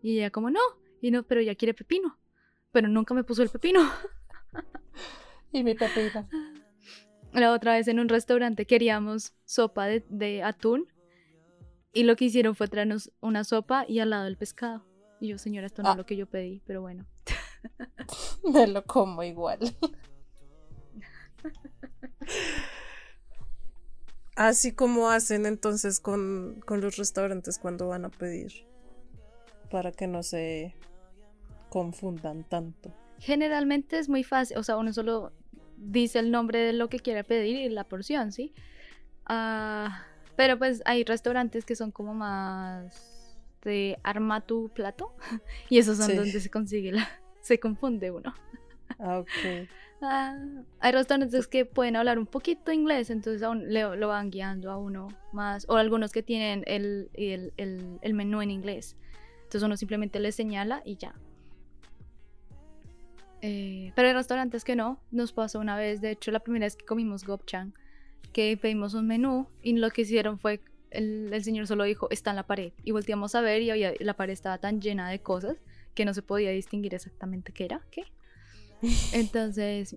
Y 0.03 0.19
ella 0.19 0.29
como, 0.29 0.51
no, 0.51 0.59
y 1.01 1.09
no, 1.09 1.23
pero 1.23 1.41
ella 1.41 1.55
quiere 1.55 1.73
pepino. 1.73 2.19
Pero 2.71 2.87
nunca 2.87 3.15
me 3.15 3.23
puso 3.23 3.41
el 3.41 3.49
pepino. 3.49 3.79
y 5.51 5.63
mi 5.63 5.73
pepino. 5.73 6.29
La 7.33 7.53
otra 7.53 7.73
vez 7.73 7.87
en 7.87 7.99
un 7.99 8.07
restaurante 8.07 8.67
queríamos 8.67 9.33
sopa 9.45 9.87
de, 9.87 10.43
atún. 10.43 10.87
Y 11.91 12.03
lo 12.03 12.15
que 12.15 12.25
hicieron 12.25 12.53
fue 12.53 12.67
traernos 12.67 13.11
una 13.19 13.43
sopa 13.43 13.85
y 13.87 13.97
al 13.97 14.11
lado 14.11 14.27
el 14.27 14.37
pescado. 14.37 14.85
Y 15.19 15.29
yo, 15.29 15.39
señora, 15.39 15.65
esto 15.65 15.81
no 15.81 15.89
es 15.89 15.95
ah. 15.95 15.97
lo 15.97 16.05
que 16.05 16.17
yo 16.17 16.27
pedí, 16.27 16.61
pero 16.67 16.81
bueno. 16.81 17.07
Me 18.43 18.67
lo 18.67 18.83
como 18.83 19.23
igual. 19.23 19.57
Así 24.35 24.71
como 24.71 25.09
hacen 25.09 25.45
entonces 25.45 25.99
con, 25.99 26.61
con 26.65 26.81
los 26.81 26.97
restaurantes 26.97 27.59
cuando 27.59 27.87
van 27.87 28.05
a 28.05 28.09
pedir. 28.09 28.51
Para 29.69 29.91
que 29.91 30.07
no 30.07 30.23
se 30.23 30.75
confundan 31.69 32.43
tanto. 32.43 32.93
Generalmente 33.19 33.97
es 33.97 34.09
muy 34.09 34.23
fácil, 34.23 34.57
o 34.57 34.63
sea, 34.63 34.77
uno 34.77 34.93
solo 34.93 35.31
dice 35.77 36.19
el 36.19 36.31
nombre 36.31 36.59
de 36.59 36.73
lo 36.73 36.89
que 36.89 36.99
quiere 36.99 37.23
pedir 37.23 37.57
y 37.57 37.69
la 37.69 37.83
porción, 37.83 38.31
¿sí? 38.31 38.53
Ah, 39.25 40.05
pero 40.35 40.57
pues 40.57 40.81
hay 40.85 41.03
restaurantes 41.03 41.65
que 41.65 41.75
son 41.75 41.91
como 41.91 42.13
más 42.13 43.37
de 43.63 43.97
arma 44.03 44.41
tu 44.41 44.69
plato 44.69 45.15
y 45.69 45.77
esos 45.77 45.97
son 45.97 46.15
donde 46.15 46.39
se 46.39 46.49
consigue 46.49 46.91
la, 46.91 47.07
se 47.41 47.59
confunde 47.59 48.11
uno. 48.11 48.33
Ah, 48.99 49.19
ok. 49.19 49.67
Ah, 50.01 50.37
hay 50.79 50.91
restaurantes 50.91 51.47
que 51.47 51.65
pueden 51.65 51.95
hablar 51.95 52.19
un 52.19 52.25
poquito 52.25 52.71
inglés, 52.71 53.09
entonces 53.09 53.41
aún 53.41 53.71
le, 53.71 53.95
lo 53.95 54.07
van 54.09 54.31
guiando 54.31 54.69
a 54.69 54.77
uno 54.77 55.07
más, 55.31 55.65
o 55.69 55.77
algunos 55.77 56.11
que 56.11 56.21
tienen 56.21 56.63
el, 56.67 57.09
el, 57.13 57.53
el, 57.55 57.99
el 58.01 58.13
menú 58.13 58.41
en 58.41 58.51
inglés. 58.51 58.97
Entonces 59.43 59.63
uno 59.63 59.77
simplemente 59.77 60.19
le 60.19 60.31
señala 60.31 60.81
y 60.83 60.97
ya. 60.97 61.15
Eh, 63.41 63.91
pero 63.95 64.07
hay 64.07 64.13
restaurantes 64.13 64.63
que 64.63 64.75
no. 64.75 64.99
Nos 65.11 65.33
pasó 65.33 65.59
una 65.59 65.75
vez, 65.77 66.01
de 66.01 66.11
hecho, 66.11 66.31
la 66.31 66.39
primera 66.39 66.65
vez 66.65 66.75
que 66.75 66.85
comimos 66.85 67.25
gopchang, 67.25 67.73
que 68.31 68.57
pedimos 68.57 68.93
un 68.93 69.05
menú 69.05 69.47
y 69.61 69.73
lo 69.73 69.89
que 69.91 70.03
hicieron 70.03 70.39
fue, 70.39 70.61
el, 70.91 71.29
el 71.31 71.43
señor 71.43 71.67
solo 71.67 71.83
dijo, 71.83 72.09
está 72.09 72.29
en 72.29 72.37
la 72.37 72.47
pared. 72.47 72.73
Y 72.83 72.91
volteamos 72.91 73.35
a 73.35 73.41
ver 73.41 73.61
y 73.61 73.69
había, 73.69 73.93
la 73.99 74.15
pared 74.15 74.33
estaba 74.33 74.57
tan 74.57 74.81
llena 74.81 75.09
de 75.09 75.19
cosas 75.19 75.57
que 75.93 76.05
no 76.05 76.13
se 76.13 76.21
podía 76.21 76.51
distinguir 76.51 76.95
exactamente 76.95 77.51
qué 77.51 77.65
era, 77.65 77.81
qué. 77.91 78.05
Entonces, 79.13 79.95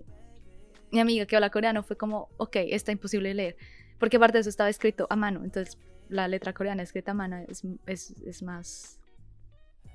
mi 0.91 0.99
amiga 0.99 1.25
que 1.25 1.35
habla 1.35 1.49
coreano 1.49 1.83
fue 1.83 1.97
como, 1.97 2.29
ok, 2.37 2.55
está 2.69 2.91
imposible 2.91 3.29
de 3.29 3.35
leer. 3.35 3.57
Porque 3.99 4.17
aparte 4.17 4.37
de 4.37 4.41
eso 4.41 4.49
estaba 4.49 4.69
escrito 4.69 5.07
a 5.09 5.15
mano, 5.15 5.43
entonces 5.43 5.77
la 6.09 6.27
letra 6.27 6.53
coreana 6.53 6.83
escrita 6.83 7.11
a 7.11 7.15
mano 7.15 7.37
es, 7.49 7.63
es, 7.85 8.11
es 8.25 8.41
más 8.43 8.99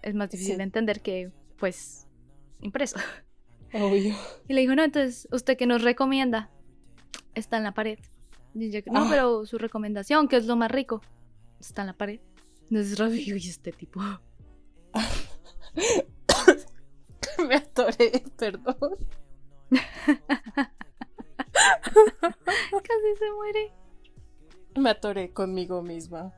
es 0.02 0.14
más 0.14 0.28
difícil 0.30 0.54
Sí. 0.54 0.58
de 0.58 0.64
entender 0.64 1.00
que, 1.00 1.30
pues, 1.58 2.08
impreso. 2.60 2.96
Obvio. 3.72 4.14
Y 4.48 4.52
le 4.52 4.60
dijo, 4.62 4.74
no, 4.74 4.82
entonces, 4.82 5.28
¿usted 5.30 5.56
qué 5.56 5.64
nos 5.64 5.82
recomienda? 5.82 6.50
Está 7.36 7.56
en 7.58 7.62
la 7.62 7.72
pared. 7.72 7.98
Y 8.54 8.70
yo, 8.70 8.80
no, 8.86 9.04
Ah. 9.04 9.06
pero 9.08 9.46
su 9.46 9.58
recomendación, 9.58 10.26
que 10.26 10.36
es 10.36 10.46
lo 10.46 10.56
más 10.56 10.70
rico, 10.72 11.00
está 11.60 11.82
en 11.82 11.86
la 11.86 11.92
pared. 11.96 12.20
Entonces, 12.68 12.98
yo, 12.98 13.36
"¿Y 13.36 13.48
este 13.48 13.70
tipo. 13.72 14.00
Me 17.48 17.56
atoré, 17.56 18.24
perdón. 18.36 18.96
Casi 22.70 23.16
se 23.18 23.32
muere. 23.32 23.72
Me 24.76 24.90
atoré 24.90 25.32
conmigo 25.32 25.82
misma. 25.82 26.32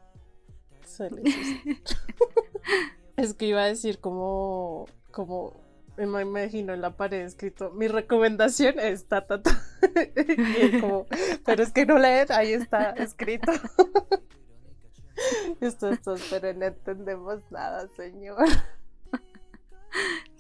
Es 3.17 3.35
que 3.35 3.47
iba 3.47 3.63
a 3.63 3.67
decir 3.67 4.01
como, 4.01 4.87
como 5.11 5.55
me 5.97 6.23
imagino 6.23 6.75
en 6.75 6.81
la 6.81 6.97
pared 6.97 7.21
escrito, 7.21 7.71
mi 7.71 7.89
recomendación 7.89 8.81
es 8.81 9.07
ta, 9.07 9.27
ta, 9.27 9.43
ta. 9.43 9.63
Y 10.17 10.61
él 10.61 10.81
como, 10.81 11.07
pero 11.45 11.63
es 11.63 11.73
que 11.73 11.87
no 11.87 11.99
leer, 11.99 12.33
ahí 12.33 12.53
está 12.53 12.91
escrito. 12.91 13.53
Esto, 15.61 15.91
esto, 15.91 16.17
pero 16.29 16.53
no 16.55 16.67
entendemos 16.67 17.41
nada, 17.53 17.87
señor. 17.97 18.45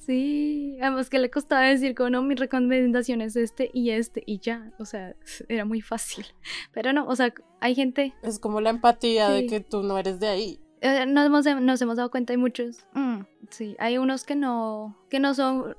Sí, 0.04 0.76
además 0.80 1.08
que 1.08 1.18
le 1.18 1.30
costaba 1.30 1.62
decir 1.62 1.94
como 1.94 2.10
no, 2.10 2.22
mi 2.22 2.34
recomendación 2.34 3.20
es 3.20 3.36
este 3.36 3.70
y 3.72 3.90
este 3.90 4.22
y 4.26 4.38
ya, 4.38 4.70
o 4.78 4.84
sea, 4.84 5.14
era 5.48 5.64
muy 5.64 5.80
fácil. 5.80 6.26
Pero 6.72 6.92
no, 6.92 7.06
o 7.06 7.16
sea, 7.16 7.32
hay 7.60 7.74
gente, 7.74 8.14
Es 8.22 8.38
como 8.38 8.60
la 8.60 8.70
empatía 8.70 9.30
de 9.30 9.46
que 9.46 9.60
tú 9.60 9.82
no 9.82 9.98
eres 9.98 10.20
de 10.20 10.28
ahí. 10.28 10.60
eh, 10.82 11.06
nos, 11.06 11.26
hemos, 11.26 11.62
nos 11.62 11.80
hemos 11.80 11.96
dado 11.96 12.10
cuenta, 12.10 12.32
hay 12.32 12.36
muchos, 12.36 12.86
mm, 12.92 13.20
sí, 13.50 13.76
hay 13.78 13.96
unos 13.98 14.24
que 14.24 14.34
no, 14.36 14.96
que 15.08 15.20
no 15.20 15.32
son 15.34 15.74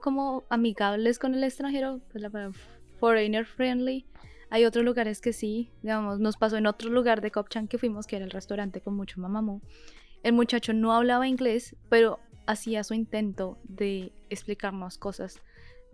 como 0.00 0.44
amigables 0.50 1.18
con 1.18 1.34
el 1.34 1.42
extranjero, 1.44 2.00
pues 2.10 2.22
la 2.22 2.30
palabra 2.30 2.56
foreigner 3.00 3.44
friendly. 3.44 4.06
Hay 4.50 4.64
otros 4.66 4.84
lugares 4.84 5.20
que 5.20 5.32
sí, 5.32 5.70
digamos, 5.82 6.20
nos 6.20 6.36
pasó 6.36 6.56
en 6.56 6.66
otro 6.66 6.90
lugar 6.90 7.20
de 7.20 7.32
Kopchan 7.32 7.66
que 7.66 7.78
fuimos, 7.78 8.06
que 8.06 8.16
era 8.16 8.24
el 8.24 8.30
restaurante 8.30 8.80
con 8.80 8.94
mucho 8.94 9.20
mamamú. 9.20 9.60
El 10.22 10.32
muchacho 10.32 10.72
no 10.72 10.92
hablaba 10.92 11.26
inglés, 11.26 11.74
pero 11.88 12.20
hacía 12.46 12.84
su 12.84 12.94
intento 12.94 13.58
de 13.64 14.12
explicarnos 14.30 14.98
cosas. 14.98 15.40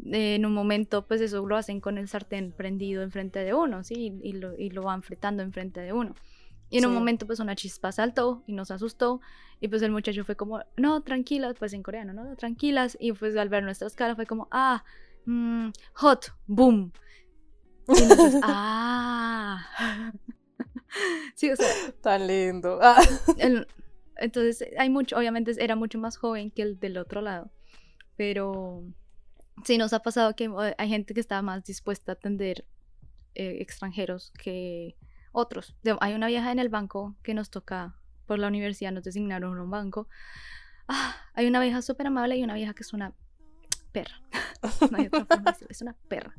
En 0.05 0.47
un 0.47 0.55
momento, 0.55 1.07
pues 1.07 1.21
eso 1.21 1.47
lo 1.47 1.57
hacen 1.57 1.81
con 1.81 1.99
el 1.99 2.09
sartén 2.09 2.53
prendido 2.53 3.03
enfrente 3.03 3.41
de 3.41 3.53
uno, 3.55 3.85
¿sí? 3.85 4.19
Y 4.23 4.33
lo, 4.33 4.57
y 4.59 4.71
lo 4.71 4.83
van 4.83 5.03
fritando 5.03 5.43
enfrente 5.43 5.81
de 5.81 5.93
uno. 5.93 6.15
Y 6.71 6.79
en 6.79 6.87
un 6.87 6.95
momento, 6.95 7.27
pues 7.27 7.41
una 7.41 7.57
chispa 7.57 7.91
saltó 7.91 8.45
y 8.47 8.53
nos 8.53 8.71
asustó. 8.71 9.21
Y 9.61 9.69
pues 9.69 9.83
el 9.83 9.91
muchacho 9.91 10.25
fue 10.25 10.37
como, 10.37 10.61
no, 10.77 11.03
tranquilas, 11.03 11.57
pues 11.59 11.73
en 11.73 11.83
coreano, 11.83 12.13
no, 12.13 12.37
tranquilas. 12.37 12.97
Y 13.01 13.13
pues 13.13 13.37
al 13.37 13.49
ver 13.49 13.65
nuestras 13.65 13.95
caras 13.97 14.15
fue 14.17 14.25
como, 14.25 14.47
ah, 14.53 14.85
mm, 15.27 15.71
hot, 15.95 16.33
boom. 16.47 16.93
Y 17.89 17.93
ah. 18.43 19.67
sí, 21.35 21.51
o 21.51 21.57
sea, 21.57 21.67
Tan 22.01 22.27
lindo. 22.27 22.79
Ah, 22.81 23.03
el- 23.39 23.67
entonces 24.21 24.69
hay 24.79 24.91
mucho, 24.91 25.17
obviamente 25.17 25.53
era 25.59 25.77
mucho 25.77 25.99
más 25.99 26.17
joven 26.17 26.51
que 26.51 26.63
el 26.63 26.79
del 26.79 26.99
otro 26.99 27.21
lado, 27.21 27.51
pero 28.17 28.85
sí 29.65 29.79
nos 29.79 29.93
ha 29.93 30.01
pasado 30.01 30.35
que 30.37 30.45
eh, 30.45 30.75
hay 30.79 30.89
gente 30.89 31.15
que 31.15 31.21
está 31.21 31.41
más 31.43 31.65
dispuesta 31.65 32.13
a 32.13 32.15
atender 32.15 32.65
eh, 33.35 33.59
extranjeros 33.61 34.33
que 34.43 34.97
otros. 35.33 35.77
Hay 36.01 36.15
una 36.15 36.27
vieja 36.27 36.53
en 36.53 36.59
el 36.59 36.69
banco 36.69 37.17
que 37.23 37.35
nos 37.35 37.51
toca 37.51 37.97
por 38.27 38.39
la 38.39 38.49
universidad, 38.49 38.93
nos 38.93 39.05
designaron 39.05 39.59
un 39.59 39.71
banco. 39.71 40.09
Ah, 40.89 41.17
hay 41.35 41.47
una 41.47 41.61
vieja 41.61 41.83
súper 41.83 42.07
amable 42.09 42.37
y 42.37 42.43
una 42.43 42.55
vieja 42.55 42.75
que 42.75 42.83
es 42.83 42.93
una 42.93 43.15
perra. 43.93 44.21
no 44.91 44.99
hay 44.99 45.07
otra 45.07 45.25
forma 45.25 45.45
de 45.45 45.53
decirlo, 45.53 45.71
es 45.71 45.83
una 45.83 45.97
perra. 46.09 46.35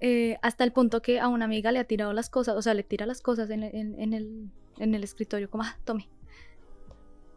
Eh, 0.00 0.38
hasta 0.42 0.64
el 0.64 0.72
punto 0.72 1.02
que 1.02 1.20
a 1.20 1.28
una 1.28 1.44
amiga 1.44 1.72
le 1.72 1.78
ha 1.78 1.84
tirado 1.84 2.12
las 2.12 2.30
cosas, 2.30 2.56
o 2.56 2.62
sea, 2.62 2.72
le 2.74 2.82
tira 2.82 3.04
las 3.06 3.20
cosas 3.20 3.50
en, 3.50 3.62
en- 3.62 4.00
en 4.00 4.12
el, 4.14 4.48
en 4.78 4.94
el 4.94 5.04
escritorio, 5.04 5.50
como, 5.50 5.64
ah, 5.64 5.76
tome. 5.84 6.08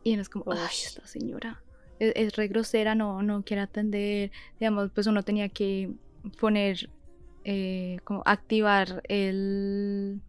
Y 0.04 0.14
uno 0.14 0.22
es 0.22 0.30
como, 0.30 0.46
ay, 0.52 0.60
Ush. 0.66 0.86
esta 0.88 1.06
señora 1.08 1.62
es, 2.00 2.14
es 2.16 2.36
re 2.36 2.48
grosera, 2.48 2.96
no, 2.96 3.22
no 3.22 3.44
quiere 3.44 3.62
atender. 3.62 4.32
Digamos, 4.60 4.92
pues 4.92 5.08
uno 5.08 5.24
tenía 5.24 5.50
que 5.50 5.92
poner, 6.40 6.90
eh, 7.44 7.98
como 8.06 8.22
activar 8.26 9.02
el, 9.10 10.22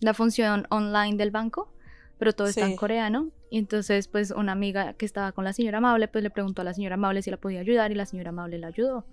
la 0.00 0.14
función 0.14 0.66
online 0.70 1.16
del 1.16 1.30
banco, 1.30 1.72
pero 2.18 2.32
todo 2.32 2.46
está 2.46 2.62
en 2.66 2.76
coreano. 2.76 3.30
Y 3.50 3.58
entonces, 3.58 4.08
pues 4.08 4.30
una 4.32 4.52
amiga 4.52 4.94
que 4.94 5.06
estaba 5.06 5.32
con 5.32 5.44
la 5.44 5.52
señora 5.52 5.78
amable, 5.78 6.08
pues 6.08 6.24
le 6.24 6.30
preguntó 6.30 6.62
a 6.62 6.64
la 6.64 6.74
señora 6.74 6.94
amable 6.94 7.22
si 7.22 7.30
la 7.30 7.36
podía 7.36 7.60
ayudar 7.60 7.92
y 7.92 7.94
la 7.94 8.06
señora 8.06 8.30
amable 8.30 8.58
la 8.58 8.68
ayudó. 8.68 9.04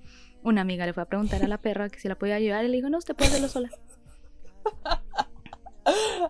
Una 0.43 0.61
amiga 0.61 0.85
le 0.85 0.93
fue 0.93 1.03
a 1.03 1.05
preguntar 1.07 1.41
a 1.43 1.47
la 1.47 1.57
perra 1.57 1.89
que 1.89 1.99
si 1.99 2.07
la 2.07 2.15
podía 2.15 2.35
ayudar 2.35 2.65
y 2.65 2.67
le 2.67 2.77
dijo, 2.77 2.89
no, 2.89 2.97
usted 2.97 3.15
puede 3.15 3.29
hacerlo 3.29 3.47
sola. 3.47 3.69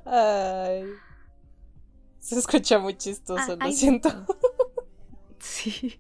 Ay. 0.06 0.86
Se 2.20 2.38
escucha 2.40 2.80
muy 2.80 2.96
chistoso, 2.96 3.42
Ah, 3.44 3.56
lo 3.56 3.58
ay, 3.60 3.74
siento. 3.74 4.10
Sí. 5.40 6.00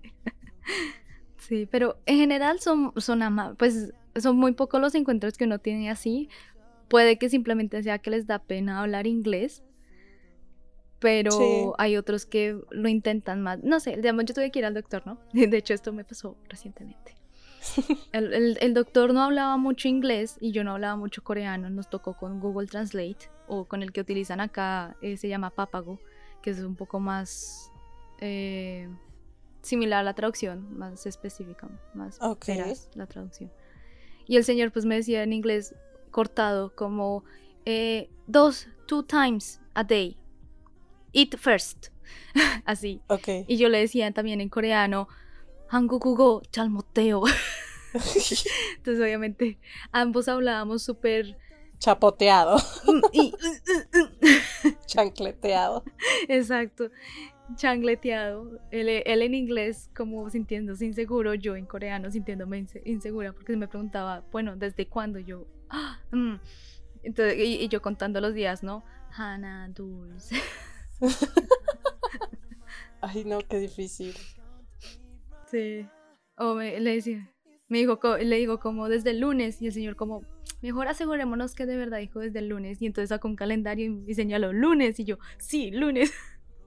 Sí, 1.38 1.68
pero 1.70 1.97
en 2.05 2.18
general 2.18 2.61
son, 2.61 2.93
son 2.95 3.22
ama- 3.22 3.55
pues 3.59 3.91
son 4.16 4.38
muy 4.38 4.53
pocos 4.53 4.80
los 4.80 4.95
encuentros 4.95 5.38
que 5.38 5.43
uno 5.43 5.59
tiene 5.59 5.89
así. 5.91 6.30
Puede 6.88 7.18
que 7.18 7.28
simplemente 7.30 7.84
sea 7.84 7.99
que 7.99 8.09
les 8.09 8.26
da 8.26 8.39
pena 8.39 8.80
hablar 8.80 9.05
inglés. 9.05 9.61
Pero 10.99 11.32
Sí. 11.32 11.66
hay 11.78 11.97
otros 11.97 12.26
que 12.26 12.57
lo 12.72 12.88
intentan 12.88 13.41
más. 13.41 13.59
No 13.64 13.82
sé, 13.82 13.97
digamos, 13.97 14.24
yo 14.24 14.34
tuve 14.34 14.49
que 14.49 14.59
ir 14.59 14.66
al 14.66 14.74
doctor, 14.76 15.05
¿no? 15.05 15.20
De 15.34 15.57
hecho, 15.57 15.74
esto 15.74 15.91
me 15.91 16.05
pasó 16.05 16.38
recientemente. 16.47 17.16
El, 18.11 18.34
el- 18.34 18.57
el 18.61 18.74
doctor 18.74 19.14
no 19.14 19.24
hablaba 19.24 19.57
mucho 19.57 19.88
inglés 19.88 20.38
y 20.39 20.51
yo 20.51 20.64
no 20.64 20.72
hablaba 20.72 20.95
mucho 20.95 21.24
coreano. 21.24 21.70
Nos 21.70 21.89
tocó 21.89 22.16
con 22.16 22.39
Google 22.39 22.68
Translate 22.68 23.30
o 23.47 23.66
con 23.66 23.84
el 23.84 23.91
que 23.91 24.01
utilizan 24.01 24.39
acá, 24.39 24.95
eh, 25.01 25.18
se 25.18 25.28
llama 25.28 25.49
Papago, 25.49 25.99
que 26.41 26.49
es 26.51 26.59
un 26.59 26.76
poco 26.76 26.99
más 26.99 27.72
eh, 28.20 28.88
similar 29.61 29.99
a 29.99 30.03
la 30.03 30.14
traducción, 30.14 30.78
más 30.78 31.05
específica, 31.05 31.68
más 31.93 32.18
Ok. 32.22 32.45
veraz 32.47 32.89
la 32.95 33.07
traducción. 33.07 33.51
Y 34.28 34.38
el 34.38 34.43
señor 34.43 34.72
pues 34.72 34.86
me 34.86 34.95
decía 34.95 35.24
en 35.24 35.34
inglés 35.34 35.76
cortado 36.11 36.74
como 36.76 37.24
eh, 37.66 38.09
dos, 38.28 38.68
two 38.88 39.03
times 39.03 39.61
a 39.74 39.84
day. 39.84 40.18
Eat 41.14 41.36
first. 41.38 41.88
Así. 42.66 43.01
Ok. 43.07 43.28
Y 43.47 43.57
yo 43.57 43.70
le 43.70 43.80
decía 43.80 44.11
también 44.11 44.41
en 44.41 44.49
coreano, 44.49 45.07
Hangokugo 45.74 46.43
chalmoteo. 46.51 47.24
Entonces, 47.93 49.01
obviamente, 49.01 49.57
ambos 49.91 50.28
hablábamos 50.28 50.84
súper. 50.84 51.36
Chapoteado. 51.80 52.57
Mm, 52.86 53.01
y, 53.11 53.34
uh, 53.34 53.97
uh, 53.97 54.69
uh. 54.69 54.76
Chancleteado. 54.86 55.84
Exacto. 56.28 56.91
Changleteado. 57.55 58.59
Él, 58.69 58.88
él, 58.88 59.21
en 59.24 59.34
inglés, 59.34 59.89
como 59.95 60.30
sintiéndose 60.30 60.86
inseguro, 60.86 61.34
yo 61.34 61.55
en 61.55 61.65
coreano 61.65 62.11
sintiéndome 62.11 62.67
insegura, 62.86 63.34
porque 63.34 63.57
me 63.57 63.67
preguntaba, 63.67 64.24
bueno, 64.32 64.55
¿desde 64.55 64.86
cuándo? 64.86 65.17
Yo. 65.17 65.47
¡ah! 65.71 65.99
Mm. 66.11 66.36
Entonces, 67.01 67.36
y, 67.39 67.67
yo 67.67 67.82
contando 67.82 68.21
los 68.21 68.36
días, 68.36 68.61
¿no? 68.61 68.84
Hana 69.17 69.69
dulce. 69.69 70.39
Ay, 73.01 73.26
no, 73.26 73.39
qué 73.39 73.57
difícil. 73.57 74.15
Sí. 75.53 75.87
O 76.39 76.55
me, 76.55 76.79
le 76.79 76.95
decía, 76.95 77.31
me 77.67 77.77
dijo, 77.77 77.99
le 78.17 78.37
digo 78.37 78.59
como 78.59 78.89
desde 78.89 79.11
el 79.11 79.19
lunes 79.19 79.61
y 79.61 79.67
el 79.67 79.73
señor 79.73 79.95
como, 79.95 80.23
mejor 80.63 80.87
asegurémonos 80.87 81.53
que 81.53 81.67
de 81.67 81.77
verdad 81.77 81.99
dijo 81.99 82.19
desde 82.19 82.39
el 82.39 82.47
lunes. 82.47 82.81
Y 82.81 82.87
entonces 82.87 83.09
sacó 83.09 83.27
un 83.27 83.35
calendario 83.35 84.01
y 84.07 84.15
señaló 84.15 84.51
lunes 84.51 84.99
y 84.99 85.03
yo, 85.03 85.19
sí, 85.37 85.69
lunes. 85.69 86.11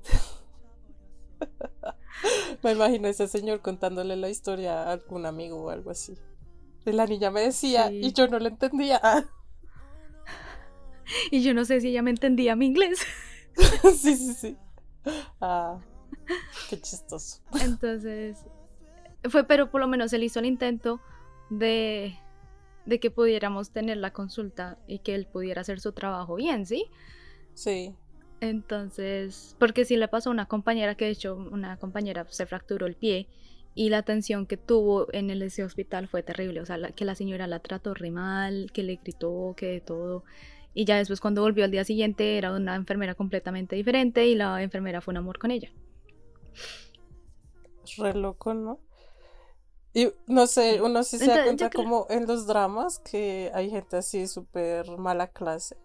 me 2.63 2.73
imagino 2.73 3.09
ese 3.09 3.27
señor 3.27 3.61
contándole 3.61 4.15
la 4.15 4.31
historia 4.31 4.85
a 4.85 4.93
algún 4.93 5.27
amigo 5.27 5.65
o 5.65 5.71
algo 5.71 5.91
así. 5.91 6.15
Y 6.85 6.93
la 6.93 7.07
niña 7.07 7.33
me 7.33 7.41
decía 7.41 7.91
y 7.91 8.13
yo 8.13 8.29
no 8.29 8.39
le 8.39 8.51
entendía. 8.51 9.01
y 11.33 11.43
yo 11.43 11.55
no 11.55 11.65
sé 11.65 11.81
si 11.81 11.89
ella 11.89 12.03
me 12.03 12.11
entendía 12.11 12.55
mi 12.55 12.67
inglés. 12.67 13.01
sí, 13.83 14.17
sí, 14.17 14.35
sí. 14.35 14.57
Ah, 15.41 15.81
qué 16.71 16.81
chistoso. 16.81 17.41
Entonces, 17.61 18.45
fue, 19.31 19.45
pero 19.45 19.71
por 19.71 19.81
lo 19.81 19.89
menos 19.89 20.13
él 20.13 20.23
hizo 20.23 20.41
el 20.41 20.47
intento 20.47 21.01
de 21.51 22.19
de 22.87 23.01
que 23.01 23.11
pudiéramos 23.11 23.71
tener 23.71 23.99
la 23.99 24.13
consulta 24.13 24.79
y 24.87 25.01
que 25.01 25.15
él 25.15 25.27
pudiera 25.27 25.61
hacer 25.61 25.81
su 25.81 25.93
trabajo 25.93 26.37
bien, 26.37 26.65
¿sí? 26.65 26.87
Sí. 27.55 27.95
Entonces, 28.41 29.57
porque 29.59 29.85
sí 29.85 29.97
le 29.97 30.09
pasó 30.09 30.31
a 30.31 30.33
una 30.33 30.47
compañera 30.47 30.95
que 30.95 31.07
de 31.07 31.11
hecho 31.11 31.35
una 31.35 31.77
compañera 31.79 32.27
se 32.31 32.47
fracturó 32.47 32.87
el 32.87 32.95
pie 32.95 33.29
y 33.75 33.91
la 33.91 33.99
atención 33.99 34.47
que 34.47 34.57
tuvo 34.57 35.13
en 35.13 35.31
el, 35.31 35.43
ese 35.43 35.65
hospital 35.65 36.07
fue 36.09 36.23
terrible, 36.23 36.61
o 36.61 36.67
sea, 36.67 36.79
que 36.93 37.05
la 37.05 37.15
señora 37.15 37.47
la 37.47 37.59
trató 37.59 37.93
re 37.93 38.11
mal, 38.11 38.71
que 38.73 38.83
le 38.83 38.97
gritó, 38.97 39.55
que 39.57 39.67
de 39.67 39.81
todo. 39.81 40.25
Y 40.73 40.85
ya 40.85 40.97
después 40.97 41.21
cuando 41.21 41.43
volvió 41.43 41.65
al 41.65 41.71
día 41.71 41.85
siguiente 41.85 42.39
era 42.39 42.55
una 42.55 42.77
enfermera 42.77 43.15
completamente 43.15 43.75
diferente 43.75 44.27
y 44.27 44.35
la 44.35 44.63
enfermera 44.63 45.01
fue 45.01 45.13
un 45.13 45.19
amor 45.19 45.39
con 45.39 45.51
ella. 45.51 45.71
Re 47.99 48.15
loco, 48.15 48.55
¿no? 48.55 48.81
Y 49.97 50.13
no 50.27 50.47
sé, 50.47 50.83
uno 50.83 51.03
sí 51.05 51.17
se 51.17 51.27
da 51.27 51.43
cuenta 51.43 51.71
como 51.71 52.07
en 52.11 52.27
los 52.27 52.47
dramas 52.47 52.99
que 52.99 53.51
hay 53.55 53.71
gente 53.71 53.97
así 53.97 54.27
súper 54.27 54.99
mala 54.99 55.29
clase. 55.29 55.79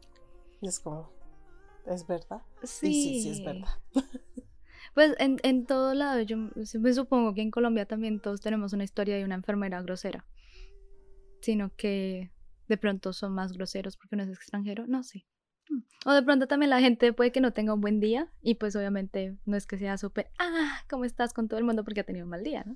Y 0.59 0.67
es 0.67 0.81
como, 0.81 1.09
¿es 1.85 2.05
verdad? 2.05 2.41
Sí, 2.61 2.91
sí, 2.91 3.21
sí, 3.21 3.29
es 3.29 3.43
verdad. 3.43 3.69
Pues 4.93 5.15
en, 5.19 5.39
en 5.43 5.65
todo 5.65 5.93
lado, 5.93 6.19
yo 6.19 6.35
me 6.37 6.93
supongo 6.93 7.33
que 7.33 7.41
en 7.41 7.49
Colombia 7.49 7.85
también 7.85 8.19
todos 8.19 8.41
tenemos 8.41 8.73
una 8.73 8.83
historia 8.83 9.15
de 9.15 9.23
una 9.23 9.35
enfermera 9.35 9.81
grosera. 9.81 10.25
Sino 11.39 11.73
que 11.77 12.33
de 12.67 12.77
pronto 12.77 13.13
son 13.13 13.33
más 13.33 13.53
groseros 13.53 13.95
porque 13.95 14.17
no 14.17 14.23
es 14.23 14.29
extranjero, 14.29 14.85
no 14.87 15.03
sé. 15.03 15.25
Mm. 15.69 15.83
O 16.07 16.11
de 16.11 16.23
pronto 16.23 16.47
también 16.47 16.71
la 16.71 16.81
gente 16.81 17.13
puede 17.13 17.31
que 17.31 17.39
no 17.39 17.53
tenga 17.53 17.73
un 17.73 17.79
buen 17.79 18.01
día 18.01 18.29
y 18.41 18.55
pues 18.55 18.75
obviamente 18.75 19.37
no 19.45 19.55
es 19.55 19.65
que 19.65 19.77
sea 19.77 19.97
súper, 19.97 20.29
ah, 20.37 20.81
¿cómo 20.89 21.05
estás 21.05 21.31
con 21.31 21.47
todo 21.47 21.57
el 21.57 21.63
mundo 21.63 21.85
porque 21.85 22.01
ha 22.01 22.05
tenido 22.05 22.25
un 22.25 22.31
mal 22.31 22.43
día, 22.43 22.65
¿no? 22.65 22.75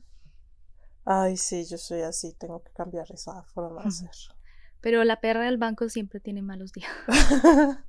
Ay, 1.06 1.38
sí, 1.38 1.66
yo 1.66 1.78
soy 1.78 2.02
así, 2.02 2.34
tengo 2.34 2.64
que 2.64 2.72
cambiar 2.72 3.12
esa 3.12 3.44
forma 3.44 3.84
de 3.84 3.92
ser. 3.92 4.10
Pero 4.82 5.04
la 5.04 5.22
perra 5.22 5.46
del 5.46 5.58
banco 5.58 5.88
siempre 5.88 6.20
tiene 6.20 6.42
malos 6.42 6.74
días. 6.74 6.92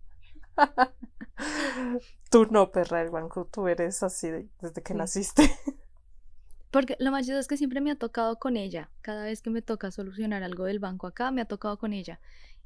tú 2.30 2.46
no, 2.46 2.70
perra 2.72 2.98
del 2.98 3.10
banco, 3.10 3.46
tú 3.50 3.68
eres 3.68 4.02
así 4.02 4.28
desde 4.60 4.82
que 4.82 4.94
naciste. 4.94 5.50
Porque 6.70 6.96
lo 6.98 7.10
más 7.10 7.24
chido 7.24 7.38
es 7.38 7.48
que 7.48 7.56
siempre 7.56 7.80
me 7.80 7.90
ha 7.90 7.96
tocado 7.96 8.38
con 8.38 8.58
ella. 8.58 8.90
Cada 9.00 9.24
vez 9.24 9.40
que 9.40 9.48
me 9.48 9.62
toca 9.62 9.90
solucionar 9.90 10.42
algo 10.42 10.64
del 10.64 10.78
banco 10.78 11.06
acá, 11.06 11.30
me 11.30 11.40
ha 11.40 11.46
tocado 11.46 11.78
con 11.78 11.94
ella. 11.94 12.20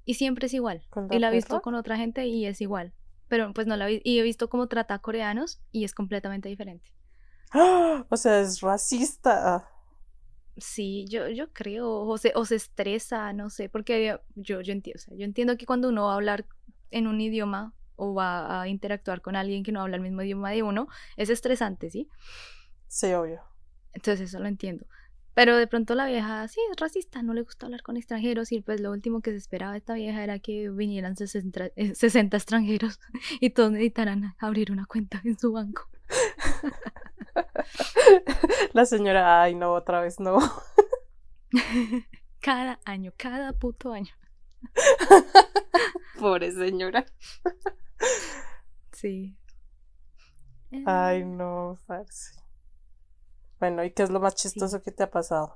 Y 0.04 0.14
siempre 0.14 0.46
es 0.46 0.54
igual. 0.54 0.82
Y 1.10 1.20
la 1.20 1.28
he 1.28 1.32
visto 1.32 1.60
con 1.62 1.76
otra 1.76 1.96
gente 1.96 2.26
y 2.26 2.46
es 2.46 2.60
igual. 2.60 2.92
Pero 3.28 3.52
pues 3.52 3.68
no 3.68 3.76
la 3.76 3.88
he 3.88 4.00
Y 4.02 4.18
he 4.18 4.22
visto 4.22 4.50
cómo 4.50 4.66
trata 4.66 4.94
a 4.94 4.98
coreanos 4.98 5.60
y 5.70 5.84
es 5.84 5.94
completamente 5.94 6.48
diferente. 6.48 6.92
O 7.52 8.16
sea, 8.16 8.40
es 8.40 8.60
racista. 8.60 9.68
Sí, 10.60 11.06
yo, 11.08 11.28
yo 11.28 11.52
creo, 11.52 11.90
o 11.90 12.18
se, 12.18 12.32
o 12.34 12.44
se 12.44 12.56
estresa, 12.56 13.32
no 13.32 13.50
sé, 13.50 13.68
porque 13.68 14.18
yo, 14.34 14.60
yo 14.60 14.72
entiendo, 14.72 15.02
yo 15.16 15.24
entiendo 15.24 15.56
que 15.56 15.66
cuando 15.66 15.88
uno 15.88 16.06
va 16.06 16.12
a 16.12 16.16
hablar 16.16 16.46
en 16.90 17.06
un 17.06 17.20
idioma 17.20 17.74
o 17.96 18.14
va 18.14 18.62
a 18.62 18.68
interactuar 18.68 19.20
con 19.20 19.36
alguien 19.36 19.62
que 19.62 19.72
no 19.72 19.80
habla 19.80 19.96
el 19.96 20.02
mismo 20.02 20.22
idioma 20.22 20.50
de 20.50 20.62
uno, 20.62 20.88
es 21.16 21.30
estresante, 21.30 21.90
¿sí? 21.90 22.08
Sí, 22.88 23.12
obvio. 23.12 23.42
Entonces 23.92 24.28
eso 24.28 24.38
lo 24.38 24.48
entiendo. 24.48 24.86
Pero 25.34 25.56
de 25.56 25.66
pronto 25.66 25.94
la 25.94 26.06
vieja, 26.06 26.46
sí, 26.48 26.60
es 26.70 26.78
racista, 26.78 27.22
no 27.22 27.34
le 27.34 27.42
gusta 27.42 27.66
hablar 27.66 27.82
con 27.82 27.96
extranjeros 27.96 28.52
y 28.52 28.60
pues 28.60 28.80
lo 28.80 28.90
último 28.90 29.20
que 29.20 29.30
se 29.30 29.36
esperaba 29.36 29.72
de 29.72 29.78
esta 29.78 29.94
vieja 29.94 30.22
era 30.24 30.38
que 30.38 30.68
vinieran 30.70 31.16
60, 31.16 31.70
60 31.94 32.36
eh, 32.36 32.38
extranjeros 32.38 33.00
y 33.40 33.50
todos 33.50 33.70
necesitaran 33.72 34.34
abrir 34.38 34.72
una 34.72 34.86
cuenta 34.86 35.20
en 35.24 35.38
su 35.38 35.52
banco. 35.52 35.88
La 38.72 38.84
señora, 38.84 39.42
ay, 39.42 39.54
no, 39.54 39.72
otra 39.74 40.00
vez 40.00 40.20
no. 40.20 40.38
Cada 42.40 42.80
año, 42.86 43.12
cada 43.18 43.52
puto 43.52 43.92
año. 43.92 44.14
Pobre 46.18 46.52
señora. 46.52 47.04
Sí. 48.92 49.36
Ay, 50.86 51.24
no, 51.24 51.76
farce. 51.86 52.40
Bueno, 53.58 53.84
¿y 53.84 53.90
qué 53.92 54.04
es 54.04 54.10
lo 54.10 54.20
más 54.20 54.36
chistoso 54.36 54.82
que 54.82 54.90
te 54.90 55.02
ha 55.02 55.10
pasado? 55.10 55.54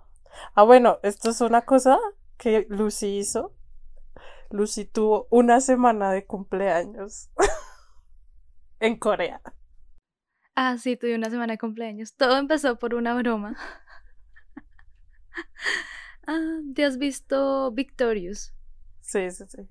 Ah, 0.55 0.65
bueno, 0.65 0.99
esto 1.03 1.31
es 1.31 1.41
una 1.41 1.63
cosa 1.63 1.99
que 2.37 2.67
Lucy 2.69 3.19
hizo. 3.19 3.55
Lucy 4.51 4.85
tuvo 4.85 5.27
una 5.31 5.61
semana 5.61 6.13
de 6.13 6.27
cumpleaños 6.27 7.31
en 8.81 8.99
Corea. 8.99 9.41
Ah, 10.55 10.79
sí, 10.79 10.97
tuve 10.97 11.15
una 11.15 11.31
semana 11.31 11.55
de 11.55 11.59
cumpleaños. 11.59 12.15
Todo 12.15 12.39
empezó 12.39 12.79
por 12.79 12.95
una 12.95 13.15
broma. 13.15 13.57
ah, 16.27 16.61
¿te 16.75 16.85
has 16.85 16.97
visto 16.99 17.73
Victorious? 17.73 18.55
Sí, 19.01 19.31
sí, 19.31 19.45
sí. 19.49 19.69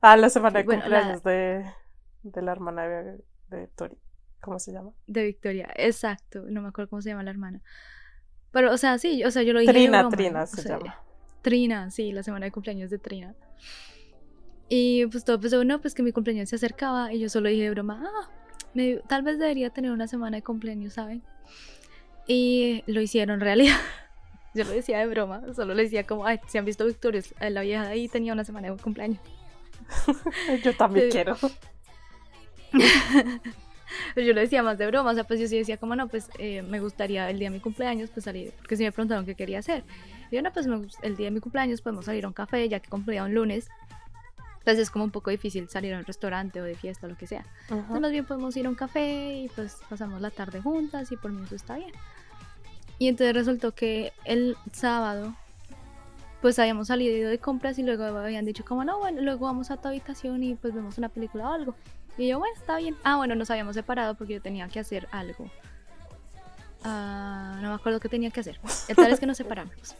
Ah, 0.00 0.16
la 0.16 0.28
semana 0.28 0.58
de 0.58 0.64
cumpleaños 0.64 1.22
de, 1.22 1.64
de 2.22 2.42
la 2.42 2.52
hermana 2.52 2.88
de, 2.88 3.24
de 3.48 3.68
Tori. 3.68 3.98
¿Cómo 4.40 4.58
se 4.58 4.72
llama? 4.72 4.92
De 5.06 5.24
Victoria, 5.24 5.68
exacto. 5.74 6.44
No 6.48 6.62
me 6.62 6.68
acuerdo 6.68 6.90
cómo 6.90 7.02
se 7.02 7.10
llama 7.10 7.22
la 7.22 7.30
hermana. 7.30 7.62
Pero, 8.52 8.72
o 8.72 8.76
sea, 8.76 8.98
sí, 8.98 9.24
o 9.24 9.30
sea, 9.30 9.42
yo 9.42 9.52
lo 9.52 9.60
dije. 9.60 9.72
Trina, 9.72 10.08
Trina 10.08 10.46
se 10.46 10.68
llama. 10.68 11.00
Trina, 11.42 11.90
sí, 11.90 12.12
la 12.12 12.22
semana 12.22 12.46
de 12.46 12.52
cumpleaños 12.52 12.90
de 12.90 12.98
Trina. 12.98 13.34
Y 14.68 15.06
pues 15.06 15.24
todo 15.24 15.36
empezó, 15.36 15.64
no, 15.64 15.80
pues 15.80 15.94
que 15.94 16.02
mi 16.02 16.12
cumpleaños 16.12 16.48
se 16.48 16.56
acercaba 16.56 17.12
y 17.12 17.20
yo 17.20 17.28
solo 17.28 17.48
dije 17.48 17.62
de 17.62 17.70
broma, 17.70 18.02
ah, 18.04 18.30
tal 19.06 19.22
vez 19.22 19.38
debería 19.38 19.70
tener 19.70 19.90
una 19.90 20.06
semana 20.06 20.36
de 20.36 20.42
cumpleaños, 20.42 20.94
¿saben? 20.94 21.22
Y 22.26 22.82
lo 22.86 23.00
hicieron 23.00 23.40
realidad. 23.40 23.76
Yo 24.54 24.64
lo 24.64 24.70
decía 24.70 24.98
de 24.98 25.06
broma, 25.06 25.42
solo 25.54 25.74
le 25.74 25.82
decía 25.82 26.06
como, 26.06 26.24
ay, 26.24 26.40
si 26.48 26.56
han 26.56 26.64
visto 26.64 26.86
Victorious, 26.86 27.34
la 27.40 27.60
vieja 27.60 27.84
de 27.84 27.90
ahí 27.90 28.08
tenía 28.08 28.32
una 28.32 28.44
semana 28.44 28.70
de 28.70 28.76
cumpleaños. 28.78 29.20
Yo 30.64 30.74
también 30.74 31.10
quiero. 31.10 31.36
yo 34.16 34.32
lo 34.32 34.40
decía 34.40 34.62
más 34.62 34.78
de 34.78 34.86
broma, 34.86 35.10
o 35.10 35.14
sea, 35.14 35.24
pues 35.24 35.40
yo 35.40 35.46
sí 35.46 35.56
decía 35.56 35.76
como, 35.76 35.96
no, 35.96 36.08
pues 36.08 36.28
eh, 36.38 36.62
me 36.62 36.80
gustaría 36.80 37.30
el 37.30 37.38
día 37.38 37.48
de 37.48 37.56
mi 37.56 37.60
cumpleaños, 37.60 38.10
pues 38.10 38.24
salir, 38.24 38.52
porque 38.58 38.76
si 38.76 38.84
me 38.84 38.92
preguntaron 38.92 39.24
qué 39.24 39.34
quería 39.34 39.60
hacer. 39.60 39.84
Y 40.30 40.36
yo, 40.36 40.42
no, 40.42 40.52
pues 40.52 40.66
el 41.02 41.16
día 41.16 41.26
de 41.26 41.30
mi 41.30 41.40
cumpleaños 41.40 41.80
podemos 41.80 42.04
salir 42.04 42.24
a 42.24 42.28
un 42.28 42.34
café, 42.34 42.68
ya 42.68 42.80
que 42.80 42.88
cumplía 42.88 43.24
un 43.24 43.34
lunes. 43.34 43.68
Entonces 44.66 44.82
es 44.82 44.90
como 44.90 45.04
un 45.04 45.12
poco 45.12 45.30
difícil 45.30 45.68
salir 45.68 45.94
a 45.94 45.98
un 45.98 46.04
restaurante 46.04 46.60
o 46.60 46.64
de 46.64 46.74
fiesta 46.74 47.06
o 47.06 47.10
lo 47.10 47.16
que 47.16 47.28
sea. 47.28 47.44
Entonces 47.70 48.00
más 48.00 48.10
bien 48.10 48.24
podemos 48.24 48.56
ir 48.56 48.66
a 48.66 48.68
un 48.68 48.74
café 48.74 49.44
y 49.44 49.48
pues 49.50 49.76
pasamos 49.88 50.20
la 50.20 50.30
tarde 50.30 50.60
juntas 50.60 51.12
y 51.12 51.16
por 51.16 51.30
mí 51.30 51.40
eso 51.44 51.54
está 51.54 51.76
bien. 51.76 51.92
Y 52.98 53.06
entonces 53.06 53.32
resultó 53.32 53.76
que 53.76 54.12
el 54.24 54.56
sábado 54.72 55.36
pues 56.42 56.58
habíamos 56.58 56.88
salido 56.88 57.30
de 57.30 57.38
compras 57.38 57.78
y 57.78 57.84
luego 57.84 58.02
habían 58.06 58.44
dicho 58.44 58.64
como 58.64 58.84
no, 58.84 58.98
bueno, 58.98 59.22
luego 59.22 59.46
vamos 59.46 59.70
a 59.70 59.76
tu 59.76 59.86
habitación 59.86 60.42
y 60.42 60.56
pues 60.56 60.74
vemos 60.74 60.98
una 60.98 61.10
película 61.10 61.48
o 61.48 61.52
algo. 61.52 61.76
Y 62.18 62.26
yo, 62.26 62.40
bueno, 62.40 62.52
está 62.56 62.78
bien. 62.78 62.96
Ah, 63.04 63.18
bueno, 63.18 63.36
nos 63.36 63.48
habíamos 63.52 63.76
separado 63.76 64.16
porque 64.16 64.34
yo 64.34 64.42
tenía 64.42 64.66
que 64.66 64.80
hacer 64.80 65.06
algo. 65.12 65.48
Ah, 66.82 67.60
no 67.62 67.68
me 67.68 67.74
acuerdo 67.76 68.00
qué 68.00 68.08
tenía 68.08 68.32
que 68.32 68.40
hacer. 68.40 68.58
El 68.88 68.96
tal 68.96 69.12
es 69.12 69.20
que 69.20 69.26
nos 69.26 69.36
separamos. 69.36 69.94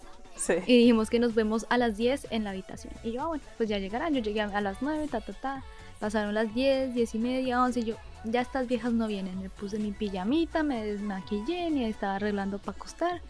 Y 0.67 0.79
dijimos 0.79 1.11
que 1.11 1.19
nos 1.19 1.35
vemos 1.35 1.67
a 1.71 1.79
las 1.79 1.97
10 1.97 2.29
en 2.31 2.45
la 2.45 2.51
habitación. 2.51 2.93
Y 3.03 3.13
yo, 3.13 3.23
ah, 3.23 3.27
bueno, 3.27 3.45
pues 3.57 3.69
ya 3.69 3.79
llegarán. 3.79 4.15
Yo 4.15 4.21
llegué 4.21 4.41
a 4.41 4.61
las 4.61 4.83
9, 4.83 5.09
ta, 5.11 5.21
ta, 5.21 5.33
ta. 5.33 5.65
Pasaron 5.99 6.35
las 6.35 6.55
10, 6.55 6.95
10 6.95 7.15
y 7.15 7.19
media, 7.19 7.63
11. 7.63 7.81
Y 7.81 7.85
yo, 7.85 7.97
ya 8.25 8.41
estas 8.41 8.67
viejas 8.69 8.93
no 8.93 9.07
vienen. 9.07 9.41
Me 9.41 9.51
puse 9.51 9.79
mi 9.79 9.93
pijamita, 9.93 10.63
me 10.63 10.85
desmaquillé 10.85 11.69
y 11.71 11.85
estaba 11.85 12.17
arreglando 12.17 12.59
para 12.59 12.77
acostar. 12.77 13.23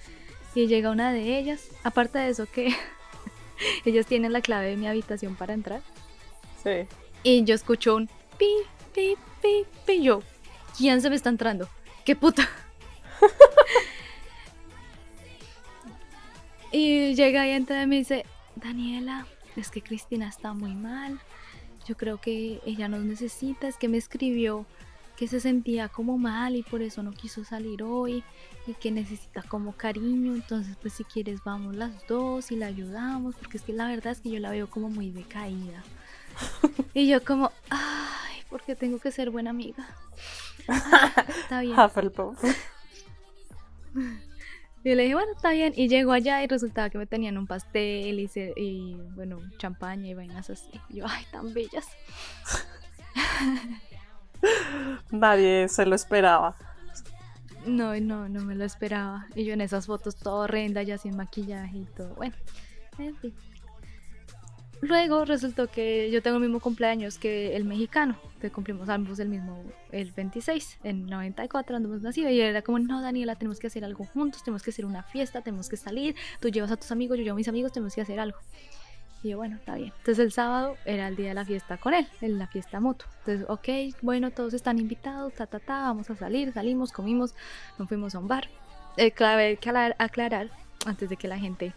Y 0.54 0.66
llega 0.66 0.90
una 0.90 1.12
de 1.12 1.38
ellas. 1.38 1.68
Aparte 1.84 2.18
de 2.18 2.30
eso, 2.30 2.46
que 2.46 2.74
ellos 3.84 4.06
tienen 4.06 4.32
la 4.32 4.40
clave 4.40 4.68
de 4.68 4.76
mi 4.76 4.88
habitación 4.88 5.36
para 5.36 5.54
entrar. 5.54 5.82
Sí. 6.62 6.88
Y 7.22 7.44
yo 7.44 7.54
escucho 7.54 7.96
un 7.96 8.08
pi, 8.38 8.50
pi, 8.94 9.16
pi, 9.40 9.64
pi. 9.86 10.02
Yo, 10.02 10.22
¿quién 10.76 11.00
se 11.00 11.10
me 11.10 11.16
está 11.16 11.28
entrando? 11.28 11.68
qué 12.06 12.14
puta. 12.14 12.48
y 16.72 17.14
llega 17.14 17.46
y 17.46 17.50
entra 17.50 17.82
y 17.82 17.86
me 17.86 17.96
dice, 17.96 18.24
Daniela, 18.56 19.26
es 19.56 19.70
que 19.70 19.82
Cristina 19.82 20.28
está 20.28 20.52
muy 20.52 20.74
mal. 20.74 21.20
Yo 21.86 21.96
creo 21.96 22.20
que 22.20 22.60
ella 22.66 22.88
nos 22.88 23.04
necesita. 23.04 23.68
Es 23.68 23.76
que 23.76 23.88
me 23.88 23.96
escribió 23.96 24.66
que 25.16 25.28
se 25.28 25.40
sentía 25.40 25.88
como 25.88 26.18
mal 26.18 26.56
y 26.56 26.62
por 26.62 26.82
eso 26.82 27.02
no 27.02 27.12
quiso 27.12 27.42
salir 27.44 27.82
hoy 27.82 28.22
y 28.66 28.74
que 28.74 28.90
necesita 28.90 29.42
como 29.42 29.72
cariño. 29.72 30.34
Entonces, 30.34 30.76
pues 30.80 30.94
si 30.94 31.04
quieres 31.04 31.40
vamos 31.44 31.74
las 31.74 32.06
dos 32.06 32.50
y 32.50 32.56
la 32.56 32.66
ayudamos, 32.66 33.34
porque 33.36 33.56
es 33.56 33.62
que 33.62 33.72
la 33.72 33.86
verdad 33.88 34.12
es 34.12 34.20
que 34.20 34.30
yo 34.30 34.40
la 34.40 34.50
veo 34.50 34.68
como 34.68 34.90
muy 34.90 35.10
decaída. 35.10 35.82
y 36.92 37.08
yo 37.08 37.24
como, 37.24 37.50
ay, 37.70 38.42
porque 38.50 38.76
tengo 38.76 38.98
que 38.98 39.10
ser 39.10 39.30
buena 39.30 39.50
amiga. 39.50 39.86
está 41.42 41.60
bien. 41.60 41.76
Y 44.86 44.94
le 44.94 45.02
dije, 45.02 45.16
bueno, 45.16 45.32
está 45.34 45.50
bien. 45.50 45.72
Y 45.74 45.88
llego 45.88 46.12
allá 46.12 46.44
y 46.44 46.46
resultaba 46.46 46.90
que 46.90 46.96
me 46.96 47.06
tenían 47.06 47.36
un 47.38 47.48
pastel 47.48 48.20
y, 48.20 48.30
y 48.56 48.94
bueno, 49.16 49.40
champaña 49.58 50.06
y 50.06 50.14
vainas 50.14 50.48
así. 50.48 50.70
Y 50.88 50.98
yo, 50.98 51.06
ay, 51.08 51.24
tan 51.32 51.52
bellas. 51.52 51.88
Nadie 55.10 55.66
se 55.66 55.86
lo 55.86 55.96
esperaba. 55.96 56.56
No, 57.66 57.98
no, 57.98 58.28
no 58.28 58.44
me 58.44 58.54
lo 58.54 58.64
esperaba. 58.64 59.26
Y 59.34 59.44
yo 59.44 59.54
en 59.54 59.60
esas 59.60 59.86
fotos 59.86 60.14
todo 60.14 60.42
horrenda, 60.42 60.84
ya 60.84 60.98
sin 60.98 61.16
maquillaje 61.16 61.78
y 61.78 61.86
todo. 61.86 62.14
Bueno, 62.14 62.36
en 62.98 63.16
fin. 63.16 63.34
Luego 64.82 65.24
resultó 65.24 65.68
que 65.68 66.10
yo 66.10 66.22
tengo 66.22 66.36
el 66.36 66.42
mismo 66.42 66.60
cumpleaños 66.60 67.18
que 67.18 67.56
el 67.56 67.64
mexicano. 67.64 68.18
Entonces 68.24 68.52
cumplimos 68.52 68.88
ambos 68.88 69.18
el 69.18 69.28
mismo, 69.28 69.64
el 69.90 70.12
26, 70.12 70.78
en 70.84 71.06
94, 71.06 71.76
andamos 71.76 72.02
nacido. 72.02 72.28
Y 72.30 72.40
era 72.40 72.62
como, 72.62 72.78
no, 72.78 73.00
Daniela, 73.00 73.36
tenemos 73.36 73.58
que 73.58 73.68
hacer 73.68 73.84
algo 73.84 74.04
juntos, 74.04 74.44
tenemos 74.44 74.62
que 74.62 74.70
hacer 74.70 74.84
una 74.84 75.02
fiesta, 75.02 75.40
tenemos 75.40 75.68
que 75.68 75.76
salir. 75.76 76.14
Tú 76.40 76.48
llevas 76.48 76.70
a 76.70 76.76
tus 76.76 76.90
amigos, 76.90 77.16
yo 77.16 77.24
llevo 77.24 77.34
a 77.34 77.38
mis 77.38 77.48
amigos, 77.48 77.72
tenemos 77.72 77.94
que 77.94 78.02
hacer 78.02 78.20
algo. 78.20 78.38
Y 79.22 79.30
yo, 79.30 79.38
bueno, 79.38 79.56
está 79.56 79.76
bien. 79.76 79.92
Entonces 79.98 80.18
el 80.18 80.32
sábado 80.32 80.76
era 80.84 81.08
el 81.08 81.16
día 81.16 81.28
de 81.28 81.34
la 81.34 81.44
fiesta 81.44 81.78
con 81.78 81.94
él, 81.94 82.06
en 82.20 82.38
la 82.38 82.46
fiesta 82.46 82.78
moto. 82.78 83.06
Entonces, 83.20 83.46
ok, 83.48 83.96
bueno, 84.02 84.30
todos 84.30 84.52
están 84.52 84.78
invitados, 84.78 85.32
ta, 85.34 85.46
ta, 85.46 85.58
ta, 85.58 85.80
vamos 85.82 86.10
a 86.10 86.16
salir, 86.16 86.52
salimos, 86.52 86.92
comimos, 86.92 87.34
nos 87.78 87.88
fuimos 87.88 88.14
a 88.14 88.18
un 88.18 88.28
bar. 88.28 88.48
Eh, 88.98 89.10
clave 89.10 89.56
que 89.56 89.70
aclarar, 89.98 90.50
antes 90.84 91.08
de 91.08 91.16
que 91.16 91.28
la 91.28 91.38
gente 91.38 91.74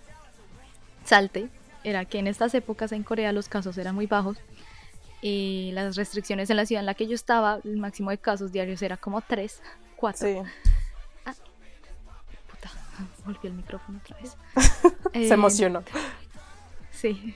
salte, 1.04 1.50
era 1.84 2.05
que 2.05 2.19
en 2.19 2.27
estas 2.27 2.53
épocas 2.53 2.91
en 2.91 3.03
Corea 3.03 3.32
los 3.32 3.49
casos 3.49 3.77
eran 3.77 3.95
muy 3.95 4.07
bajos 4.07 4.38
y 5.21 5.71
las 5.73 5.95
restricciones 5.95 6.49
en 6.49 6.57
la 6.57 6.65
ciudad 6.65 6.82
en 6.82 6.86
la 6.86 6.93
que 6.93 7.07
yo 7.07 7.15
estaba, 7.15 7.59
el 7.63 7.77
máximo 7.77 8.09
de 8.09 8.17
casos 8.17 8.51
diarios 8.51 8.82
era 8.82 8.97
como 8.97 9.21
3, 9.21 9.61
4. 9.95 10.27
Sí. 10.27 10.49
Ah, 11.25 11.34
puta, 12.49 12.71
volví 13.25 13.39
el 13.43 13.53
micrófono 13.53 13.99
otra 14.03 14.17
vez. 14.17 14.38
Se 15.13 15.19
eh, 15.19 15.34
emocionó. 15.34 15.84
Sí. 16.91 17.36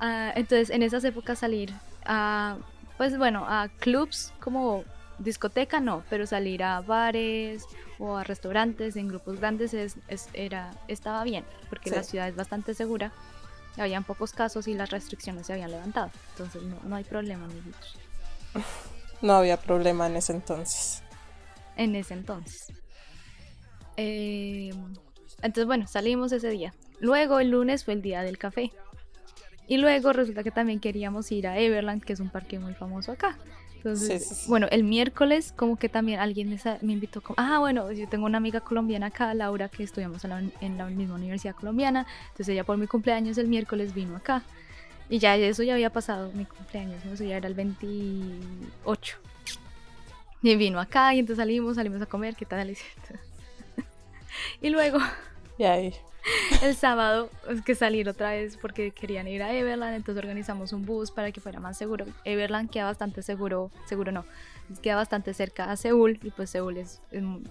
Ah, 0.00 0.32
entonces, 0.34 0.70
en 0.70 0.82
esas 0.82 1.04
épocas 1.04 1.38
salir 1.38 1.72
a, 2.04 2.58
pues 2.98 3.16
bueno, 3.16 3.44
a 3.48 3.68
clubs 3.68 4.32
como 4.40 4.84
discoteca 5.18 5.80
no, 5.80 6.02
pero 6.10 6.26
salir 6.26 6.62
a 6.62 6.80
bares 6.80 7.64
o 7.98 8.16
a 8.16 8.24
restaurantes 8.24 8.96
en 8.96 9.08
grupos 9.08 9.38
grandes 9.38 9.72
es, 9.72 9.96
era, 10.34 10.72
estaba 10.88 11.22
bien, 11.24 11.44
porque 11.70 11.90
la 11.90 12.02
ciudad 12.02 12.28
es 12.28 12.34
bastante 12.34 12.74
segura 12.74 13.12
habían 13.76 14.04
pocos 14.04 14.32
casos 14.32 14.68
y 14.68 14.74
las 14.74 14.90
restricciones 14.90 15.46
se 15.46 15.52
habían 15.52 15.70
levantado. 15.70 16.10
Entonces 16.30 16.62
no, 16.62 16.96
hay 16.96 17.04
problema, 17.04 17.44
amiguitos. 17.44 17.98
No 19.22 19.34
había 19.34 19.56
problema 19.56 20.08
en 20.08 20.16
ese 20.16 20.32
entonces. 20.32 21.00
En 21.76 21.94
ese 21.94 22.14
entonces. 22.14 22.72
Eh, 23.96 24.72
entonces, 25.42 25.66
bueno, 25.66 25.86
salimos 25.86 26.32
ese 26.32 26.50
día. 26.50 26.74
Luego 26.98 27.38
el 27.38 27.50
lunes 27.50 27.84
fue 27.84 27.94
el 27.94 28.02
día 28.02 28.22
del 28.22 28.36
café. 28.36 28.72
Y 29.68 29.76
luego 29.76 30.12
resulta 30.12 30.42
que 30.42 30.50
también 30.50 30.80
queríamos 30.80 31.30
ir 31.30 31.46
a 31.46 31.56
Everland, 31.56 32.02
que 32.02 32.14
es 32.14 32.20
un 32.20 32.30
parque 32.30 32.58
muy 32.58 32.74
famoso 32.74 33.12
acá. 33.12 33.38
Entonces, 33.84 34.44
bueno, 34.46 34.68
el 34.70 34.84
miércoles 34.84 35.52
como 35.56 35.76
que 35.76 35.88
también 35.88 36.20
alguien 36.20 36.48
me, 36.82 36.92
invitó, 36.92 37.20
como, 37.20 37.34
ah, 37.36 37.58
bueno, 37.58 37.90
yo 37.90 38.08
tengo 38.08 38.26
una 38.26 38.38
amiga 38.38 38.60
colombiana 38.60 39.06
acá, 39.06 39.34
Laura, 39.34 39.68
que 39.68 39.82
estudiamos 39.82 40.24
en 40.24 40.78
la, 40.78 40.86
misma 40.86 41.16
universidad 41.16 41.56
colombiana, 41.56 42.06
entonces 42.28 42.50
ella 42.50 42.62
por 42.62 42.76
mi 42.76 42.86
cumpleaños 42.86 43.38
el 43.38 43.48
miércoles 43.48 43.92
vino 43.92 44.14
acá. 44.16 44.44
Y 45.10 45.18
ya 45.18 45.34
eso 45.34 45.64
ya 45.64 45.74
había 45.74 45.90
pasado 45.90 46.30
mi 46.32 46.44
cumpleaños, 46.44 47.04
¿no? 47.04 47.14
Eso 47.14 47.24
ya 47.24 47.36
era 47.36 47.48
el 47.48 47.54
28. 47.54 49.16
Y 50.42 50.56
vino 50.56 50.78
acá 50.78 51.12
y 51.12 51.18
entonces 51.18 51.42
salimos, 51.42 51.74
salimos 51.74 52.00
a 52.00 52.06
comer, 52.06 52.36
¿qué 52.36 52.46
tal? 52.46 52.70
y 54.62 54.70
luego... 54.70 54.98
Y 55.58 55.64
ahí 55.64 55.92
el 56.62 56.74
sábado 56.76 57.30
es 57.48 57.62
que 57.62 57.74
salir 57.74 58.08
otra 58.08 58.30
vez 58.30 58.56
porque 58.56 58.92
querían 58.92 59.28
ir 59.28 59.42
a 59.42 59.52
Everland, 59.52 59.94
entonces 59.94 60.22
organizamos 60.22 60.72
un 60.72 60.84
bus 60.84 61.10
para 61.10 61.32
que 61.32 61.40
fuera 61.40 61.60
más 61.60 61.76
seguro. 61.76 62.06
Everland 62.24 62.70
queda 62.70 62.84
bastante 62.84 63.22
seguro, 63.22 63.70
seguro 63.86 64.12
no, 64.12 64.24
queda 64.82 64.96
bastante 64.96 65.34
cerca 65.34 65.70
a 65.70 65.76
Seúl 65.76 66.18
y 66.22 66.30
pues 66.30 66.50
Seúl 66.50 66.76
es, 66.78 67.00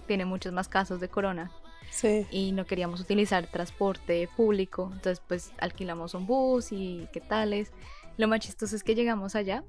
tiene 0.06 0.24
muchos 0.24 0.52
más 0.52 0.68
casos 0.68 1.00
de 1.00 1.08
corona. 1.08 1.50
Sí. 1.90 2.26
Y 2.30 2.52
no 2.52 2.64
queríamos 2.64 3.00
utilizar 3.00 3.46
transporte 3.48 4.28
público, 4.36 4.90
entonces 4.94 5.22
pues 5.26 5.52
alquilamos 5.58 6.14
un 6.14 6.26
bus 6.26 6.72
y 6.72 7.08
qué 7.12 7.20
tales. 7.20 7.72
Lo 8.16 8.28
más 8.28 8.40
chistoso 8.40 8.74
es 8.74 8.82
que 8.82 8.94
llegamos 8.94 9.36
allá 9.36 9.62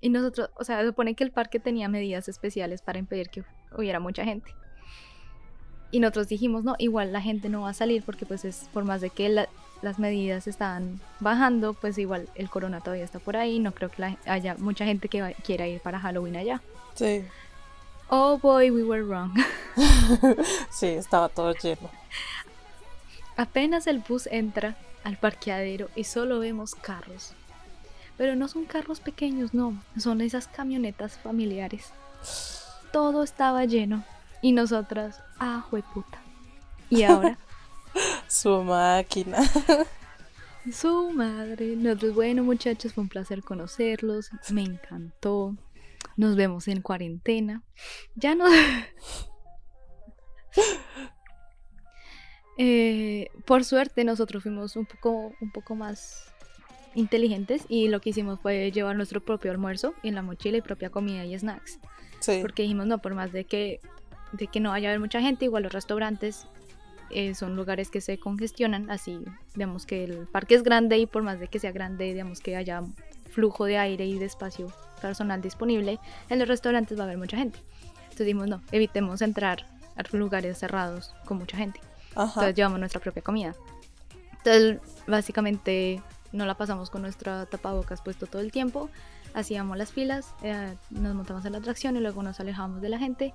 y 0.00 0.10
nosotros, 0.10 0.50
o 0.56 0.64
sea, 0.64 0.84
supone 0.84 1.14
que 1.14 1.24
el 1.24 1.30
parque 1.30 1.60
tenía 1.60 1.88
medidas 1.88 2.28
especiales 2.28 2.82
para 2.82 2.98
impedir 2.98 3.30
que 3.30 3.44
hubiera 3.76 4.00
mucha 4.00 4.24
gente. 4.24 4.52
Y 5.90 6.00
nosotros 6.00 6.28
dijimos, 6.28 6.64
no, 6.64 6.74
igual 6.78 7.12
la 7.12 7.20
gente 7.20 7.48
no 7.48 7.62
va 7.62 7.70
a 7.70 7.74
salir 7.74 8.02
porque 8.02 8.26
pues 8.26 8.44
es 8.44 8.68
por 8.72 8.84
más 8.84 9.00
de 9.00 9.10
que 9.10 9.46
las 9.80 9.98
medidas 9.98 10.46
están 10.46 11.00
bajando, 11.20 11.72
pues 11.72 11.96
igual 11.96 12.28
el 12.34 12.50
corona 12.50 12.80
todavía 12.80 13.04
está 13.04 13.18
por 13.18 13.36
ahí, 13.36 13.58
no 13.58 13.72
creo 13.72 13.90
que 13.90 14.16
haya 14.26 14.54
mucha 14.58 14.84
gente 14.84 15.08
que 15.08 15.34
quiera 15.44 15.66
ir 15.66 15.80
para 15.80 15.98
Halloween 15.98 16.36
allá. 16.36 16.60
Sí. 16.94 17.24
Oh 18.10 18.38
boy, 18.38 18.70
we 18.70 18.82
were 18.82 19.02
wrong. 19.02 19.32
sí, 20.70 20.86
estaba 20.86 21.28
todo 21.28 21.54
lleno. 21.54 21.90
Apenas 23.36 23.86
el 23.86 24.00
bus 24.00 24.26
entra 24.30 24.76
al 25.04 25.16
parqueadero 25.16 25.88
y 25.94 26.04
solo 26.04 26.38
vemos 26.38 26.74
carros. 26.74 27.32
Pero 28.16 28.34
no 28.34 28.48
son 28.48 28.64
carros 28.64 29.00
pequeños, 29.00 29.54
no, 29.54 29.80
son 29.96 30.20
esas 30.20 30.48
camionetas 30.48 31.16
familiares. 31.18 31.92
Todo 32.92 33.22
estaba 33.22 33.64
lleno 33.64 34.04
y 34.42 34.52
nosotras, 34.52 35.22
ah, 35.38 35.66
puta. 35.70 36.22
Y 36.90 37.02
ahora. 37.04 37.38
Su 38.28 38.62
máquina. 38.62 39.38
Su 40.72 41.10
madre. 41.10 41.76
Nosotros, 41.76 42.14
bueno, 42.14 42.44
muchachos, 42.44 42.92
fue 42.92 43.02
un 43.02 43.08
placer 43.08 43.42
conocerlos. 43.42 44.30
Me 44.50 44.62
encantó. 44.62 45.56
Nos 46.16 46.36
vemos 46.36 46.68
en 46.68 46.82
cuarentena. 46.82 47.62
Ya 48.14 48.34
no. 48.34 48.46
Eh, 52.60 53.30
por 53.44 53.64
suerte, 53.64 54.02
nosotros 54.02 54.42
fuimos 54.42 54.74
un 54.74 54.84
poco, 54.84 55.32
un 55.40 55.52
poco 55.52 55.76
más 55.76 56.24
inteligentes 56.96 57.64
y 57.68 57.86
lo 57.86 58.00
que 58.00 58.10
hicimos 58.10 58.40
fue 58.40 58.72
llevar 58.72 58.96
nuestro 58.96 59.20
propio 59.20 59.52
almuerzo 59.52 59.94
en 60.02 60.16
la 60.16 60.22
mochila 60.22 60.58
y 60.58 60.60
propia 60.60 60.90
comida 60.90 61.24
y 61.24 61.38
snacks. 61.38 61.78
Sí. 62.18 62.38
Porque 62.42 62.62
dijimos, 62.62 62.88
no, 62.88 62.98
por 62.98 63.14
más 63.14 63.30
de 63.30 63.44
que 63.44 63.80
de 64.32 64.46
que 64.46 64.60
no 64.60 64.70
vaya 64.70 64.88
a 64.88 64.90
haber 64.90 65.00
mucha 65.00 65.20
gente, 65.20 65.44
igual 65.44 65.62
los 65.62 65.72
restaurantes 65.72 66.46
eh, 67.10 67.34
son 67.34 67.56
lugares 67.56 67.90
que 67.90 68.00
se 68.00 68.18
congestionan, 68.18 68.90
así 68.90 69.18
digamos 69.54 69.86
que 69.86 70.04
el 70.04 70.26
parque 70.26 70.54
es 70.54 70.62
grande 70.62 70.98
y 70.98 71.06
por 71.06 71.22
más 71.22 71.40
de 71.40 71.48
que 71.48 71.58
sea 71.58 71.72
grande, 71.72 72.04
digamos 72.04 72.40
que 72.40 72.56
haya 72.56 72.82
flujo 73.30 73.64
de 73.64 73.78
aire 73.78 74.04
y 74.04 74.18
de 74.18 74.26
espacio 74.26 74.72
personal 75.00 75.40
disponible, 75.40 75.98
en 76.28 76.38
los 76.38 76.48
restaurantes 76.48 76.98
va 76.98 77.02
a 77.02 77.06
haber 77.06 77.18
mucha 77.18 77.36
gente. 77.36 77.60
Entonces 78.02 78.26
dijimos, 78.26 78.48
no, 78.48 78.62
evitemos 78.72 79.22
entrar 79.22 79.66
a 79.96 80.16
lugares 80.16 80.58
cerrados 80.58 81.14
con 81.24 81.38
mucha 81.38 81.56
gente. 81.56 81.80
Entonces 82.10 82.54
llevamos 82.54 82.78
nuestra 82.78 83.00
propia 83.00 83.22
comida. 83.22 83.54
Entonces 84.38 84.80
básicamente 85.06 86.02
no 86.32 86.46
la 86.46 86.56
pasamos 86.56 86.90
con 86.90 87.02
nuestra 87.02 87.46
tapabocas 87.46 88.02
puesto 88.02 88.26
todo 88.26 88.42
el 88.42 88.52
tiempo, 88.52 88.90
hacíamos 89.34 89.78
las 89.78 89.92
filas, 89.92 90.34
eh, 90.42 90.74
nos 90.90 91.14
montamos 91.14 91.44
en 91.44 91.52
la 91.52 91.58
atracción 91.58 91.96
y 91.96 92.00
luego 92.00 92.22
nos 92.22 92.40
alejábamos 92.40 92.82
de 92.82 92.88
la 92.88 92.98
gente 92.98 93.34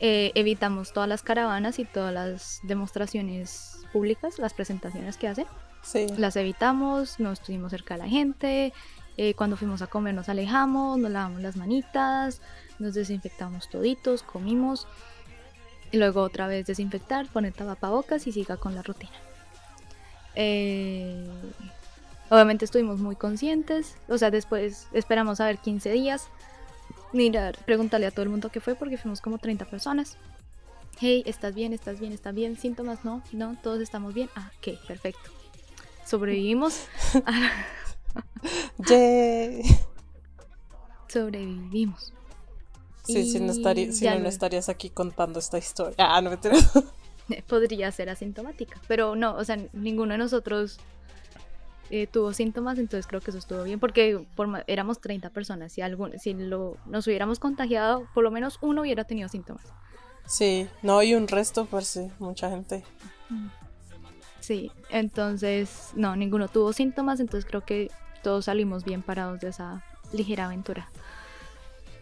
eh, 0.00 0.32
evitamos 0.34 0.94
todas 0.94 1.08
las 1.08 1.22
caravanas 1.22 1.78
y 1.78 1.84
todas 1.84 2.12
las 2.12 2.60
demostraciones 2.62 3.82
públicas, 3.92 4.38
las 4.38 4.54
presentaciones 4.54 5.18
que 5.18 5.28
hacen. 5.28 5.46
Sí. 5.82 6.06
Las 6.16 6.36
evitamos, 6.36 7.20
no 7.20 7.32
estuvimos 7.32 7.70
cerca 7.70 7.94
de 7.94 7.98
la 7.98 8.08
gente. 8.08 8.72
Eh, 9.18 9.34
cuando 9.34 9.58
fuimos 9.58 9.82
a 9.82 9.86
comer 9.86 10.14
nos 10.14 10.30
alejamos, 10.30 10.98
nos 10.98 11.10
lavamos 11.10 11.42
las 11.42 11.56
manitas, 11.56 12.40
nos 12.78 12.94
desinfectamos 12.94 13.68
toditos, 13.68 14.22
comimos. 14.22 14.88
Y 15.92 15.98
luego 15.98 16.22
otra 16.22 16.46
vez 16.46 16.64
desinfectar, 16.66 17.26
poner 17.26 17.52
tapabocas 17.52 18.26
y 18.26 18.32
siga 18.32 18.56
con 18.56 18.74
la 18.74 18.82
rutina. 18.82 19.12
Eh, 20.34 21.28
obviamente 22.30 22.64
estuvimos 22.64 23.00
muy 23.00 23.16
conscientes, 23.16 23.96
o 24.08 24.16
sea, 24.16 24.30
después 24.30 24.86
esperamos 24.92 25.40
a 25.40 25.46
ver 25.46 25.58
15 25.58 25.90
días 25.90 26.28
mirar, 27.12 27.56
preguntarle 27.64 28.06
a 28.06 28.10
todo 28.10 28.22
el 28.22 28.28
mundo 28.30 28.50
qué 28.50 28.60
fue 28.60 28.74
porque 28.74 28.96
fuimos 28.98 29.20
como 29.20 29.38
30 29.38 29.64
personas. 29.64 30.16
Hey, 31.00 31.22
¿estás 31.26 31.54
bien? 31.54 31.72
¿Estás 31.72 31.98
bien? 32.00 32.12
¿Estás 32.12 32.34
bien? 32.34 32.56
¿Síntomas? 32.58 33.04
No, 33.04 33.22
no, 33.32 33.56
todos 33.62 33.80
estamos 33.80 34.12
bien. 34.14 34.28
Ah, 34.36 34.50
ok, 34.58 34.78
perfecto. 34.86 35.30
Sobrevivimos. 36.06 36.86
Yay. 38.88 39.62
Sobrevivimos. 41.08 42.12
Sí, 43.04 43.24
si 43.24 43.40
no, 43.40 43.46
Y 43.46 43.50
estaría, 43.50 43.92
si 43.92 44.04
ya 44.04 44.12
no, 44.12 44.18
no 44.18 44.22
lo- 44.24 44.28
estarías 44.28 44.68
aquí 44.68 44.90
contando 44.90 45.38
esta 45.38 45.58
historia. 45.58 45.94
Ah, 45.98 46.20
no 46.20 46.30
me 46.30 46.38
Podría 47.48 47.90
ser 47.92 48.10
asintomática, 48.10 48.80
pero 48.88 49.16
no, 49.16 49.34
o 49.36 49.44
sea, 49.44 49.56
ninguno 49.72 50.12
de 50.12 50.18
nosotros 50.18 50.78
eh, 51.90 52.06
tuvo 52.06 52.32
síntomas, 52.32 52.78
entonces 52.78 53.06
creo 53.06 53.20
que 53.20 53.30
eso 53.30 53.38
estuvo 53.38 53.64
bien, 53.64 53.80
porque 53.80 54.24
por 54.36 54.64
éramos 54.66 55.00
30 55.00 55.30
personas, 55.30 55.72
si, 55.72 55.82
algún, 55.82 56.18
si 56.18 56.34
lo, 56.34 56.76
nos 56.86 57.06
hubiéramos 57.06 57.38
contagiado, 57.38 58.06
por 58.14 58.24
lo 58.24 58.30
menos 58.30 58.58
uno 58.62 58.82
hubiera 58.82 59.04
tenido 59.04 59.28
síntomas. 59.28 59.64
Sí, 60.26 60.68
no, 60.82 61.02
y 61.02 61.14
un 61.14 61.26
resto, 61.26 61.66
pues 61.66 61.88
sí, 61.88 62.08
mucha 62.20 62.48
gente. 62.48 62.84
Sí, 64.38 64.70
entonces, 64.88 65.90
no, 65.94 66.14
ninguno 66.14 66.46
tuvo 66.46 66.72
síntomas, 66.72 67.18
entonces 67.18 67.48
creo 67.48 67.62
que 67.62 67.90
todos 68.22 68.44
salimos 68.44 68.84
bien 68.84 69.02
parados 69.02 69.40
de 69.40 69.48
esa 69.48 69.84
ligera 70.12 70.46
aventura. 70.46 70.88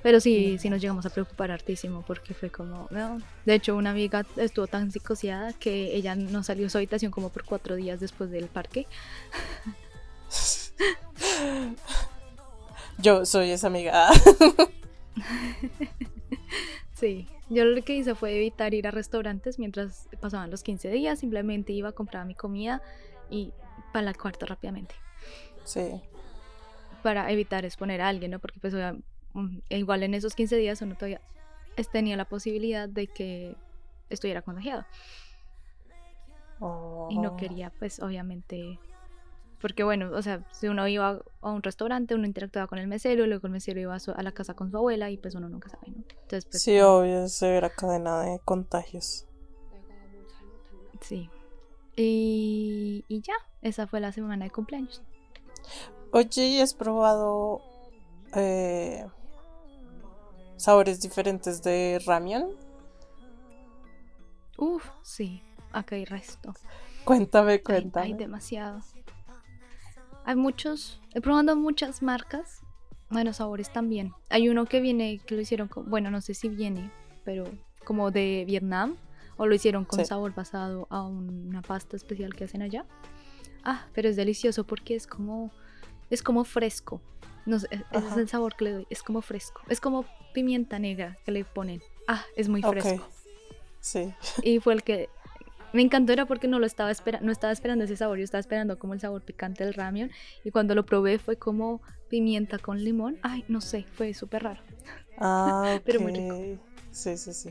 Pero 0.03 0.21
sí, 0.21 0.59
sí 0.59 0.71
nos 0.71 0.81
llegamos 0.81 1.05
a 1.07 1.11
preocupar 1.11 1.51
hartísimo 1.51 2.05
porque 2.07 2.35
fue 2.35 2.51
como, 2.51 2.87
no. 2.91 3.21
De 3.45 3.55
hecho, 3.55 3.77
una 3.77 3.91
amiga 3.91 4.25
estuvo 4.37 4.67
tan 4.67 4.93
psicoseada 4.93 5.53
que 5.53 5.97
ella 5.97 6.15
no 6.15 6.43
salió 6.43 6.65
de 6.65 6.71
su 6.71 6.79
habitación 6.79 7.11
como 7.11 7.31
por 7.31 7.45
cuatro 7.45 7.77
días 7.77 8.01
después 8.01 8.31
del 8.31 8.47
parque. 8.47 8.87
Yo 12.99 13.25
soy 13.25 13.51
esa 13.51 13.69
amiga. 13.69 14.11
Sí, 16.99 17.29
yo 17.49 17.65
lo 17.65 17.81
que 17.83 17.95
hice 17.95 18.17
fue 18.17 18.35
evitar 18.35 18.75
ir 18.75 18.89
a 18.89 18.91
restaurantes 18.91 19.61
mientras 19.61 20.09
pasaban 20.21 20.51
los 20.51 20.65
15 20.65 20.91
días, 20.91 21.21
simplemente 21.21 21.73
iba 21.73 21.91
a 21.91 21.93
comprar 21.93 22.27
mi 22.27 22.35
comida 22.35 22.83
y 23.31 23.53
para 23.93 24.07
la 24.07 24.15
cuarta 24.15 24.47
rápidamente. 24.47 24.97
Sí, 25.63 26.01
para 27.05 27.31
evitar 27.31 27.65
exponer 27.65 28.01
a 28.01 28.09
alguien, 28.09 28.33
¿no? 28.33 28.41
Porque 28.41 28.59
pues 28.59 28.75
igual 29.69 30.03
en 30.03 30.15
esos 30.15 30.35
15 30.35 30.57
días 30.57 30.83
uno 30.83 30.95
todavía 30.95 31.21
tenía 31.93 32.17
la 32.17 32.25
posibilidad 32.25 32.89
de 32.89 33.07
que 33.07 33.57
estuviera 34.11 34.43
contagiado 34.43 34.85
y 37.09 37.19
no 37.19 37.31
Oh. 37.31 37.37
quería 37.37 37.71
pues 37.79 38.01
obviamente 38.01 38.79
porque 39.61 39.83
bueno, 39.83 40.11
o 40.13 40.23
sea, 40.23 40.41
si 40.53 40.69
uno 40.69 40.87
iba 40.87 41.21
a 41.43 41.51
un 41.51 41.63
restaurante, 41.65 42.15
uno 42.15 42.27
interactuaba 42.27 42.69
con 42.69 42.79
el 42.79 42.87
mesero, 42.87 43.25
y 43.25 43.29
luego 43.29 43.49
el 43.49 43.53
mesero 43.53 43.81
iba 43.81 43.93
a, 43.95 43.99
su- 43.99 44.13
a 44.13 44.23
la 44.23 44.31
casa 44.31 44.55
con 44.55 44.71
su 44.71 44.77
abuela 44.77 45.11
y 45.11 45.17
pues 45.17 45.35
uno 45.35 45.49
nunca 45.49 45.69
sabe, 45.69 45.89
¿no? 45.91 46.05
Entonces 46.23 46.47
pues 46.49 46.63
Sí, 46.63 46.79
obvio, 46.79 47.29
severa 47.29 47.69
cadena 47.69 48.21
de 48.23 48.39
contagios. 48.45 49.25
sí. 51.01 51.29
Y, 51.97 53.05
y 53.09 53.21
ya, 53.23 53.35
esa 53.63 53.89
fue 53.89 53.99
la 54.01 54.13
semana 54.13 54.45
de 54.45 54.51
cumpleaños. 54.53 55.03
Oye, 56.13 56.47
¿y 56.47 56.61
has 56.61 56.75
probado 56.75 57.61
eh, 58.35 59.05
sabores 60.59 61.01
diferentes 61.01 61.63
de 61.63 62.01
ramen? 62.05 62.47
Uf, 64.57 64.85
sí, 65.03 65.43
acá 65.73 65.97
hay 65.97 66.05
resto. 66.05 66.53
Cuéntame, 67.05 67.53
Hay, 67.53 67.59
cuéntame. 67.61 68.07
hay 68.07 68.13
demasiado. 68.15 68.81
Hay 70.25 70.37
muchos, 70.37 71.01
he 71.15 71.21
probado 71.21 71.57
muchas 71.57 72.03
marcas, 72.03 72.61
bueno, 73.09 73.33
sabores 73.33 73.73
también. 73.73 74.13
Hay 74.29 74.49
uno 74.51 74.67
que 74.67 74.81
viene, 74.81 75.21
que 75.27 75.35
lo 75.37 75.41
hicieron 75.41 75.69
con, 75.69 75.89
bueno, 75.89 76.11
no 76.11 76.21
sé 76.21 76.35
si 76.35 76.49
viene, 76.51 76.91
pero 77.25 77.45
como 77.85 78.11
de 78.11 78.45
Vietnam, 78.47 78.97
o 79.39 79.47
lo 79.47 79.55
hicieron 79.55 79.85
con 79.87 80.01
Sí. 80.01 80.05
sabor 80.05 80.35
basado 80.35 80.87
a 80.91 81.03
una 81.07 81.63
pasta 81.63 81.97
especial 81.97 82.35
que 82.35 82.45
hacen 82.45 82.61
allá. 82.61 82.85
Ah, 83.65 83.87
pero 83.95 84.09
es 84.09 84.17
delicioso 84.17 84.65
porque 84.65 84.97
es 84.97 85.07
como, 85.07 85.51
es 86.11 86.23
como 86.23 86.45
fresco. 86.45 87.01
No 87.49 87.59
sé, 87.59 87.67
e- 87.71 87.83
ese 87.93 88.09
es 88.09 88.17
el 88.19 88.29
sabor 88.29 88.55
que 88.57 88.65
le 88.65 88.73
doy, 88.73 88.87
es 88.91 89.03
como 89.03 89.23
fresco. 89.23 89.63
Es 89.69 89.81
como 89.81 90.05
pimienta 90.35 90.79
negra 90.79 91.17
que 91.25 91.33
le 91.33 91.45
ponen. 91.45 91.83
Ah, 92.07 92.25
es 92.37 92.49
muy 92.49 92.63
fresco. 92.63 93.09
Sí. 93.81 94.13
Y 94.43 94.61
fue 94.61 94.75
el 94.75 94.83
que 94.83 95.09
me 95.73 95.81
encantó 95.81 96.13
era 96.13 96.27
porque 96.27 96.47
no 96.47 96.59
lo 96.59 96.67
estaba 96.67 96.91
esperando, 96.91 97.25
no 97.25 97.33
estaba 97.33 97.53
esperando 97.53 97.85
ese 97.85 97.97
sabor, 97.97 98.19
yo 98.19 98.25
estaba 98.25 98.41
esperando 98.41 98.79
como 98.79 98.93
el 98.93 99.01
sabor 99.01 99.23
picante 99.23 99.65
del 99.65 99.73
ramen 99.73 100.11
y 100.45 100.51
cuando 100.51 100.75
lo 100.75 100.85
probé 100.85 101.19
fue 101.19 101.37
como 101.37 101.81
pimienta 102.11 102.59
con 102.59 102.85
limón. 102.85 103.19
Ay, 103.23 103.45
no 103.49 103.63
sé, 103.63 103.87
fue 103.95 104.13
súper 104.13 104.43
raro. 104.43 104.61
Ah. 105.19 105.81
Pero 105.87 106.01
muy 106.01 106.13
rico. 106.13 106.63
Sí, 106.91 107.17
sí, 107.17 107.33
sí. 107.33 107.51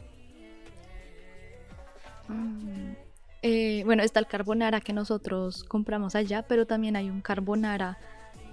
Mm. 2.27 2.93
Eh, 3.41 3.81
bueno, 3.85 4.03
está 4.03 4.19
el 4.19 4.27
carbonara 4.27 4.79
que 4.79 4.93
nosotros 4.93 5.63
compramos 5.63 6.15
allá, 6.15 6.41
pero 6.41 6.65
también 6.65 6.95
hay 6.95 7.09
un 7.09 7.21
carbonara 7.21 7.97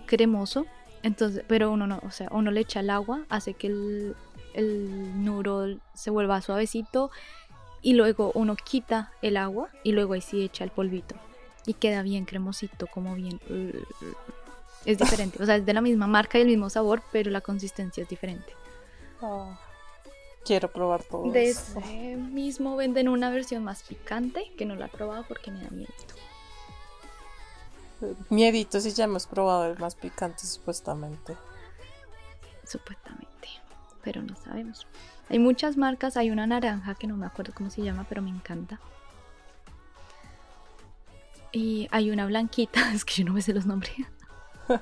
cremoso. 0.07 0.67
Entonces, 1.05 1.45
pero 1.47 1.71
uno 1.71 1.87
no, 1.87 2.01
o 2.03 2.11
sea, 2.11 2.29
uno 2.33 2.51
le 2.51 2.61
echa 2.61 2.81
el 2.81 2.91
agua, 2.91 3.25
hace 3.29 3.55
que 3.55 3.69
el, 3.69 4.17
el 4.55 5.23
noodle 5.25 5.79
se 5.95 6.11
vuelva 6.11 6.41
suavecito 6.41 7.11
y 7.83 7.93
luego 7.93 8.33
uno 8.35 8.57
quita 8.57 9.13
el 9.21 9.37
agua 9.37 9.69
y 9.85 9.93
luego 9.93 10.15
ahí 10.15 10.23
sí 10.23 10.43
echa 10.43 10.65
el 10.65 10.71
polvito 10.71 11.15
y 11.67 11.75
queda 11.75 12.03
bien 12.03 12.25
cremosito, 12.25 12.87
como 12.89 13.15
bien. 13.15 13.39
Es 14.87 14.99
diferente, 14.99 15.43
o 15.43 15.47
sea, 15.47 15.57
es 15.57 15.65
de 15.65 15.73
la 15.73 15.81
misma 15.81 16.07
marca 16.07 16.37
y 16.37 16.43
el 16.43 16.49
mismo 16.49 16.69
sabor, 16.69 17.03
pero 17.11 17.31
la 17.31 17.41
consistencia 17.41 18.03
es 18.03 18.09
diferente. 18.11 18.53
Ah, 19.23 19.59
quiero 20.45 20.71
probar 20.71 21.03
todo 21.05 21.33
De 21.33 21.49
eso. 21.49 21.79
ese 21.79 22.17
mismo 22.17 22.77
venden 22.77 23.09
una 23.09 23.31
versión 23.31 23.65
más 23.65 23.83
picante 23.83 24.53
que 24.59 24.67
no 24.67 24.75
la 24.75 24.87
he 24.87 24.89
probado 24.91 25.25
porque 25.27 25.51
me 25.51 25.63
da 25.63 25.71
miedo. 25.71 25.91
Miedito, 28.31 28.81
si 28.81 28.93
ya 28.93 29.05
hemos 29.05 29.27
probado 29.27 29.67
el 29.67 29.79
más 29.79 29.95
picante, 29.95 30.47
supuestamente. 30.47 31.37
supuestamente, 32.65 33.49
pero 34.03 34.23
no 34.23 34.35
sabemos. 34.37 34.87
Hay 35.29 35.39
muchas 35.39 35.77
marcas, 35.77 36.17
hay 36.17 36.31
una 36.31 36.47
naranja 36.47 36.95
que 36.95 37.07
no 37.07 37.17
me 37.17 37.27
acuerdo 37.27 37.53
cómo 37.55 37.71
se 37.71 37.83
llama, 37.83 38.07
pero 38.09 38.23
me 38.23 38.31
encanta. 38.31 38.81
Y 41.53 41.89
hay 41.91 42.11
una 42.11 42.27
blanquita, 42.27 42.93
es 42.95 43.05
que 43.05 43.15
yo 43.15 43.25
no 43.25 43.33
me 43.33 43.43
sé 43.43 43.53
los 43.55 43.67
nombres. 43.67 43.93
Ah, 44.69 44.75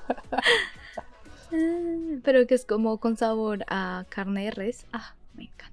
pero 2.22 2.46
que 2.46 2.54
es 2.54 2.64
como 2.64 2.98
con 2.98 3.16
sabor 3.16 3.64
a 3.68 4.06
carne 4.08 4.44
de 4.44 4.50
res. 4.52 4.86
Ah, 4.92 5.14
me 5.34 5.44
encanta. 5.44 5.72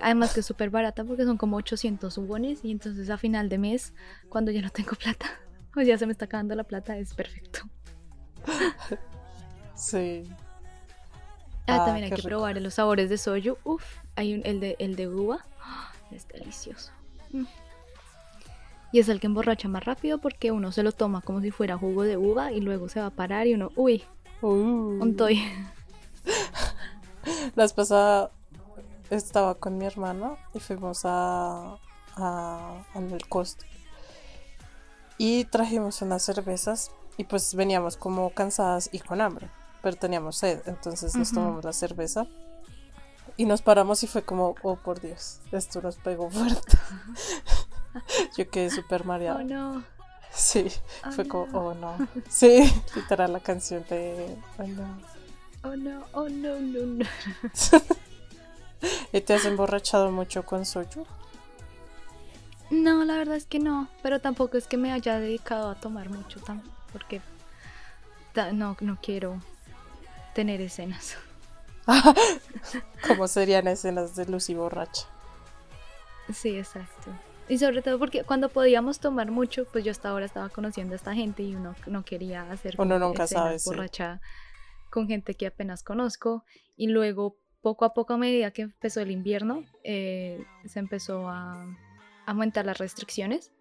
Además 0.00 0.34
que 0.34 0.40
es 0.40 0.46
súper 0.46 0.70
barata 0.70 1.04
porque 1.04 1.24
son 1.24 1.36
como 1.36 1.56
800 1.56 2.18
wones 2.18 2.64
y 2.64 2.70
entonces 2.70 3.10
a 3.10 3.18
final 3.18 3.48
de 3.48 3.58
mes, 3.58 3.92
cuando 4.28 4.50
ya 4.50 4.62
no 4.62 4.70
tengo 4.70 4.92
plata, 4.92 5.26
o 5.76 5.80
ya 5.80 5.96
se 5.98 6.06
me 6.06 6.12
está 6.12 6.24
acabando 6.26 6.54
la 6.54 6.64
plata, 6.64 6.96
es 6.96 7.14
perfecto. 7.14 7.60
Sí. 9.74 10.24
Ah, 11.66 11.76
Ah, 11.82 11.84
también 11.86 12.04
hay 12.04 12.10
que 12.10 12.16
rico. 12.16 12.28
probar 12.28 12.60
los 12.60 12.74
sabores 12.74 13.08
de 13.08 13.18
soju. 13.18 13.56
Uf, 13.64 13.84
hay 14.16 14.34
un, 14.34 14.42
el, 14.44 14.60
de, 14.60 14.76
el 14.78 14.96
de 14.96 15.08
uva. 15.08 15.44
¡Ah! 15.60 15.92
Es 16.10 16.26
delicioso. 16.28 16.92
Mm. 17.30 17.44
Y 18.92 18.98
es 18.98 19.08
el 19.08 19.20
que 19.20 19.26
emborracha 19.26 19.68
más 19.68 19.84
rápido 19.84 20.18
porque 20.18 20.52
uno 20.52 20.70
se 20.72 20.82
lo 20.82 20.92
toma 20.92 21.22
como 21.22 21.40
si 21.40 21.50
fuera 21.50 21.78
jugo 21.78 22.02
de 22.02 22.16
uva 22.18 22.52
y 22.52 22.60
luego 22.60 22.88
se 22.90 23.00
va 23.00 23.06
a 23.06 23.10
parar 23.10 23.46
y 23.46 23.54
uno, 23.54 23.70
uy, 23.76 24.02
Uh. 24.42 25.00
un 25.00 25.16
toy. 25.16 25.40
La 27.54 27.62
vez 27.64 27.72
pasada 27.72 28.30
estaba 29.08 29.54
con 29.54 29.78
mi 29.78 29.86
hermano 29.86 30.36
y 30.52 30.58
fuimos 30.60 31.02
a, 31.04 31.76
a 32.16 32.84
al 32.94 33.18
costo. 33.28 33.64
Y 35.18 35.44
trajimos 35.44 36.02
unas 36.02 36.22
cervezas 36.22 36.90
y 37.16 37.24
pues 37.24 37.54
veníamos 37.54 37.96
como 37.96 38.30
cansadas 38.30 38.88
y 38.92 38.98
con 38.98 39.20
hambre, 39.20 39.48
pero 39.82 39.96
teníamos 39.96 40.36
sed, 40.36 40.60
entonces 40.66 41.14
nos 41.14 41.32
tomamos 41.32 41.64
la 41.64 41.72
cerveza 41.72 42.26
y 43.36 43.46
nos 43.46 43.62
paramos 43.62 44.02
y 44.02 44.06
fue 44.06 44.22
como, 44.22 44.56
oh 44.62 44.76
por 44.76 45.00
Dios, 45.00 45.38
esto 45.52 45.80
nos 45.80 45.96
pegó 45.96 46.30
fuerte. 46.30 46.76
Yo 48.36 48.50
quedé 48.50 48.70
súper 48.70 49.04
mareada. 49.04 49.40
Oh 49.40 49.44
no. 49.44 49.84
Sí, 50.32 50.66
Oh, 51.06 51.12
fue 51.12 51.28
como, 51.28 51.44
oh 51.58 51.74
no. 51.74 51.96
Sí, 52.28 52.72
literal 52.96 53.32
la 53.32 53.40
canción 53.40 53.84
de, 53.88 54.36
oh 54.58 54.66
no. 54.66 55.12
Oh 55.64 55.76
no, 55.76 56.04
oh 56.12 56.28
no, 56.28 56.58
no, 56.58 56.86
no. 56.86 57.04
¿Y 59.12 59.20
te 59.20 59.34
has 59.34 59.44
emborrachado 59.44 60.10
mucho 60.10 60.44
con 60.44 60.66
soju? 60.66 61.06
No, 62.72 63.04
la 63.04 63.18
verdad 63.18 63.36
es 63.36 63.44
que 63.44 63.58
no, 63.58 63.86
pero 64.02 64.18
tampoco 64.20 64.56
es 64.56 64.66
que 64.66 64.78
me 64.78 64.92
haya 64.92 65.20
dedicado 65.20 65.68
a 65.68 65.74
tomar 65.74 66.08
mucho, 66.08 66.40
porque 66.90 67.20
no, 68.54 68.78
no 68.80 68.98
quiero 69.02 69.38
tener 70.34 70.62
escenas. 70.62 71.18
¿Cómo 73.06 73.28
serían 73.28 73.68
escenas 73.68 74.16
de 74.16 74.24
Lucy 74.24 74.54
borracha? 74.54 75.06
Sí, 76.32 76.56
exacto. 76.56 77.10
Y 77.46 77.58
sobre 77.58 77.82
todo 77.82 77.98
porque 77.98 78.24
cuando 78.24 78.48
podíamos 78.48 79.00
tomar 79.00 79.30
mucho, 79.30 79.66
pues 79.66 79.84
yo 79.84 79.90
hasta 79.90 80.08
ahora 80.08 80.24
estaba 80.24 80.48
conociendo 80.48 80.94
a 80.94 80.96
esta 80.96 81.12
gente 81.12 81.42
y 81.42 81.54
uno 81.54 81.74
no 81.86 82.06
quería 82.06 82.50
hacer 82.50 82.76
Uno 82.78 82.98
nunca 82.98 83.26
sí. 83.26 83.34
borracha 83.66 84.22
con 84.88 85.08
gente 85.08 85.34
que 85.34 85.46
apenas 85.46 85.82
conozco 85.82 86.46
y 86.74 86.86
luego 86.86 87.36
poco 87.60 87.84
a 87.84 87.92
poco 87.92 88.14
a 88.14 88.16
medida 88.16 88.50
que 88.50 88.62
empezó 88.62 89.00
el 89.00 89.10
invierno 89.10 89.62
eh, 89.84 90.42
se 90.64 90.78
empezó 90.78 91.28
a, 91.28 91.66
aumentar 92.26 92.66
las 92.66 92.78
restricciones 92.78 93.52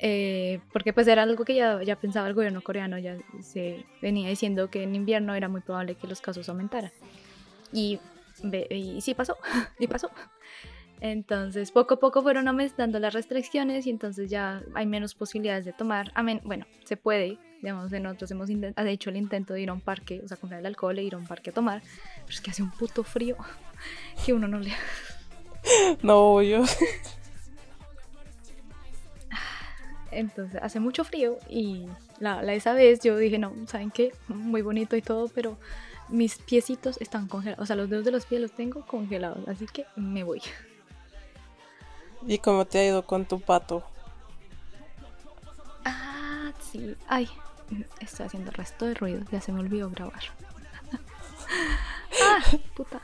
eh, 0.00 0.60
porque 0.72 0.92
pues 0.92 1.08
era 1.08 1.22
algo 1.24 1.44
que 1.44 1.54
ya, 1.54 1.82
ya 1.82 1.96
pensaba 1.96 2.28
el 2.28 2.34
gobierno 2.34 2.62
coreano, 2.62 2.98
ya 2.98 3.18
se 3.40 3.84
venía 4.00 4.28
diciendo 4.28 4.70
que 4.70 4.84
en 4.84 4.94
invierno 4.94 5.34
era 5.34 5.48
muy 5.48 5.60
probable 5.60 5.96
que 5.96 6.06
los 6.06 6.20
casos 6.20 6.48
aumentaran. 6.48 6.92
Y, 7.72 7.98
y 8.70 9.00
sí 9.00 9.14
pasó, 9.14 9.36
y 9.78 9.86
pasó. 9.86 10.10
Entonces, 11.00 11.70
poco 11.70 11.94
a 11.94 12.00
poco 12.00 12.22
fueron 12.22 12.48
aumentando 12.48 12.98
las 12.98 13.14
restricciones 13.14 13.86
y 13.86 13.90
entonces 13.90 14.30
ya 14.30 14.62
hay 14.74 14.86
menos 14.86 15.14
posibilidades 15.14 15.64
de 15.64 15.72
tomar. 15.72 16.12
Bueno, 16.44 16.66
se 16.84 16.96
puede, 16.96 17.38
digamos, 17.62 17.90
nosotros 17.90 18.30
hemos 18.30 18.48
hecho 18.50 19.10
el 19.10 19.16
intento 19.16 19.54
de 19.54 19.62
ir 19.62 19.70
a 19.70 19.72
un 19.72 19.80
parque, 19.80 20.20
o 20.24 20.28
sea, 20.28 20.36
comprar 20.36 20.60
el 20.60 20.66
alcohol 20.66 20.98
e 20.98 21.02
ir 21.02 21.14
a 21.14 21.18
un 21.18 21.26
parque 21.26 21.50
a 21.50 21.52
tomar, 21.52 21.82
pero 22.22 22.30
es 22.30 22.40
que 22.40 22.50
hace 22.50 22.62
un 22.62 22.70
puto 22.70 23.04
frío 23.04 23.36
que 24.24 24.32
uno 24.32 24.46
no 24.46 24.58
le... 24.60 24.72
No, 26.02 26.40
yo... 26.40 26.64
Entonces 30.10 30.60
hace 30.62 30.80
mucho 30.80 31.04
frío 31.04 31.38
y 31.48 31.86
la, 32.18 32.42
la, 32.42 32.54
esa 32.54 32.72
vez 32.72 33.00
yo 33.00 33.16
dije, 33.16 33.38
no, 33.38 33.52
¿saben 33.66 33.90
qué? 33.90 34.12
Muy 34.28 34.62
bonito 34.62 34.96
y 34.96 35.02
todo, 35.02 35.28
pero 35.28 35.58
mis 36.08 36.38
piecitos 36.38 37.00
están 37.00 37.28
congelados, 37.28 37.62
o 37.62 37.66
sea, 37.66 37.76
los 37.76 37.90
dedos 37.90 38.04
de 38.04 38.12
los 38.12 38.24
pies 38.24 38.40
los 38.40 38.52
tengo 38.52 38.86
congelados, 38.86 39.46
así 39.48 39.66
que 39.66 39.86
me 39.96 40.24
voy. 40.24 40.40
¿Y 42.26 42.38
cómo 42.38 42.64
te 42.64 42.78
ha 42.78 42.86
ido 42.86 43.04
con 43.04 43.26
tu 43.26 43.40
pato? 43.40 43.84
Ah, 45.84 46.52
sí. 46.60 46.96
Ay, 47.06 47.28
estoy 48.00 48.26
haciendo 48.26 48.50
el 48.50 48.56
resto 48.56 48.86
de 48.86 48.94
ruido, 48.94 49.22
ya 49.30 49.40
se 49.40 49.52
me 49.52 49.60
olvidó 49.60 49.90
grabar. 49.90 50.22
ah, 52.22 52.42
puta. 52.74 53.00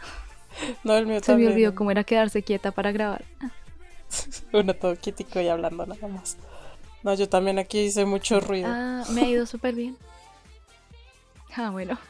No, 0.82 0.96
el 0.96 1.06
mío 1.06 1.20
se 1.22 1.36
me 1.36 1.46
olvidó 1.46 1.74
cómo 1.74 1.90
era 1.90 2.04
quedarse 2.04 2.42
quieta 2.42 2.72
para 2.72 2.92
grabar. 2.92 3.24
Uno 4.52 4.74
todo 4.74 4.96
quietico 4.96 5.40
y 5.40 5.48
hablando 5.48 5.86
nada 5.86 6.08
más. 6.08 6.36
No, 7.04 7.14
yo 7.14 7.28
también 7.28 7.58
aquí 7.58 7.80
hice 7.80 8.06
mucho 8.06 8.40
ruido. 8.40 8.66
Ah, 8.68 9.04
me 9.10 9.20
ha 9.20 9.28
ido 9.28 9.46
súper 9.46 9.74
bien. 9.74 9.96
Ah, 11.56 11.70
bueno. 11.70 11.96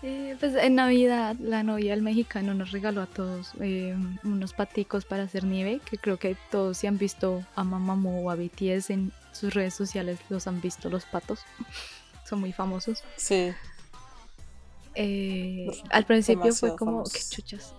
Eh, 0.00 0.36
pues 0.38 0.54
en 0.54 0.76
Navidad 0.76 1.34
la 1.40 1.64
novia 1.64 1.90
del 1.90 2.02
mexicano 2.02 2.54
nos 2.54 2.70
regaló 2.70 3.02
a 3.02 3.06
todos 3.06 3.50
eh, 3.58 3.96
unos 4.22 4.52
paticos 4.52 5.04
para 5.04 5.24
hacer 5.24 5.42
nieve, 5.42 5.80
que 5.84 5.98
creo 5.98 6.18
que 6.20 6.36
todos 6.52 6.78
si 6.78 6.86
han 6.86 6.98
visto 6.98 7.44
a 7.56 7.64
Mamamoo 7.64 8.24
o 8.24 8.30
a 8.30 8.36
BTS 8.36 8.90
en 8.90 9.10
sus 9.32 9.54
redes 9.54 9.74
sociales 9.74 10.20
los 10.28 10.46
han 10.46 10.60
visto 10.60 10.88
los 10.88 11.04
patos. 11.04 11.40
Son 12.28 12.38
muy 12.38 12.52
famosos. 12.52 13.02
Sí. 13.16 13.50
Eh, 14.94 15.68
al 15.90 16.04
principio 16.04 16.54
fue 16.54 16.76
como, 16.76 17.02
qué 17.02 17.18
chuchas. 17.28 17.74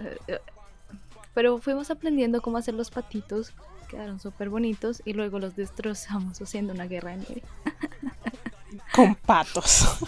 Pero 1.34 1.60
fuimos 1.60 1.90
aprendiendo 1.90 2.42
cómo 2.42 2.58
hacer 2.58 2.74
los 2.74 2.90
patitos, 2.90 3.54
quedaron 3.90 4.20
súper 4.20 4.50
bonitos 4.50 5.02
y 5.04 5.14
luego 5.14 5.40
los 5.40 5.56
destrozamos 5.56 6.42
haciendo 6.42 6.74
una 6.74 6.86
guerra 6.86 7.12
de 7.12 7.18
nieve. 7.18 7.44
Con 8.94 9.16
patos. 9.16 9.98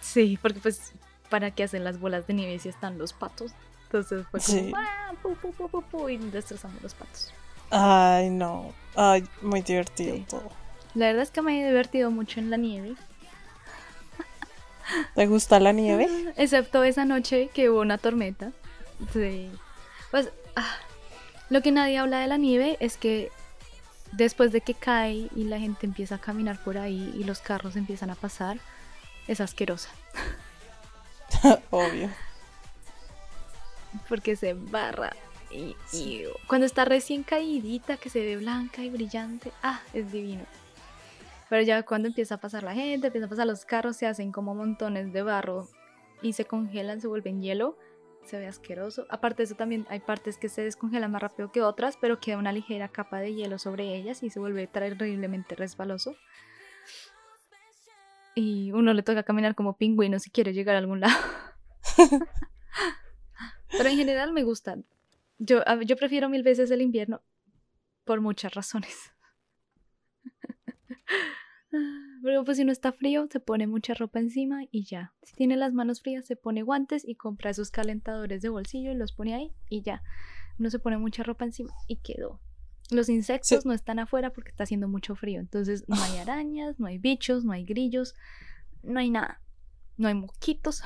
Sí, 0.00 0.38
porque 0.40 0.60
pues, 0.60 0.92
¿para 1.30 1.50
qué 1.50 1.64
hacen 1.64 1.82
las 1.82 1.98
bolas 1.98 2.26
de 2.28 2.34
nieve 2.34 2.58
si 2.60 2.68
están 2.68 2.96
los 2.96 3.12
patos? 3.12 3.52
Entonces 3.84 4.24
fue 4.30 4.40
como, 4.40 4.76
¡ah! 4.76 5.12
Pu, 5.20 5.82
pu, 5.82 6.08
y 6.08 6.16
destrozamos 6.16 6.80
los 6.80 6.94
patos. 6.94 7.32
Ay, 7.70 8.30
no. 8.30 8.72
Ay, 8.94 9.24
muy 9.42 9.62
divertido 9.62 10.16
todo. 10.28 10.50
La 10.94 11.06
verdad 11.06 11.22
es 11.22 11.30
que 11.30 11.42
me 11.42 11.60
he 11.60 11.66
divertido 11.66 12.10
mucho 12.10 12.38
en 12.38 12.50
la 12.50 12.56
nieve. 12.56 12.94
¿Te 15.14 15.26
gusta 15.26 15.60
la 15.60 15.72
nieve? 15.72 16.08
Excepto 16.36 16.82
esa 16.84 17.04
noche 17.04 17.50
que 17.52 17.70
hubo 17.70 17.80
una 17.80 17.98
tormenta. 17.98 18.52
Sí. 19.12 19.50
Pues, 20.10 20.30
ah, 20.56 20.76
lo 21.50 21.62
que 21.62 21.72
nadie 21.72 21.98
habla 21.98 22.20
de 22.20 22.28
la 22.28 22.36
nieve 22.36 22.76
es 22.80 22.96
que 22.96 23.30
después 24.12 24.52
de 24.52 24.60
que 24.60 24.74
cae 24.74 25.28
y 25.34 25.44
la 25.44 25.58
gente 25.58 25.86
empieza 25.86 26.16
a 26.16 26.20
caminar 26.20 26.62
por 26.62 26.78
ahí 26.78 27.12
y 27.18 27.24
los 27.24 27.40
carros 27.40 27.76
empiezan 27.76 28.10
a 28.10 28.14
pasar, 28.14 28.58
es 29.26 29.40
asquerosa. 29.40 29.90
Obvio. 31.70 32.08
Porque 34.08 34.36
se 34.36 34.50
embarra. 34.50 35.12
Y, 35.50 35.74
cuando 36.46 36.64
está 36.64 36.84
recién 36.84 37.24
caídita, 37.24 37.96
que 37.96 38.08
se 38.08 38.20
ve 38.20 38.36
blanca 38.36 38.82
y 38.82 38.90
brillante, 38.90 39.50
ah, 39.64 39.80
es 39.92 40.12
divino. 40.12 40.44
Pero 41.48 41.62
ya 41.62 41.82
cuando 41.82 42.06
empieza 42.06 42.36
a 42.36 42.40
pasar 42.40 42.62
la 42.62 42.74
gente, 42.74 43.08
empieza 43.08 43.26
a 43.26 43.30
pasar 43.30 43.48
los 43.48 43.64
carros, 43.64 43.96
se 43.96 44.06
hacen 44.06 44.30
como 44.30 44.54
montones 44.54 45.12
de 45.12 45.22
barro 45.22 45.66
y 46.22 46.34
se 46.34 46.44
congelan, 46.44 47.00
se 47.00 47.08
vuelven 47.08 47.42
hielo, 47.42 47.76
se 48.24 48.38
ve 48.38 48.46
asqueroso. 48.46 49.06
Aparte 49.08 49.38
de 49.38 49.44
eso 49.44 49.54
también 49.54 49.86
hay 49.88 50.00
partes 50.00 50.38
que 50.38 50.48
se 50.48 50.62
descongelan 50.62 51.10
más 51.10 51.22
rápido 51.22 51.50
que 51.52 51.62
otras, 51.62 51.96
pero 51.96 52.20
queda 52.20 52.38
una 52.38 52.52
ligera 52.52 52.88
capa 52.88 53.20
de 53.20 53.34
hielo 53.34 53.58
sobre 53.58 53.94
ellas 53.96 54.22
y 54.22 54.30
se 54.30 54.40
vuelve 54.40 54.66
terriblemente 54.66 55.54
resbaloso 55.54 56.16
y 58.34 58.72
uno 58.72 58.94
le 58.94 59.02
toca 59.02 59.22
caminar 59.22 59.54
como 59.54 59.76
pingüino 59.76 60.18
si 60.18 60.30
quiere 60.30 60.52
llegar 60.52 60.74
a 60.74 60.78
algún 60.78 61.00
lado. 61.00 61.14
Pero 63.70 63.88
en 63.88 63.96
general 63.96 64.32
me 64.32 64.42
gusta. 64.42 64.78
Yo, 65.38 65.62
yo 65.84 65.96
prefiero 65.96 66.28
mil 66.28 66.42
veces 66.42 66.70
el 66.70 66.82
invierno 66.82 67.22
por 68.04 68.20
muchas 68.20 68.54
razones. 68.54 69.12
Pero 72.22 72.44
pues 72.44 72.56
si 72.56 72.64
no 72.64 72.72
está 72.72 72.92
frío, 72.92 73.26
se 73.30 73.40
pone 73.40 73.66
mucha 73.66 73.94
ropa 73.94 74.18
encima 74.18 74.64
y 74.70 74.84
ya. 74.84 75.12
Si 75.22 75.34
tiene 75.34 75.56
las 75.56 75.72
manos 75.72 76.02
frías, 76.02 76.26
se 76.26 76.36
pone 76.36 76.62
guantes 76.62 77.06
y 77.06 77.14
compra 77.14 77.50
esos 77.50 77.70
calentadores 77.70 78.42
de 78.42 78.48
bolsillo 78.48 78.90
y 78.90 78.94
los 78.94 79.12
pone 79.12 79.34
ahí 79.34 79.52
y 79.68 79.82
ya. 79.82 80.02
Uno 80.58 80.70
se 80.70 80.78
pone 80.78 80.98
mucha 80.98 81.22
ropa 81.22 81.44
encima 81.44 81.72
y 81.86 81.96
quedó. 81.96 82.40
Los 82.90 83.08
insectos 83.08 83.64
no 83.64 83.72
están 83.72 83.98
afuera 83.98 84.32
porque 84.32 84.50
está 84.50 84.64
haciendo 84.64 84.88
mucho 84.88 85.14
frío. 85.14 85.40
Entonces 85.40 85.84
no 85.88 85.96
hay 86.02 86.18
arañas, 86.18 86.78
no 86.78 86.86
hay 86.86 86.98
bichos, 86.98 87.44
no 87.44 87.52
hay 87.52 87.64
grillos, 87.64 88.14
no 88.82 89.00
hay 89.00 89.10
nada. 89.10 89.40
No 89.96 90.08
hay 90.08 90.14
mosquitos. 90.14 90.82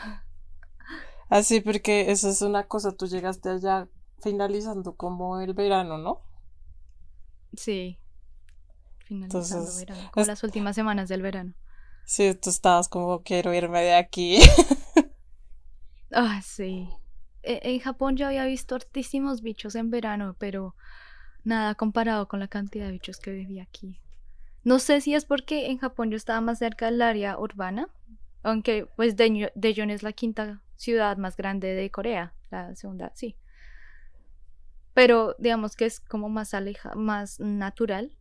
Así, 1.28 1.61
porque 1.61 2.11
eso 2.11 2.28
es 2.28 2.43
una 2.43 2.64
cosa. 2.68 2.93
Tú 2.93 3.07
llegaste 3.07 3.49
allá 3.49 3.89
finalizando 4.22 4.95
como 4.95 5.41
el 5.41 5.55
verano, 5.55 5.99
¿no? 5.99 6.20
Sí. 7.57 7.99
Finalizando 9.23 9.75
verano. 9.77 10.11
Como 10.12 10.27
las 10.27 10.43
últimas 10.43 10.75
semanas 10.77 11.09
del 11.09 11.23
verano. 11.23 11.55
Sí, 12.05 12.35
tú 12.35 12.51
estabas 12.51 12.89
como 12.89 13.23
quiero 13.23 13.55
irme 13.55 13.81
de 13.83 13.95
aquí. 13.95 14.39
ah, 16.12 16.41
sí. 16.43 16.89
E, 17.43 17.61
en 17.62 17.81
Japón 17.81 18.17
yo 18.17 18.27
había 18.27 18.45
visto 18.45 18.75
hartísimos 18.75 19.43
bichos 19.43 19.75
en 19.75 19.91
verano, 19.91 20.37
pero 20.39 20.75
nada 21.45 21.75
comparado 21.75 22.29
con 22.29 22.41
la 22.41 22.49
cantidad 22.49 22.87
de 22.87 22.93
bichos 22.93 23.19
que 23.19 23.33
vivía 23.33 23.62
aquí. 23.62 24.01
No 24.65 24.79
sé 24.79 25.01
si 25.01 25.15
es 25.15 25.25
porque 25.25 25.67
en 25.67 25.79
Japón 25.79 26.11
yo 26.11 26.17
estaba 26.17 26.41
más 26.41 26.59
cerca 26.59 26.87
del 26.87 27.03
área 27.03 27.39
urbana, 27.39 27.89
aunque 28.43 28.87
pues 28.97 29.15
Daejeon 29.17 29.91
es 29.91 30.03
la 30.03 30.12
quinta 30.12 30.62
ciudad 30.77 31.17
más 31.19 31.37
grande 31.37 31.75
de 31.75 31.91
Corea, 31.91 32.35
la 32.51 32.75
segunda, 32.75 33.12
sí. 33.15 33.37
Pero 34.95 35.35
digamos 35.39 35.77
que 35.77 35.87
es 35.87 36.01
como 36.01 36.29
más 36.29 36.55
aleja, 36.55 36.95
más 36.95 37.41
natural 37.41 38.17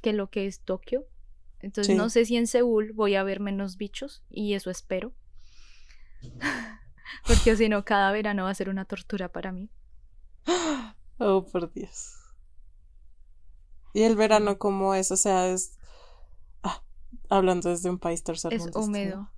que 0.00 0.12
lo 0.12 0.30
que 0.30 0.46
es 0.46 0.60
Tokio. 0.60 1.06
Entonces 1.60 1.96
no 1.96 2.08
sé 2.08 2.24
si 2.24 2.36
en 2.36 2.46
Seúl 2.46 2.92
voy 2.92 3.14
a 3.14 3.22
ver 3.22 3.40
menos 3.40 3.76
bichos 3.76 4.24
y 4.30 4.54
eso 4.54 4.70
espero. 4.70 5.12
Porque 7.26 7.56
si 7.56 7.68
no, 7.68 7.84
cada 7.84 8.12
verano 8.12 8.44
va 8.44 8.50
a 8.50 8.54
ser 8.54 8.68
una 8.68 8.84
tortura 8.84 9.30
para 9.30 9.52
mí. 9.52 9.70
Oh, 11.18 11.44
por 11.44 11.72
Dios. 11.72 12.14
¿Y 13.92 14.02
el 14.02 14.16
verano 14.16 14.58
cómo 14.58 14.94
es? 14.94 15.10
O 15.10 15.16
sea, 15.16 15.48
es... 15.48 15.78
Ah, 16.62 16.82
hablando 17.28 17.68
desde 17.68 17.90
un 17.90 17.98
país 17.98 18.22
tercer 18.22 18.54
Es 18.54 18.68
húmedo. 18.74 19.30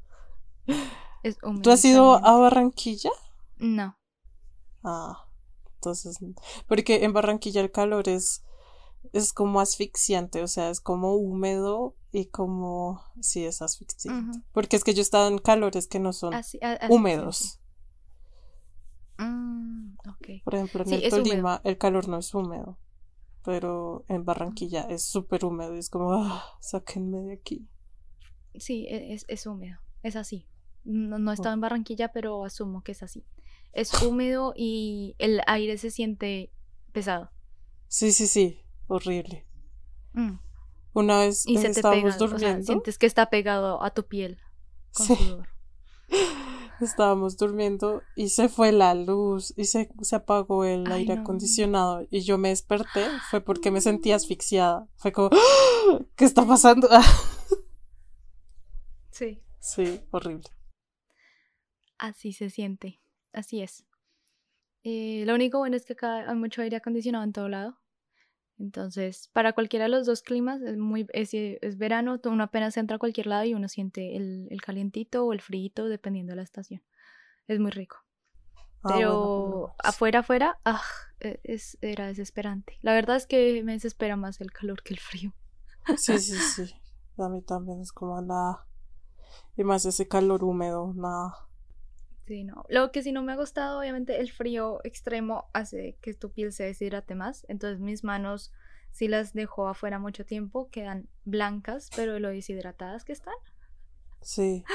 Es 1.22 1.38
húmedo. 1.42 1.62
¿Tú 1.62 1.70
has 1.70 1.84
ido 1.84 2.24
a 2.24 2.36
Barranquilla? 2.38 3.10
No. 3.56 3.96
Ah, 4.84 5.26
entonces... 5.76 6.18
Porque 6.66 7.04
en 7.04 7.12
Barranquilla 7.12 7.60
el 7.60 7.72
calor 7.72 8.08
es... 8.08 8.44
Es 9.12 9.32
como 9.32 9.60
asfixiante, 9.60 10.42
o 10.42 10.48
sea, 10.48 10.70
es 10.70 10.80
como 10.80 11.14
húmedo 11.14 11.96
y 12.12 12.26
como... 12.26 13.02
Sí, 13.20 13.44
es 13.44 13.62
asfixiante. 13.62 14.40
Porque 14.52 14.76
es 14.76 14.84
que 14.84 14.94
yo 14.94 15.00
he 15.00 15.02
estado 15.02 15.28
en 15.28 15.38
calores 15.38 15.86
que 15.86 15.98
no 15.98 16.12
son 16.12 16.34
húmedos. 16.88 17.60
Mm, 19.18 19.94
Por 20.44 20.54
ejemplo, 20.54 20.84
en 20.86 20.92
el 20.92 21.10
Tolima 21.10 21.60
el 21.64 21.78
calor 21.78 22.08
no 22.08 22.18
es 22.18 22.34
húmedo 22.34 22.78
pero 23.44 24.04
en 24.08 24.24
Barranquilla 24.24 24.82
es 24.82 25.04
súper 25.04 25.44
húmedo 25.44 25.74
y 25.74 25.78
es 25.78 25.90
como, 25.90 26.12
ah, 26.12 26.44
sáquenme 26.60 27.22
de 27.22 27.34
aquí. 27.34 27.68
Sí, 28.54 28.86
e, 28.88 29.14
es, 29.14 29.24
es 29.28 29.46
húmedo, 29.46 29.78
es 30.02 30.16
así. 30.16 30.46
No, 30.84 31.18
no 31.18 31.30
he 31.30 31.34
estado 31.34 31.54
en 31.54 31.60
Barranquilla, 31.60 32.12
pero 32.12 32.44
asumo 32.44 32.82
que 32.82 32.92
es 32.92 33.02
así. 33.02 33.24
Es 33.72 34.02
húmedo 34.02 34.52
y 34.56 35.14
el 35.18 35.40
aire 35.46 35.78
se 35.78 35.90
siente 35.90 36.52
pesado. 36.92 37.30
Sí, 37.88 38.12
sí, 38.12 38.26
sí, 38.26 38.60
horrible. 38.92 39.46
Mm. 40.12 40.38
Una 40.94 41.18
vez 41.20 41.46
y 41.46 41.56
se 41.58 41.70
te 41.72 41.82
pega, 41.82 42.16
durmiendo. 42.16 42.64
sientes 42.66 42.98
que 42.98 43.06
está 43.06 43.30
pegado 43.30 43.82
a 43.82 43.90
tu 43.94 44.06
piel. 44.06 44.38
con 44.92 45.06
Sí. 45.06 45.16
sudor. 45.16 45.48
Estábamos 46.80 47.36
durmiendo 47.36 48.02
y 48.16 48.28
se 48.30 48.48
fue 48.48 48.72
la 48.72 48.94
luz 48.94 49.54
y 49.56 49.64
se, 49.66 49.88
se 50.02 50.16
apagó 50.16 50.64
el 50.64 50.86
Ay, 50.90 51.02
aire 51.02 51.14
no. 51.16 51.22
acondicionado 51.22 52.06
y 52.10 52.20
yo 52.22 52.38
me 52.38 52.48
desperté, 52.48 53.06
fue 53.30 53.40
porque 53.40 53.70
me 53.70 53.80
sentía 53.80 54.16
asfixiada. 54.16 54.86
Fue 54.96 55.12
como. 55.12 55.30
¿qué 56.16 56.24
está 56.24 56.46
pasando? 56.46 56.88
Sí, 59.10 59.42
sí, 59.60 60.00
horrible. 60.10 60.48
así 61.98 62.32
se 62.32 62.48
siente. 62.50 63.00
Así 63.32 63.60
es. 63.62 63.84
Eh, 64.84 65.24
lo 65.26 65.34
único 65.34 65.58
bueno 65.58 65.76
es 65.76 65.84
que 65.84 65.92
acá 65.92 66.28
hay 66.28 66.34
mucho 66.34 66.62
aire 66.62 66.76
acondicionado 66.76 67.22
en 67.24 67.32
todo 67.32 67.48
lado. 67.48 67.78
Entonces, 68.58 69.28
para 69.32 69.52
cualquiera 69.54 69.86
de 69.86 69.90
los 69.90 70.06
dos 70.06 70.22
climas, 70.22 70.62
es, 70.62 70.76
muy, 70.76 71.06
es, 71.12 71.30
es 71.34 71.78
verano, 71.78 72.20
uno 72.24 72.44
apenas 72.44 72.76
entra 72.76 72.96
a 72.96 72.98
cualquier 72.98 73.26
lado 73.26 73.44
y 73.44 73.54
uno 73.54 73.68
siente 73.68 74.16
el, 74.16 74.46
el 74.50 74.60
calientito 74.62 75.24
o 75.24 75.32
el 75.32 75.40
frío 75.40 75.88
dependiendo 75.88 76.32
de 76.32 76.36
la 76.36 76.42
estación. 76.42 76.82
Es 77.48 77.58
muy 77.60 77.70
rico. 77.70 77.98
Ah, 78.84 78.88
Pero 78.94 79.16
bueno, 79.18 79.32
menos. 79.36 79.70
afuera, 79.78 80.20
afuera, 80.20 80.58
ah, 80.64 80.82
e- 81.20 81.40
es, 81.44 81.78
era 81.80 82.06
desesperante. 82.06 82.78
La 82.82 82.94
verdad 82.94 83.16
es 83.16 83.26
que 83.26 83.62
me 83.64 83.72
desespera 83.72 84.16
más 84.16 84.40
el 84.40 84.52
calor 84.52 84.82
que 84.82 84.94
el 84.94 85.00
frío. 85.00 85.34
Sí, 85.94 86.20
sí, 86.20 86.40
sí. 86.42 86.74
A 87.18 87.28
mí 87.28 87.42
también 87.42 87.80
es 87.80 87.92
como 87.92 88.20
nada. 88.20 88.66
Y 89.56 89.64
más 89.64 89.84
ese 89.86 90.08
calor 90.08 90.44
húmedo, 90.44 90.92
nada. 90.94 91.48
Sí, 92.32 92.44
no. 92.44 92.64
Lo 92.70 92.92
que 92.92 93.02
sí 93.02 93.12
no 93.12 93.22
me 93.22 93.32
ha 93.32 93.36
gustado, 93.36 93.78
obviamente, 93.78 94.18
el 94.18 94.32
frío 94.32 94.80
extremo 94.84 95.50
hace 95.52 95.98
que 96.00 96.14
tu 96.14 96.32
piel 96.32 96.50
se 96.50 96.64
deshidrate 96.64 97.14
más. 97.14 97.44
Entonces 97.46 97.78
mis 97.78 98.04
manos, 98.04 98.54
si 98.90 99.06
las 99.06 99.34
dejo 99.34 99.68
afuera 99.68 99.98
mucho 99.98 100.24
tiempo, 100.24 100.70
quedan 100.70 101.10
blancas, 101.26 101.90
pero 101.94 102.18
lo 102.18 102.30
deshidratadas 102.30 103.04
que 103.04 103.12
están. 103.12 103.34
Sí. 104.22 104.64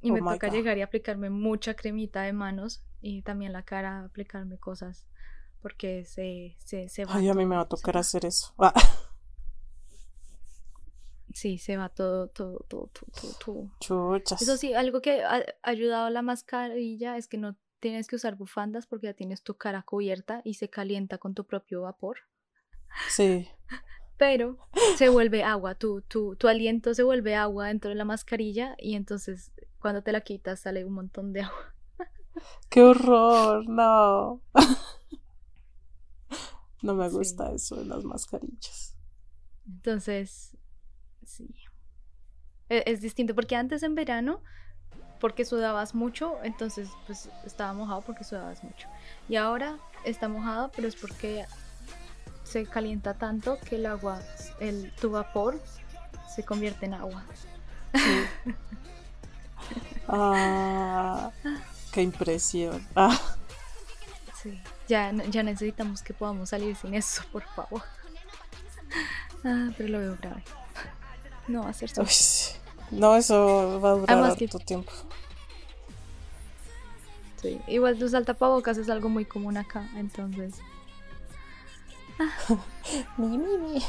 Y 0.00 0.12
Oh 0.12 0.14
me 0.14 0.20
toca 0.20 0.46
God. 0.46 0.54
llegar 0.54 0.78
y 0.78 0.82
aplicarme 0.82 1.28
mucha 1.28 1.74
cremita 1.74 2.22
de 2.22 2.32
manos 2.32 2.84
y 3.00 3.22
también 3.22 3.52
la 3.52 3.64
cara, 3.64 4.04
aplicarme 4.04 4.56
cosas 4.56 5.08
porque 5.60 6.04
se, 6.04 6.54
se, 6.60 6.88
se 6.88 7.04
va. 7.04 7.16
Ay, 7.16 7.28
a 7.28 7.34
mí 7.34 7.44
me 7.46 7.56
va 7.56 7.62
a 7.62 7.68
tocar 7.68 7.96
hacer 7.96 8.24
eso. 8.24 8.54
Ah, 8.58 8.72
Sí, 11.32 11.58
se 11.58 11.76
va 11.76 11.88
todo, 11.88 12.28
todo, 12.28 12.64
todo, 12.68 12.90
todo, 12.90 13.32
todo, 13.44 13.70
chuchas. 13.80 14.40
Eso 14.42 14.56
sí, 14.56 14.74
algo 14.74 15.00
que 15.00 15.22
ha 15.22 15.44
ayudado 15.62 16.06
a 16.06 16.10
la 16.10 16.22
mascarilla 16.22 17.16
es 17.16 17.28
que 17.28 17.38
no 17.38 17.56
tienes 17.80 18.08
que 18.08 18.16
usar 18.16 18.36
bufandas 18.36 18.86
porque 18.86 19.06
ya 19.06 19.14
tienes 19.14 19.42
tu 19.42 19.56
cara 19.56 19.82
cubierta 19.82 20.40
y 20.44 20.54
se 20.54 20.68
calienta 20.70 21.18
con 21.18 21.34
tu 21.34 21.44
propio 21.44 21.82
vapor. 21.82 22.18
Sí. 23.08 23.48
Pero 24.16 24.58
se 24.96 25.08
vuelve 25.10 25.44
agua, 25.44 25.76
tu, 25.76 26.02
tu, 26.02 26.34
tu 26.34 26.48
aliento 26.48 26.92
se 26.94 27.04
vuelve 27.04 27.36
agua 27.36 27.68
dentro 27.68 27.90
de 27.90 27.94
la 27.94 28.04
mascarilla 28.04 28.74
y 28.78 28.94
entonces 28.96 29.52
cuando 29.78 30.02
te 30.02 30.10
la 30.10 30.22
quitas 30.22 30.60
sale 30.60 30.84
un 30.84 30.94
montón 30.94 31.32
de 31.32 31.42
agua. 31.42 31.74
¡Qué 32.70 32.82
horror! 32.82 33.68
No. 33.68 34.42
No 36.80 36.94
me 36.94 37.08
Sí. 37.10 37.16
gusta 37.16 37.50
eso 37.52 37.74
de 37.76 37.84
las 37.86 38.04
mascarillas. 38.04 38.96
Entonces, 39.66 40.56
sí. 41.28 41.54
E- 42.68 42.84
Es, 42.86 43.00
distinto 43.00 43.34
porque 43.34 43.56
antes 43.56 43.82
en 43.82 43.94
verano, 43.94 44.42
porque 45.20 45.44
sudabas 45.44 45.94
mucho, 45.94 46.36
entonces 46.42 46.88
pues 47.06 47.28
estaba 47.44 47.72
mojado 47.72 48.02
porque 48.02 48.24
sudabas 48.24 48.62
mucho. 48.64 48.88
Y 49.28 49.36
ahora 49.36 49.78
está 50.04 50.28
mojado, 50.28 50.70
pero 50.74 50.88
es 50.88 50.96
porque 50.96 51.44
se 52.44 52.66
calienta 52.66 53.14
tanto 53.14 53.58
que 53.60 53.76
el 53.76 53.86
agua, 53.86 54.20
el, 54.60 54.92
tu 55.00 55.10
vapor 55.10 55.60
se 56.34 56.44
convierte 56.44 56.86
en 56.86 56.94
agua. 56.94 57.24
Sí. 57.94 58.24
Ah, 60.08 61.30
qué 61.92 62.02
impresión. 62.02 62.86
Ah, 62.96 63.18
Sí. 64.42 64.58
Ya, 64.86 65.12
ya 65.12 65.42
necesitamos 65.42 66.00
que 66.00 66.14
podamos 66.14 66.50
salir 66.50 66.76
sin 66.76 66.94
eso, 66.94 67.22
por 67.32 67.42
favor. 67.42 67.82
Ah, 69.44 69.70
pero 69.76 69.88
lo 69.88 69.98
veo 69.98 70.16
grave. 70.20 70.42
No 71.48 71.62
va 71.64 71.70
a 71.70 71.72
ser 71.72 71.90
uy. 71.98 72.06
No, 72.90 73.16
eso 73.16 73.80
va 73.80 73.90
a 73.90 73.94
durar 73.94 74.16
Además 74.18 74.36
que- 74.36 74.44
harto 74.44 74.58
tiempo. 74.58 74.92
Sí. 77.42 77.60
Igual 77.68 78.02
usar 78.02 78.24
tapabocas 78.24 78.78
es 78.78 78.88
algo 78.90 79.08
muy 79.08 79.24
común 79.24 79.56
acá, 79.56 79.88
entonces. 79.96 80.54
Mi, 83.16 83.38
mi, 83.38 83.56
mi. 83.58 83.82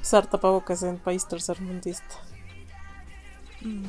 Usar 0.00 0.26
tapabocas 0.26 0.82
en 0.82 0.96
país 0.98 1.26
tercermundista. 1.28 2.14
mm, 3.60 3.84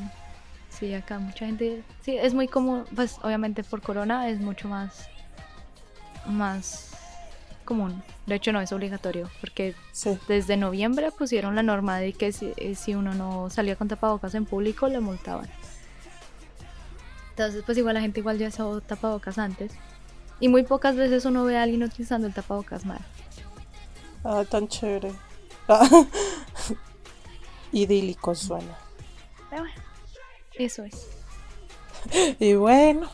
Sí, 0.69 0.93
acá 0.93 1.17
mucha 1.19 1.45
gente. 1.45 1.83
Sí, 2.01 2.17
es 2.17 2.33
muy 2.33 2.47
común. 2.47 2.85
Pues 2.95 3.17
obviamente 3.23 3.63
por 3.63 3.81
corona 3.81 4.29
es 4.29 4.39
mucho 4.41 4.67
más. 4.67 5.07
Más 6.25 6.91
común. 7.67 8.01
De 8.25 8.33
hecho, 8.33 8.51
no 8.51 8.59
es 8.61 8.71
obligatorio, 8.71 9.29
porque 9.41 9.75
Sí. 9.91 10.17
desde 10.27 10.57
noviembre 10.57 11.11
pusieron 11.11 11.53
la 11.53 11.61
norma 11.61 11.99
de 11.99 12.13
que 12.13 12.31
si, 12.31 12.53
eh, 12.57 12.73
si 12.73 12.95
uno 12.95 13.13
no 13.13 13.51
salía 13.51 13.75
con 13.75 13.87
tapabocas 13.87 14.33
en 14.33 14.45
público, 14.45 14.87
le 14.87 14.99
multaban. 14.99 15.47
Entonces, 17.29 17.61
pues 17.63 17.77
igual 17.77 17.93
la 17.93 18.01
gente 18.01 18.19
igual 18.21 18.39
ya 18.39 18.47
usó 18.47 18.81
tapabocas 18.81 19.37
antes. 19.37 19.71
Y 20.39 20.47
muy 20.49 20.63
pocas 20.63 20.95
veces 20.95 21.25
uno 21.25 21.43
ve 21.43 21.57
a 21.57 21.63
alguien 21.63 21.83
utilizando 21.83 22.25
el 22.25 22.33
tapabocas 22.33 22.83
mal. 22.85 22.99
Ah, 24.23 24.43
tan 24.49 24.67
chévere. 24.67 25.11
Ah. 25.67 25.87
Idílico 27.71 28.33
suena. 28.33 28.75
Pero 29.49 29.61
bueno, 29.63 29.81
eso 30.53 30.83
es. 30.83 31.07
Y 32.39 32.53
bueno. 32.55 33.09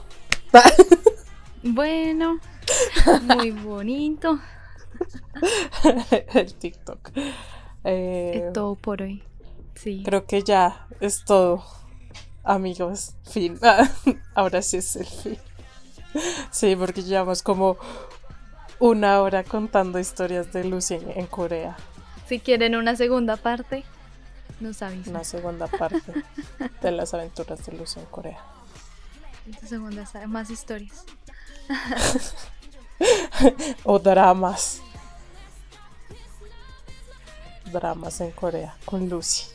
Bueno, 1.63 2.39
muy 3.21 3.51
bonito. 3.51 4.39
El 6.33 6.53
TikTok. 6.53 7.11
Eh, 7.83 8.43
Es 8.47 8.53
todo 8.53 8.75
por 8.75 9.01
hoy. 9.01 9.23
Sí. 9.75 10.03
Creo 10.05 10.25
que 10.25 10.43
ya 10.43 10.87
es 10.99 11.25
todo. 11.25 11.63
Amigos, 12.43 13.15
fin. 13.23 13.59
Ahora 14.35 14.61
sí 14.61 14.77
es 14.77 14.95
el 14.97 15.05
fin. 15.05 15.37
Sí, 16.51 16.75
porque 16.75 17.01
llevamos 17.01 17.41
como 17.41 17.77
una 18.79 19.21
hora 19.21 19.43
contando 19.43 19.97
historias 19.99 20.51
de 20.53 20.65
Lucy 20.65 20.95
en, 20.95 21.11
en 21.11 21.27
Corea. 21.27 21.75
Si 22.27 22.39
quieren 22.39 22.75
una 22.75 22.95
segunda 22.95 23.37
parte, 23.37 23.83
nos 24.59 24.81
avisan. 24.81 25.15
Una 25.15 25.23
segunda 25.23 25.67
parte 25.67 26.01
de 26.81 26.91
las 26.91 27.13
aventuras 27.13 27.65
de 27.65 27.77
Lucy 27.77 27.99
en 27.99 28.05
Corea. 28.07 28.39
Segunda 29.65 30.05
más 30.27 30.49
historias. 30.49 31.05
O 33.83 33.99
dramas. 33.99 34.81
Dramas 37.71 38.21
en 38.21 38.31
Corea 38.31 38.75
con 38.85 39.09
Lucy. 39.09 39.45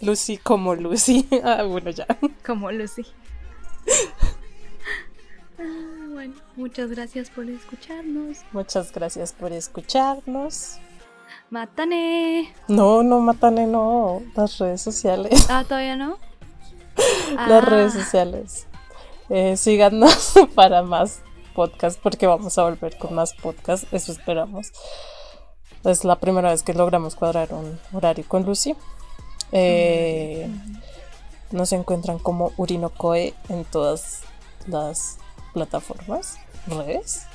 Lucy 0.00 0.36
como 0.38 0.74
Lucy. 0.74 1.28
Ah, 1.44 1.62
bueno, 1.64 1.90
ya. 1.90 2.06
Como 2.44 2.70
Lucy. 2.72 3.04
Ah, 5.58 6.06
bueno, 6.12 6.34
muchas 6.56 6.90
gracias 6.90 7.30
por 7.30 7.48
escucharnos. 7.48 8.38
Muchas 8.52 8.90
gracias 8.90 9.32
por 9.32 9.52
escucharnos. 9.52 10.78
¡Mátane! 11.50 12.52
No, 12.66 13.02
no, 13.04 13.20
Matane, 13.20 13.66
no. 13.66 14.22
Las 14.34 14.58
redes 14.58 14.80
sociales. 14.80 15.46
Ah, 15.48 15.62
¿todavía 15.62 15.94
no? 15.96 16.18
Las 17.36 17.48
Ah, 17.48 17.60
redes 17.60 17.92
sociales. 17.92 18.66
Eh, 19.28 19.56
síganos 19.56 20.32
para 20.56 20.82
más 20.82 21.20
podcasts 21.54 21.98
porque 22.02 22.26
vamos 22.26 22.58
a 22.58 22.64
volver 22.64 22.96
con 22.98 23.14
más 23.14 23.34
podcasts. 23.34 23.86
Eso 23.92 24.12
esperamos. 24.12 24.72
Es 25.84 26.04
la 26.04 26.16
primera 26.16 26.50
vez 26.50 26.62
que 26.62 26.74
logramos 26.74 27.14
cuadrar 27.16 27.52
un 27.52 27.78
horario 27.92 28.24
con 28.28 28.44
Lucy. 28.44 28.76
Eh, 29.52 30.48
nos 31.50 31.72
encuentran 31.72 32.18
como 32.18 32.52
Urinocoe 32.56 33.34
en 33.48 33.64
todas 33.64 34.20
las 34.66 35.18
plataformas, 35.52 36.36
redes. 36.66 37.26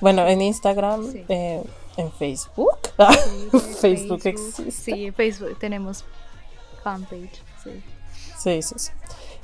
Bueno, 0.00 0.26
en 0.26 0.42
Instagram, 0.42 1.10
Sí. 1.10 1.24
eh, 1.28 1.62
en 1.96 2.12
Facebook. 2.12 2.76
Sí, 2.98 3.58
Facebook 3.80 4.20
existe. 4.24 4.70
Sí, 4.70 5.10
Facebook 5.12 5.58
tenemos 5.58 6.04
fanpage. 6.84 7.42
Sí. 7.64 7.82
Sí, 8.38 8.62
sí, 8.62 8.74
sí. 8.76 8.90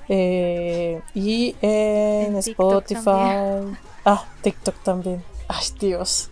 Eh, 0.09 1.01
y 1.15 1.57
en, 1.63 2.37
Spotify. 2.37 3.77
Ah, 4.05 4.25
TikTok 4.43 4.83
también. 4.83 5.25
Ay, 5.49 5.67
Dios. 5.79 6.31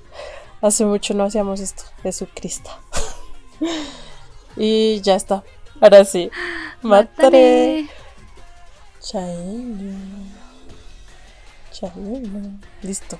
Hace 0.60 0.84
mucho 0.84 1.14
no 1.14 1.24
hacíamos 1.24 1.60
esto. 1.60 1.84
Jesucristo. 2.02 2.70
y 4.56 5.00
ya 5.00 5.14
está. 5.14 5.44
Ahora 5.80 6.04
sí. 6.04 6.30
Mataré. 6.82 7.88
Chaino. 9.00 9.98
Chaino. 11.70 12.60
Listo. 12.82 13.18